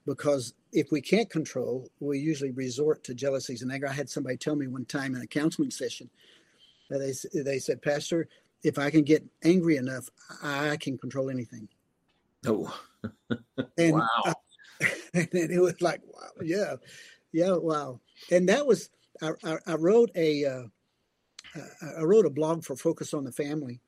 because 0.06 0.52
if 0.72 0.92
we 0.92 1.00
can't 1.00 1.30
control, 1.30 1.90
we 1.98 2.18
usually 2.18 2.50
resort 2.50 3.02
to 3.04 3.14
jealousies 3.14 3.62
and 3.62 3.72
anger. 3.72 3.88
I 3.88 3.92
had 3.92 4.10
somebody 4.10 4.36
tell 4.36 4.54
me 4.54 4.66
one 4.66 4.84
time 4.84 5.14
in 5.14 5.22
a 5.22 5.26
counseling 5.26 5.70
session 5.70 6.10
that 6.90 6.98
they 6.98 7.42
they 7.42 7.58
said, 7.58 7.80
Pastor, 7.80 8.28
if 8.62 8.78
I 8.78 8.90
can 8.90 9.02
get 9.02 9.24
angry 9.42 9.76
enough, 9.76 10.08
I 10.42 10.76
can 10.76 10.98
control 10.98 11.30
anything. 11.30 11.68
Oh, 12.46 12.78
and, 13.78 13.94
wow! 13.94 14.08
Uh, 14.24 14.34
and 15.14 15.28
it 15.32 15.60
was 15.60 15.80
like, 15.80 16.00
wow, 16.06 16.28
yeah, 16.42 16.76
yeah, 17.32 17.56
wow. 17.56 18.00
And 18.30 18.48
that 18.48 18.66
was 18.66 18.90
I, 19.22 19.30
I, 19.44 19.56
I 19.66 19.74
wrote 19.74 20.10
a 20.14 20.44
uh, 20.44 20.62
I 21.98 22.02
wrote 22.02 22.26
a 22.26 22.30
blog 22.30 22.64
for 22.64 22.76
Focus 22.76 23.14
on 23.14 23.24
the 23.24 23.32
Family, 23.32 23.80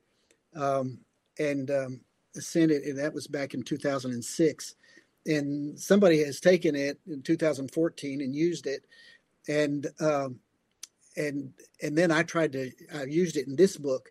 um, 0.56 0.98
and 1.38 1.70
um, 1.70 2.00
sent 2.34 2.70
it. 2.70 2.84
And 2.84 2.98
that 2.98 3.14
was 3.14 3.26
back 3.26 3.54
in 3.54 3.62
2006 3.62 4.74
and 5.28 5.78
somebody 5.78 6.24
has 6.24 6.40
taken 6.40 6.74
it 6.74 6.98
in 7.06 7.22
2014 7.22 8.20
and 8.20 8.34
used 8.34 8.66
it, 8.66 8.84
and 9.46 9.86
um, 10.00 10.40
and 11.16 11.52
and 11.82 11.96
then 11.96 12.10
I 12.10 12.22
tried 12.22 12.52
to 12.52 12.70
I 12.94 13.04
used 13.04 13.36
it 13.36 13.46
in 13.46 13.54
this 13.54 13.76
book, 13.76 14.10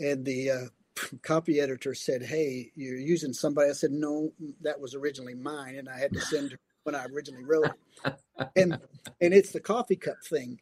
and 0.00 0.24
the 0.24 0.50
uh, 0.50 0.66
copy 1.22 1.60
editor 1.60 1.94
said, 1.94 2.22
"Hey, 2.22 2.72
you're 2.74 2.98
using 2.98 3.32
somebody." 3.32 3.70
I 3.70 3.74
said, 3.74 3.92
"No, 3.92 4.32
that 4.62 4.80
was 4.80 4.94
originally 4.94 5.34
mine, 5.34 5.76
and 5.76 5.88
I 5.88 5.98
had 5.98 6.12
to 6.12 6.20
send 6.20 6.52
her 6.52 6.58
when 6.84 6.94
I 6.94 7.06
originally 7.06 7.44
wrote 7.44 7.66
it." 8.04 8.14
and 8.56 8.78
and 9.20 9.34
it's 9.34 9.52
the 9.52 9.60
coffee 9.60 9.96
cup 9.96 10.16
thing, 10.24 10.60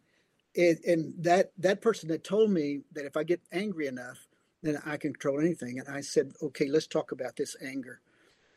and, 0.57 0.79
and 0.85 1.15
that 1.25 1.53
that 1.59 1.83
person 1.83 2.09
that 2.11 2.25
told 2.25 2.51
me 2.51 2.81
that 2.93 3.05
if 3.05 3.17
I 3.17 3.25
get 3.25 3.41
angry 3.53 3.87
enough, 3.87 4.27
then 4.63 4.81
I 4.85 4.97
can 4.97 5.13
control 5.13 5.41
anything. 5.41 5.79
And 5.79 5.89
I 5.89 6.01
said, 6.01 6.33
"Okay, 6.43 6.69
let's 6.69 6.87
talk 6.87 7.13
about 7.13 7.37
this 7.37 7.57
anger." 7.63 8.01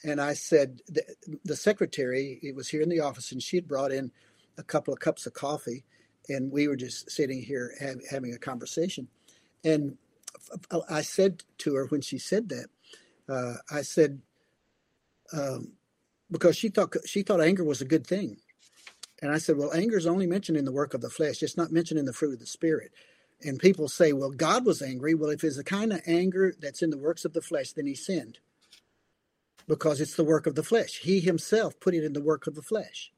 and 0.03 0.21
I 0.21 0.33
said, 0.33 0.81
the, 0.87 1.03
the 1.43 1.55
secretary, 1.55 2.39
it 2.41 2.55
was 2.55 2.69
here 2.69 2.81
in 2.81 2.89
the 2.89 2.99
office, 2.99 3.31
and 3.31 3.41
she 3.41 3.57
had 3.57 3.67
brought 3.67 3.91
in 3.91 4.11
a 4.57 4.63
couple 4.63 4.93
of 4.93 4.99
cups 4.99 5.25
of 5.25 5.33
coffee, 5.33 5.83
and 6.29 6.51
we 6.51 6.67
were 6.67 6.75
just 6.75 7.09
sitting 7.09 7.41
here 7.41 7.73
having 8.09 8.33
a 8.33 8.37
conversation. 8.37 9.07
And 9.63 9.97
I 10.89 11.01
said 11.01 11.43
to 11.59 11.75
her 11.75 11.85
when 11.85 12.01
she 12.01 12.17
said 12.17 12.49
that, 12.49 12.67
uh, 13.29 13.55
I 13.71 13.81
said, 13.81 14.21
um, 15.33 15.73
because 16.31 16.57
she 16.57 16.69
thought 16.69 16.93
she 17.05 17.21
thought 17.23 17.41
anger 17.41 17.63
was 17.63 17.81
a 17.81 17.85
good 17.85 18.05
thing, 18.05 18.37
and 19.21 19.31
I 19.31 19.37
said, 19.37 19.57
well, 19.57 19.73
anger 19.73 19.97
is 19.97 20.07
only 20.07 20.27
mentioned 20.27 20.57
in 20.57 20.65
the 20.65 20.71
work 20.71 20.93
of 20.93 21.01
the 21.01 21.09
flesh; 21.09 21.43
it's 21.43 21.57
not 21.57 21.71
mentioned 21.71 21.99
in 21.99 22.05
the 22.05 22.13
fruit 22.13 22.33
of 22.33 22.39
the 22.39 22.45
spirit. 22.45 22.91
And 23.43 23.59
people 23.59 23.87
say, 23.87 24.13
well, 24.13 24.31
God 24.31 24.65
was 24.65 24.81
angry. 24.81 25.13
Well, 25.13 25.29
if 25.29 25.43
it's 25.43 25.57
the 25.57 25.63
kind 25.63 25.93
of 25.93 26.01
anger 26.07 26.55
that's 26.59 26.81
in 26.81 26.89
the 26.89 26.97
works 26.97 27.23
of 27.23 27.33
the 27.33 27.41
flesh, 27.41 27.73
then 27.73 27.85
He 27.85 27.93
sinned 27.93 28.39
because 29.67 29.99
it's 29.99 30.15
the 30.15 30.23
work 30.23 30.47
of 30.47 30.55
the 30.55 30.63
flesh. 30.63 30.99
He 30.99 31.19
himself 31.19 31.79
put 31.79 31.93
it 31.93 32.03
in 32.03 32.13
the 32.13 32.21
work 32.21 32.47
of 32.47 32.55
the 32.55 32.61
flesh. 32.61 33.11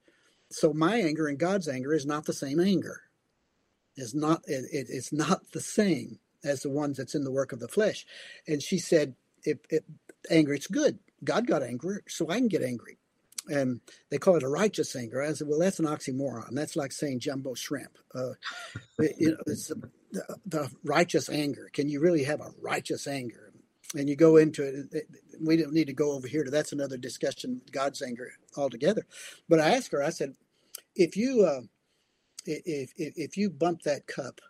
So 0.49 0.73
my 0.73 0.97
anger 0.97 1.27
and 1.27 1.37
God's 1.37 1.67
anger 1.67 1.93
is 1.93 2.05
not 2.05 2.25
the 2.25 2.33
same 2.33 2.59
anger. 2.59 3.03
Is 3.95 4.15
not 4.15 4.41
it, 4.47 4.65
it, 4.71 4.87
it's 4.89 5.13
not 5.13 5.51
the 5.51 5.61
same 5.61 6.19
as 6.43 6.61
the 6.61 6.69
ones 6.69 6.97
that's 6.97 7.15
in 7.15 7.23
the 7.23 7.31
work 7.31 7.51
of 7.51 7.59
the 7.59 7.67
flesh. 7.67 8.05
And 8.47 8.61
she 8.61 8.77
said, 8.77 9.15
if, 9.43 9.59
if 9.69 9.83
anger, 10.29 10.53
it's 10.53 10.67
good. 10.67 10.99
God 11.23 11.47
got 11.47 11.63
angry, 11.63 11.99
so 12.07 12.29
I 12.29 12.37
can 12.37 12.47
get 12.47 12.63
angry. 12.63 12.97
And 13.47 13.81
they 14.09 14.17
call 14.17 14.35
it 14.35 14.43
a 14.43 14.49
righteous 14.49 14.95
anger. 14.95 15.21
I 15.21 15.33
said, 15.33 15.47
well, 15.47 15.59
that's 15.59 15.79
an 15.79 15.85
oxymoron. 15.85 16.51
That's 16.51 16.75
like 16.75 16.91
saying 16.91 17.19
jumbo 17.19 17.55
shrimp. 17.55 17.97
Uh, 18.13 18.33
you 19.17 19.31
know, 19.31 19.37
it's 19.47 19.67
the, 19.67 20.37
the 20.45 20.69
righteous 20.83 21.29
anger. 21.29 21.69
Can 21.73 21.89
you 21.89 21.99
really 21.99 22.23
have 22.23 22.41
a 22.41 22.51
righteous 22.61 23.07
anger? 23.07 23.49
and 23.95 24.07
you 24.07 24.15
go 24.15 24.37
into 24.37 24.87
it. 24.91 25.07
We 25.41 25.57
don't 25.57 25.73
need 25.73 25.87
to 25.87 25.93
go 25.93 26.11
over 26.11 26.27
here 26.27 26.43
to 26.43 26.51
that's 26.51 26.71
another 26.71 26.97
discussion, 26.97 27.61
God's 27.71 28.01
anger 28.01 28.31
altogether. 28.55 29.05
But 29.47 29.59
I 29.59 29.75
asked 29.75 29.91
her, 29.91 30.03
I 30.03 30.09
said, 30.09 30.35
if 30.95 31.15
you 31.15 31.43
uh, 31.45 31.61
if, 32.45 32.93
if 32.97 33.13
if 33.15 33.37
you 33.37 33.49
bump 33.49 33.83
that 33.83 34.07
cup 34.07 34.41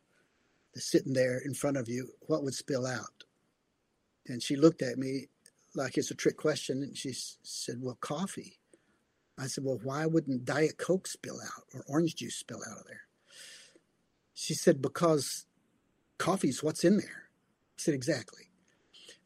sitting 0.75 1.13
there 1.13 1.39
in 1.39 1.53
front 1.53 1.77
of 1.77 1.89
you, 1.89 2.09
what 2.21 2.43
would 2.43 2.53
spill 2.53 2.85
out? 2.85 3.23
And 4.27 4.41
she 4.43 4.55
looked 4.55 4.81
at 4.81 4.97
me 4.97 5.27
like 5.75 5.97
it's 5.97 6.11
a 6.11 6.15
trick 6.15 6.37
question, 6.37 6.83
and 6.83 6.97
she 6.97 7.13
said, 7.13 7.81
"Well, 7.81 7.97
coffee." 8.01 8.59
I 9.37 9.47
said, 9.47 9.63
"Well, 9.63 9.79
why 9.83 10.05
wouldn't 10.05 10.45
Diet 10.45 10.77
Coke 10.77 11.07
spill 11.07 11.39
out 11.41 11.63
or 11.73 11.83
orange 11.87 12.15
juice 12.15 12.35
spill 12.35 12.61
out 12.69 12.79
of 12.79 12.87
there?" 12.87 13.07
She 14.33 14.53
said, 14.53 14.81
"Because 14.81 15.45
coffee's 16.17 16.63
what's 16.63 16.83
in 16.83 16.97
there." 16.97 17.29
I 17.77 17.81
said, 17.81 17.93
"Exactly." 17.93 18.49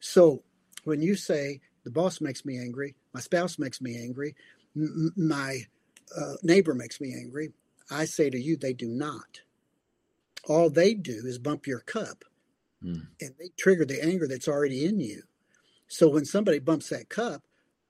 So 0.00 0.42
when 0.84 1.00
you 1.02 1.16
say 1.16 1.60
the 1.84 1.90
boss 1.90 2.20
makes 2.20 2.44
me 2.44 2.58
angry, 2.58 2.94
my 3.12 3.20
spouse 3.20 3.58
makes 3.58 3.80
me 3.80 3.96
angry, 3.96 4.34
m- 4.76 5.12
my 5.16 5.60
uh, 6.16 6.34
neighbor 6.42 6.74
makes 6.74 7.00
me 7.00 7.14
angry, 7.14 7.52
I 7.90 8.04
say 8.04 8.30
to 8.30 8.38
you, 8.38 8.56
they 8.56 8.72
do 8.72 8.88
not. 8.88 9.40
All 10.46 10.70
they 10.70 10.94
do 10.94 11.22
is 11.24 11.38
bump 11.38 11.66
your 11.66 11.80
cup 11.80 12.24
mm. 12.82 13.06
and 13.20 13.34
they 13.38 13.50
trigger 13.58 13.84
the 13.84 14.04
anger 14.04 14.28
that's 14.28 14.48
already 14.48 14.84
in 14.84 15.00
you. 15.00 15.22
So 15.88 16.08
when 16.08 16.24
somebody 16.24 16.58
bumps 16.58 16.88
that 16.90 17.08
cup, 17.08 17.42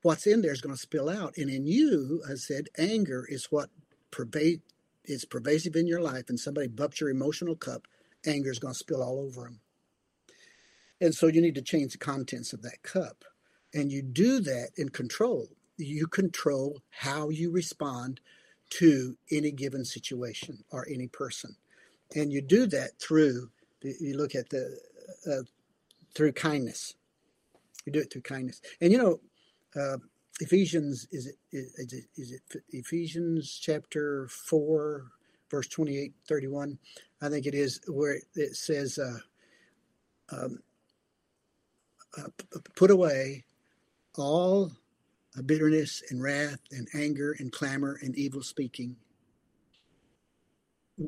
what's 0.02 0.26
in 0.26 0.42
there 0.42 0.52
is 0.52 0.60
going 0.60 0.74
to 0.74 0.80
spill 0.80 1.08
out. 1.08 1.36
And 1.36 1.50
in 1.50 1.66
you, 1.66 2.22
I 2.30 2.34
said, 2.34 2.68
anger 2.76 3.26
is 3.28 3.46
what 3.50 3.70
pervade 4.10 4.60
is 5.04 5.24
pervasive 5.24 5.76
in 5.76 5.86
your 5.86 6.00
life. 6.00 6.28
And 6.28 6.38
somebody 6.38 6.68
bumps 6.68 7.00
your 7.00 7.10
emotional 7.10 7.56
cup, 7.56 7.86
anger 8.26 8.50
is 8.50 8.58
going 8.58 8.74
to 8.74 8.78
spill 8.78 9.02
all 9.02 9.20
over 9.20 9.42
them. 9.44 9.60
And 11.00 11.14
so 11.14 11.26
you 11.26 11.40
need 11.40 11.54
to 11.56 11.62
change 11.62 11.92
the 11.92 11.98
contents 11.98 12.52
of 12.52 12.62
that 12.62 12.82
cup. 12.82 13.24
And 13.72 13.90
you 13.90 14.02
do 14.02 14.40
that 14.40 14.70
in 14.76 14.90
control. 14.90 15.48
You 15.76 16.06
control 16.06 16.80
how 16.90 17.30
you 17.30 17.50
respond 17.50 18.20
to 18.70 19.16
any 19.30 19.50
given 19.50 19.84
situation 19.84 20.64
or 20.70 20.86
any 20.88 21.08
person. 21.08 21.56
And 22.14 22.32
you 22.32 22.40
do 22.40 22.66
that 22.66 22.98
through, 23.00 23.50
you 23.82 24.16
look 24.16 24.34
at 24.34 24.48
the, 24.50 24.78
uh, 25.26 25.42
through 26.14 26.32
kindness. 26.32 26.94
You 27.86 27.92
do 27.92 28.00
it 28.00 28.12
through 28.12 28.22
kindness. 28.22 28.60
And 28.80 28.92
you 28.92 28.98
know, 28.98 29.20
uh, 29.80 29.98
Ephesians, 30.40 31.06
is 31.12 31.26
it, 31.26 31.36
is 31.52 31.92
it, 31.92 32.04
is 32.16 32.32
it 32.32 32.62
Ephesians 32.70 33.58
chapter 33.60 34.28
4, 34.28 35.06
verse 35.50 35.68
28, 35.68 36.12
31? 36.28 36.78
I 37.20 37.28
think 37.28 37.46
it 37.46 37.54
is, 37.54 37.80
where 37.86 38.18
it 38.34 38.56
says, 38.56 38.98
uh, 38.98 39.18
um, 40.30 40.58
uh, 42.18 42.28
put 42.74 42.90
away 42.90 43.44
all 44.16 44.72
bitterness 45.46 46.02
and 46.10 46.22
wrath 46.22 46.60
and 46.70 46.88
anger 46.94 47.34
and 47.38 47.52
clamor 47.52 47.98
and 48.02 48.14
evil 48.16 48.42
speaking 48.42 48.96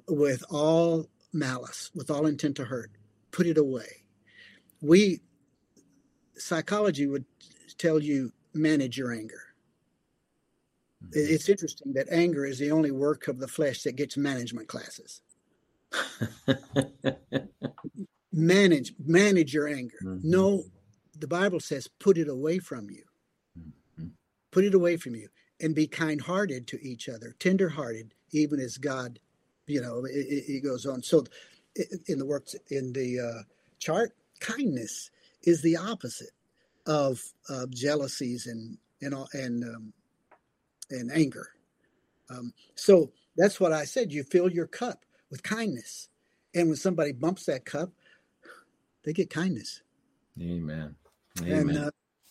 with 0.08 0.44
all 0.50 1.08
malice, 1.32 1.90
with 1.94 2.10
all 2.10 2.26
intent 2.26 2.56
to 2.56 2.64
hurt. 2.64 2.90
Put 3.30 3.46
it 3.46 3.58
away. 3.58 4.04
We, 4.80 5.20
psychology 6.36 7.06
would 7.06 7.24
tell 7.78 8.02
you 8.02 8.32
manage 8.54 8.98
your 8.98 9.12
anger. 9.12 9.42
Mm-hmm. 11.04 11.12
It's 11.34 11.48
interesting 11.48 11.92
that 11.94 12.08
anger 12.10 12.44
is 12.44 12.58
the 12.58 12.70
only 12.70 12.90
work 12.90 13.28
of 13.28 13.38
the 13.38 13.48
flesh 13.48 13.82
that 13.82 13.96
gets 13.96 14.16
management 14.16 14.68
classes. 14.68 15.22
manage 18.32 18.92
manage 19.04 19.54
your 19.54 19.68
anger. 19.68 19.98
Mm-hmm. 20.02 20.30
No, 20.30 20.64
the 21.18 21.28
Bible 21.28 21.60
says 21.60 21.88
put 21.98 22.18
it 22.18 22.28
away 22.28 22.58
from 22.58 22.90
you. 22.90 23.04
Mm-hmm. 23.58 24.08
Put 24.50 24.64
it 24.64 24.74
away 24.74 24.96
from 24.96 25.14
you 25.14 25.28
and 25.60 25.74
be 25.74 25.86
kind-hearted 25.86 26.66
to 26.66 26.86
each 26.86 27.08
other, 27.08 27.34
tender-hearted, 27.38 28.12
even 28.32 28.60
as 28.60 28.76
God, 28.76 29.18
you 29.66 29.80
know, 29.80 30.04
it, 30.04 30.44
it 30.48 30.64
goes 30.64 30.86
on. 30.86 31.02
So 31.02 31.24
in 32.06 32.18
the 32.18 32.26
works 32.26 32.54
in 32.70 32.92
the 32.92 33.20
uh, 33.20 33.42
chart, 33.78 34.12
kindness 34.40 35.10
is 35.42 35.62
the 35.62 35.76
opposite 35.76 36.30
of, 36.86 37.22
of 37.48 37.70
jealousies 37.70 38.46
and 38.46 38.78
and 39.00 39.14
and 39.32 39.64
um, 39.64 39.92
and 40.90 41.10
anger. 41.12 41.48
Um, 42.30 42.52
so 42.74 43.12
that's 43.36 43.60
what 43.60 43.72
I 43.72 43.84
said. 43.84 44.12
You 44.12 44.24
fill 44.24 44.50
your 44.50 44.66
cup 44.66 45.04
with 45.30 45.42
kindness, 45.42 46.08
and 46.54 46.68
when 46.68 46.76
somebody 46.76 47.12
bumps 47.12 47.46
that 47.46 47.64
cup, 47.64 47.90
they 49.04 49.12
get 49.12 49.30
kindness. 49.30 49.82
Amen. 50.40 50.94
Amen. 51.42 51.68
And 51.68 51.78
uh, 51.78 51.90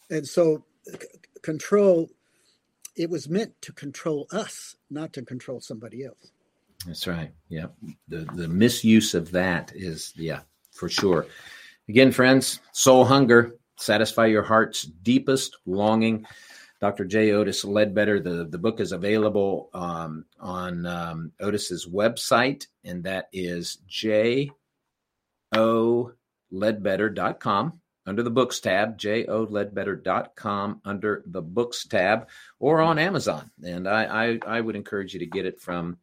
and 0.10 0.28
so 0.28 0.64
c- 0.88 1.08
control. 1.42 2.10
It 2.96 3.10
was 3.10 3.28
meant 3.28 3.62
to 3.64 3.74
control 3.74 4.26
us, 4.32 4.78
not 4.90 5.12
to 5.14 5.22
control 5.22 5.60
somebody 5.60 6.06
else. 6.06 6.32
That's 6.86 7.08
right. 7.08 7.32
Yeah. 7.50 7.68
The 8.08 8.28
the 8.34 8.48
misuse 8.48 9.14
of 9.14 9.32
that 9.32 9.72
is 9.76 10.14
yeah, 10.16 10.42
for 10.72 10.90
sure. 10.90 11.26
Again, 11.90 12.12
friends, 12.12 12.60
soul 12.72 13.06
hunger, 13.06 13.56
satisfy 13.78 14.28
your 14.28 14.44
heart's 14.44 14.84
deepest 14.84 15.58
longing. 15.66 16.26
Dr. 16.82 17.06
J. 17.06 17.32
Otis 17.32 17.64
Ledbetter. 17.64 18.20
The, 18.20 18.46
the 18.46 18.58
book 18.58 18.80
is 18.80 18.92
available 18.92 19.70
um, 19.74 20.26
on 20.40 20.86
um, 20.86 21.32
Otis's 21.40 21.88
website, 21.88 22.68
and 22.84 23.04
that 23.06 23.30
is 23.32 23.78
J 23.88 24.52
O 25.54 26.12
Ledbetter.com 26.52 27.80
under 28.06 28.24
the 28.24 28.30
books 28.30 28.60
tab, 28.60 28.98
joledbetter.com 29.00 30.82
under 30.86 31.24
the 31.26 31.42
books 31.42 31.88
tab, 31.88 32.28
or 32.60 32.82
on 32.82 33.00
Amazon. 33.00 33.50
And 33.64 33.88
I, 33.88 34.04
I, 34.48 34.58
I 34.58 34.62
would 34.62 34.76
encourage 34.76 35.14
you 35.14 35.20
to 35.20 35.26
get 35.26 35.46
it 35.46 35.60
from 35.60 35.98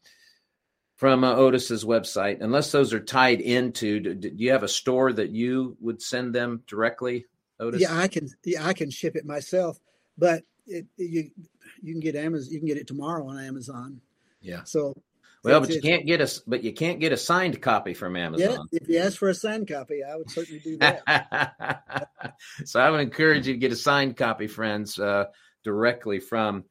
from 1.02 1.24
uh, 1.24 1.34
Otis's 1.34 1.84
website, 1.84 2.40
unless 2.42 2.70
those 2.70 2.92
are 2.92 3.00
tied 3.00 3.40
into. 3.40 3.98
Do, 3.98 4.14
do, 4.14 4.30
you 4.36 4.52
have 4.52 4.62
a 4.62 4.68
store 4.68 5.12
that 5.12 5.30
you 5.30 5.76
would 5.80 6.00
send 6.00 6.32
them 6.32 6.62
directly, 6.68 7.26
Otis? 7.58 7.80
Yeah, 7.80 7.98
I 7.98 8.06
can. 8.06 8.28
Yeah, 8.44 8.64
I 8.64 8.72
can 8.72 8.88
ship 8.88 9.16
it 9.16 9.26
myself, 9.26 9.80
but 10.16 10.44
it, 10.64 10.86
you 10.96 11.32
you 11.82 11.94
can 11.94 11.98
get 11.98 12.14
Amazon. 12.14 12.52
You 12.52 12.60
can 12.60 12.68
get 12.68 12.76
it 12.76 12.86
tomorrow 12.86 13.26
on 13.26 13.40
Amazon. 13.40 14.00
Yeah. 14.40 14.62
So 14.62 14.94
well, 15.42 15.58
but 15.58 15.70
you 15.70 15.80
can't 15.80 16.06
get 16.06 16.20
a 16.20 16.40
but 16.46 16.62
you 16.62 16.72
can't 16.72 17.00
get 17.00 17.10
a 17.10 17.16
signed 17.16 17.60
copy 17.60 17.94
from 17.94 18.14
Amazon. 18.14 18.68
Yeah, 18.70 18.78
if 18.80 18.88
you 18.88 18.98
ask 18.98 19.18
for 19.18 19.28
a 19.28 19.34
signed 19.34 19.66
copy, 19.66 20.04
I 20.04 20.14
would 20.14 20.30
certainly 20.30 20.60
do 20.60 20.76
that. 20.78 22.36
so 22.64 22.78
I 22.78 22.88
would 22.90 23.00
encourage 23.00 23.48
you 23.48 23.54
to 23.54 23.58
get 23.58 23.72
a 23.72 23.76
signed 23.76 24.16
copy, 24.16 24.46
friends, 24.46 25.00
uh, 25.00 25.24
directly 25.64 26.20
from 26.20 26.62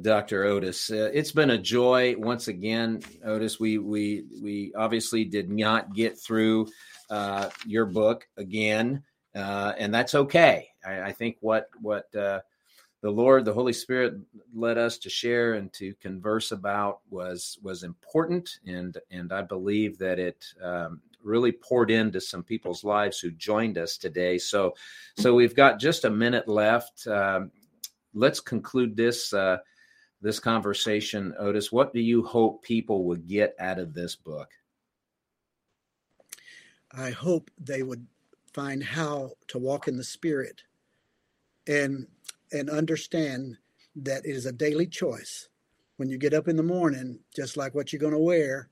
Dr. 0.00 0.44
Otis. 0.44 0.90
Uh, 0.90 1.10
it's 1.14 1.32
been 1.32 1.50
a 1.50 1.58
joy 1.58 2.16
once 2.18 2.48
again, 2.48 3.02
Otis. 3.24 3.60
We 3.60 3.78
we 3.78 4.24
we 4.42 4.72
obviously 4.74 5.24
did 5.24 5.48
not 5.48 5.94
get 5.94 6.18
through 6.18 6.68
uh, 7.08 7.50
your 7.66 7.86
book 7.86 8.26
again, 8.36 9.04
uh, 9.34 9.74
and 9.78 9.94
that's 9.94 10.14
okay. 10.14 10.68
I, 10.84 11.02
I, 11.02 11.12
think 11.12 11.36
what 11.40 11.68
what 11.80 12.12
uh, 12.16 12.40
the 13.02 13.10
Lord, 13.10 13.44
the 13.44 13.52
Holy 13.52 13.72
Spirit 13.72 14.14
led 14.52 14.76
us 14.76 14.98
to 14.98 15.08
share 15.08 15.54
and 15.54 15.72
to 15.74 15.94
converse 15.94 16.50
about 16.50 17.00
was 17.08 17.56
was 17.62 17.84
important, 17.84 18.58
and 18.66 18.98
and 19.12 19.32
I 19.32 19.42
believe 19.42 19.98
that 19.98 20.18
it 20.18 20.44
um, 20.60 21.00
really 21.22 21.52
poured 21.52 21.92
into 21.92 22.20
some 22.20 22.42
people's 22.42 22.82
lives 22.82 23.20
who 23.20 23.30
joined 23.30 23.78
us 23.78 23.96
today. 23.96 24.38
So, 24.38 24.74
so 25.16 25.34
we've 25.34 25.54
got 25.54 25.78
just 25.78 26.04
a 26.04 26.10
minute 26.10 26.48
left. 26.48 27.06
Um, 27.06 27.52
let's 28.14 28.40
conclude 28.40 28.96
this 28.96 29.32
uh, 29.32 29.58
this 30.20 30.38
conversation, 30.38 31.34
Otis. 31.38 31.70
What 31.70 31.92
do 31.92 32.00
you 32.00 32.22
hope 32.22 32.62
people 32.62 33.04
would 33.04 33.26
get 33.26 33.54
out 33.58 33.78
of 33.78 33.94
this 33.94 34.16
book? 34.16 34.48
I 36.92 37.10
hope 37.10 37.50
they 37.58 37.82
would 37.82 38.06
find 38.52 38.82
how 38.82 39.32
to 39.48 39.58
walk 39.58 39.88
in 39.88 39.96
the 39.96 40.04
Spirit 40.04 40.62
and 41.66 42.06
and 42.52 42.70
understand 42.70 43.58
that 43.96 44.24
it 44.24 44.30
is 44.30 44.46
a 44.46 44.52
daily 44.52 44.86
choice. 44.86 45.48
When 45.96 46.08
you 46.08 46.18
get 46.18 46.34
up 46.34 46.48
in 46.48 46.56
the 46.56 46.62
morning, 46.62 47.18
just 47.34 47.56
like 47.56 47.74
what 47.74 47.92
you're 47.92 48.00
going 48.00 48.12
to 48.12 48.18
wear, 48.18 48.68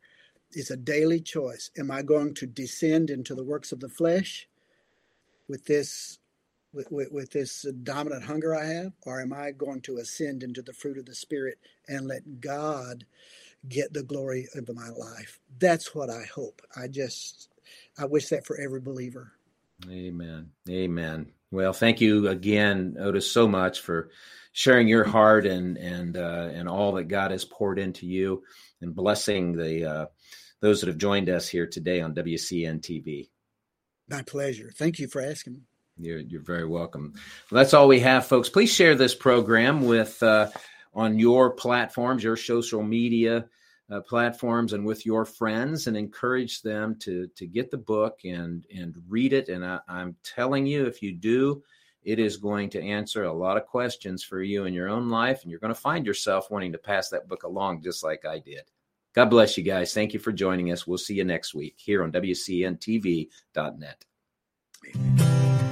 it's 0.52 0.70
a 0.70 0.76
daily 0.76 1.20
choice. 1.20 1.70
Am 1.78 1.90
I 1.90 2.02
going 2.02 2.34
to 2.34 2.46
descend 2.46 3.10
into 3.10 3.34
the 3.34 3.42
works 3.44 3.72
of 3.72 3.80
the 3.80 3.88
flesh 3.88 4.48
with 5.48 5.64
this 5.64 6.18
with, 6.74 6.90
with, 6.90 7.12
with, 7.12 7.30
this 7.30 7.64
dominant 7.82 8.24
hunger 8.24 8.54
I 8.54 8.66
have, 8.66 8.92
or 9.06 9.20
am 9.20 9.32
I 9.32 9.52
going 9.52 9.80
to 9.82 9.98
ascend 9.98 10.42
into 10.42 10.62
the 10.62 10.72
fruit 10.72 10.98
of 10.98 11.06
the 11.06 11.14
Spirit 11.14 11.58
and 11.88 12.06
let 12.06 12.40
God 12.40 13.04
get 13.68 13.92
the 13.92 14.02
glory 14.02 14.48
of 14.54 14.68
my 14.74 14.88
life? 14.88 15.40
That's 15.58 15.94
what 15.94 16.10
I 16.10 16.24
hope. 16.34 16.62
I 16.76 16.88
just, 16.88 17.48
I 17.98 18.06
wish 18.06 18.28
that 18.28 18.46
for 18.46 18.60
every 18.60 18.80
believer. 18.80 19.32
Amen. 19.90 20.50
Amen. 20.68 21.32
Well, 21.50 21.72
thank 21.72 22.00
you 22.00 22.28
again, 22.28 22.96
Otis, 22.98 23.30
so 23.30 23.46
much 23.46 23.80
for 23.80 24.10
sharing 24.52 24.88
your 24.88 25.04
heart 25.04 25.46
and 25.46 25.76
and 25.76 26.16
uh, 26.16 26.50
and 26.52 26.68
all 26.68 26.92
that 26.92 27.04
God 27.04 27.30
has 27.30 27.44
poured 27.44 27.78
into 27.78 28.06
you, 28.06 28.42
and 28.80 28.94
blessing 28.94 29.52
the 29.52 29.84
uh, 29.84 30.06
those 30.60 30.80
that 30.80 30.88
have 30.88 30.98
joined 30.98 31.28
us 31.28 31.48
here 31.48 31.66
today 31.66 32.00
on 32.00 32.14
WCN 32.14 32.80
TV. 32.80 33.28
My 34.08 34.22
pleasure. 34.22 34.70
Thank 34.74 34.98
you 34.98 35.08
for 35.08 35.20
asking. 35.20 35.62
You're 35.98 36.20
you're 36.20 36.42
very 36.42 36.66
welcome. 36.66 37.12
Well, 37.50 37.62
that's 37.62 37.74
all 37.74 37.88
we 37.88 38.00
have, 38.00 38.26
folks. 38.26 38.48
Please 38.48 38.72
share 38.72 38.94
this 38.94 39.14
program 39.14 39.84
with 39.84 40.22
uh, 40.22 40.50
on 40.92 41.18
your 41.18 41.50
platforms, 41.50 42.24
your 42.24 42.36
social 42.36 42.82
media 42.82 43.46
uh, 43.90 44.00
platforms 44.00 44.72
and 44.72 44.84
with 44.84 45.04
your 45.04 45.24
friends 45.24 45.86
and 45.86 45.96
encourage 45.96 46.62
them 46.62 46.96
to 47.00 47.28
to 47.36 47.46
get 47.46 47.70
the 47.70 47.76
book 47.76 48.20
and 48.24 48.66
and 48.74 48.94
read 49.08 49.32
it 49.32 49.48
and 49.48 49.64
I, 49.64 49.78
i'm 49.88 50.16
telling 50.22 50.66
you 50.66 50.86
if 50.86 51.02
you 51.02 51.12
do 51.12 51.62
it 52.02 52.18
is 52.18 52.36
going 52.38 52.70
to 52.70 52.82
answer 52.82 53.24
a 53.24 53.32
lot 53.32 53.56
of 53.56 53.66
questions 53.66 54.22
for 54.24 54.42
you 54.42 54.64
in 54.64 54.72
your 54.72 54.88
own 54.88 55.10
life 55.10 55.42
and 55.42 55.50
you're 55.50 55.60
going 55.60 55.74
to 55.74 55.80
find 55.80 56.06
yourself 56.06 56.50
wanting 56.50 56.72
to 56.72 56.78
pass 56.78 57.10
that 57.10 57.28
book 57.28 57.42
along 57.42 57.82
just 57.82 58.02
like 58.02 58.24
i 58.24 58.38
did 58.38 58.62
god 59.14 59.26
bless 59.26 59.58
you 59.58 59.62
guys 59.62 59.92
thank 59.92 60.14
you 60.14 60.18
for 60.18 60.32
joining 60.32 60.72
us 60.72 60.86
we'll 60.86 60.96
see 60.96 61.14
you 61.14 61.24
next 61.24 61.54
week 61.54 61.74
here 61.76 62.02
on 62.02 62.10
wcntv.net 62.10 64.04
Amen. 64.96 65.70